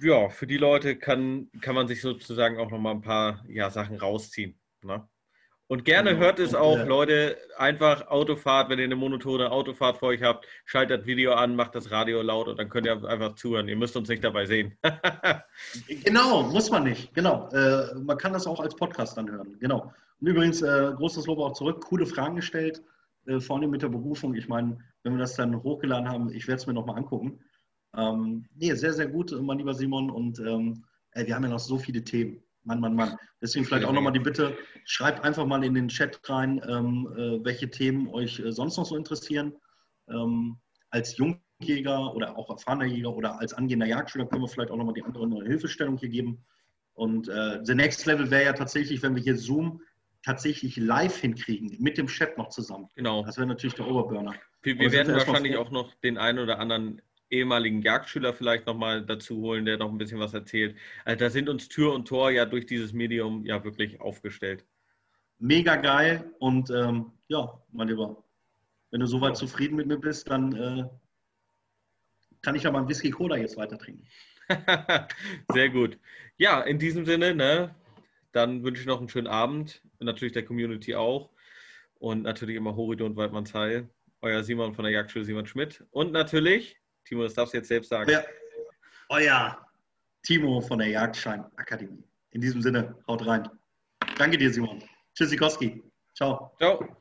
ja, 0.00 0.28
für 0.28 0.46
die 0.46 0.56
Leute 0.56 0.96
kann, 0.96 1.50
kann 1.60 1.74
man 1.74 1.88
sich 1.88 2.00
sozusagen 2.00 2.58
auch 2.58 2.70
nochmal 2.70 2.94
ein 2.94 3.02
paar 3.02 3.44
ja, 3.48 3.70
Sachen 3.70 3.96
rausziehen. 3.96 4.58
Ne? 4.82 5.06
Und 5.72 5.86
gerne 5.86 6.10
genau. 6.10 6.24
hört 6.24 6.38
es 6.38 6.54
auch, 6.54 6.84
Leute, 6.84 7.38
einfach 7.56 8.08
Autofahrt, 8.08 8.68
wenn 8.68 8.78
ihr 8.78 8.84
eine 8.84 8.94
monotone 8.94 9.50
Autofahrt 9.50 9.96
vor 9.96 10.10
euch 10.10 10.22
habt, 10.22 10.46
schaltet 10.66 11.00
das 11.00 11.06
Video 11.06 11.32
an, 11.32 11.56
macht 11.56 11.74
das 11.74 11.90
Radio 11.90 12.20
laut 12.20 12.48
und 12.48 12.58
dann 12.58 12.68
könnt 12.68 12.84
ihr 12.84 13.02
einfach 13.04 13.36
zuhören. 13.36 13.68
Ihr 13.68 13.76
müsst 13.76 13.96
uns 13.96 14.10
nicht 14.10 14.22
dabei 14.22 14.44
sehen. 14.44 14.76
genau, 16.04 16.42
muss 16.42 16.70
man 16.70 16.84
nicht. 16.84 17.14
Genau. 17.14 17.48
Äh, 17.52 17.94
man 17.94 18.18
kann 18.18 18.34
das 18.34 18.46
auch 18.46 18.60
als 18.60 18.76
Podcast 18.76 19.16
dann 19.16 19.30
hören. 19.30 19.56
Genau. 19.60 19.90
Und 20.20 20.26
übrigens, 20.26 20.60
äh, 20.60 20.92
großes 20.94 21.26
Lob 21.26 21.38
auch 21.38 21.54
zurück, 21.54 21.82
coole 21.82 22.04
Fragen 22.04 22.36
gestellt, 22.36 22.82
äh, 23.26 23.40
vorne 23.40 23.66
mit 23.66 23.80
der 23.80 23.88
Berufung. 23.88 24.34
Ich 24.34 24.48
meine, 24.48 24.76
wenn 25.04 25.14
wir 25.14 25.20
das 25.20 25.36
dann 25.36 25.62
hochgeladen 25.62 26.06
haben, 26.06 26.30
ich 26.34 26.48
werde 26.48 26.60
es 26.60 26.66
mir 26.66 26.74
nochmal 26.74 26.98
angucken. 26.98 27.40
Ähm, 27.96 28.46
nee, 28.54 28.74
sehr, 28.74 28.92
sehr 28.92 29.08
gut, 29.08 29.32
mein 29.40 29.58
lieber 29.58 29.74
Simon. 29.74 30.10
Und 30.10 30.38
ähm, 30.40 30.84
ey, 31.12 31.26
wir 31.26 31.34
haben 31.34 31.44
ja 31.44 31.50
noch 31.50 31.58
so 31.58 31.78
viele 31.78 32.02
Themen. 32.02 32.42
Mann, 32.64 32.80
Mann, 32.80 32.94
Mann. 32.94 33.16
Deswegen 33.40 33.64
vielleicht 33.64 33.84
auch 33.84 33.92
nochmal 33.92 34.12
die 34.12 34.20
Bitte, 34.20 34.56
schreibt 34.84 35.24
einfach 35.24 35.44
mal 35.46 35.64
in 35.64 35.74
den 35.74 35.88
Chat 35.88 36.20
rein, 36.28 36.62
ähm, 36.68 37.08
äh, 37.16 37.44
welche 37.44 37.68
Themen 37.68 38.08
euch 38.08 38.38
äh, 38.38 38.52
sonst 38.52 38.76
noch 38.76 38.86
so 38.86 38.96
interessieren. 38.96 39.52
Ähm, 40.08 40.58
als 40.90 41.16
Jungjäger 41.16 42.14
oder 42.14 42.36
auch 42.36 42.50
erfahrener 42.50 42.84
Jäger 42.84 43.14
oder 43.14 43.40
als 43.40 43.52
angehender 43.52 43.86
Jagdschüler 43.86 44.26
können 44.26 44.42
wir 44.42 44.48
vielleicht 44.48 44.70
auch 44.70 44.76
nochmal 44.76 44.94
die 44.94 45.02
andere 45.02 45.26
neue 45.26 45.46
Hilfestellung 45.46 45.96
hier 45.96 46.08
geben. 46.08 46.44
Und 46.94 47.28
äh, 47.28 47.60
the 47.64 47.74
next 47.74 48.06
level 48.06 48.30
wäre 48.30 48.44
ja 48.44 48.52
tatsächlich, 48.52 49.02
wenn 49.02 49.14
wir 49.14 49.22
hier 49.22 49.36
Zoom 49.36 49.80
tatsächlich 50.22 50.76
live 50.76 51.18
hinkriegen, 51.18 51.76
mit 51.80 51.98
dem 51.98 52.06
Chat 52.06 52.38
noch 52.38 52.48
zusammen. 52.50 52.88
Genau. 52.94 53.24
Das 53.24 53.36
wäre 53.38 53.46
natürlich 53.46 53.74
der 53.74 53.88
Oberburner. 53.88 54.34
Wir, 54.62 54.78
wir 54.78 54.92
werden 54.92 55.14
wahrscheinlich 55.14 55.56
auch 55.56 55.70
noch 55.70 55.92
den 55.96 56.16
einen 56.16 56.38
oder 56.38 56.60
anderen 56.60 57.02
ehemaligen 57.32 57.82
Jagdschüler 57.82 58.34
vielleicht 58.34 58.66
nochmal 58.66 59.04
dazu 59.04 59.36
holen, 59.38 59.64
der 59.64 59.78
noch 59.78 59.90
ein 59.90 59.98
bisschen 59.98 60.20
was 60.20 60.34
erzählt. 60.34 60.76
Also 61.04 61.18
da 61.18 61.30
sind 61.30 61.48
uns 61.48 61.68
Tür 61.68 61.94
und 61.94 62.06
Tor 62.06 62.30
ja 62.30 62.44
durch 62.44 62.66
dieses 62.66 62.92
Medium 62.92 63.44
ja 63.44 63.64
wirklich 63.64 64.00
aufgestellt. 64.00 64.64
Mega 65.38 65.76
geil 65.76 66.32
und 66.38 66.70
ähm, 66.70 67.12
ja, 67.28 67.60
mein 67.72 67.88
Lieber, 67.88 68.22
wenn 68.90 69.00
du 69.00 69.06
soweit 69.06 69.30
ja. 69.30 69.34
zufrieden 69.34 69.76
mit 69.76 69.86
mir 69.86 69.98
bist, 69.98 70.30
dann 70.30 70.52
äh, 70.54 70.84
kann 72.42 72.54
ich 72.54 72.64
ja 72.64 72.70
mal 72.70 72.86
Whisky 72.86 73.10
Cola 73.10 73.36
jetzt 73.36 73.56
weiter 73.56 73.78
trinken. 73.78 74.06
Sehr 75.52 75.70
gut. 75.70 75.98
Ja, 76.36 76.60
in 76.60 76.78
diesem 76.78 77.06
Sinne, 77.06 77.34
ne, 77.34 77.74
dann 78.32 78.62
wünsche 78.62 78.82
ich 78.82 78.86
noch 78.86 78.98
einen 78.98 79.08
schönen 79.08 79.26
Abend, 79.26 79.82
natürlich 79.98 80.32
der 80.32 80.44
Community 80.44 80.94
auch 80.94 81.30
und 81.94 82.22
natürlich 82.22 82.56
immer 82.56 82.76
Horridor 82.76 83.06
und 83.06 83.16
Waldmanns 83.16 83.54
Heil. 83.54 83.88
Euer 84.20 84.44
Simon 84.44 84.74
von 84.74 84.84
der 84.84 84.92
Jagdschule 84.92 85.24
Simon 85.24 85.46
Schmidt 85.46 85.84
und 85.90 86.12
natürlich 86.12 86.81
Timo, 87.04 87.22
das 87.24 87.34
darfst 87.34 87.54
du 87.54 87.58
jetzt 87.58 87.68
selbst 87.68 87.88
sagen. 87.88 88.10
Euer, 88.10 88.24
euer 89.08 89.66
Timo 90.22 90.60
von 90.60 90.78
der 90.78 90.88
Jagdschein 90.88 91.44
Akademie. 91.56 92.04
In 92.30 92.40
diesem 92.40 92.62
Sinne, 92.62 92.96
haut 93.06 93.26
rein. 93.26 93.48
Danke 94.16 94.38
dir, 94.38 94.52
Simon. 94.52 94.82
Tschüssikowski. 95.14 95.82
Ciao. 96.14 96.54
Ciao. 96.58 96.96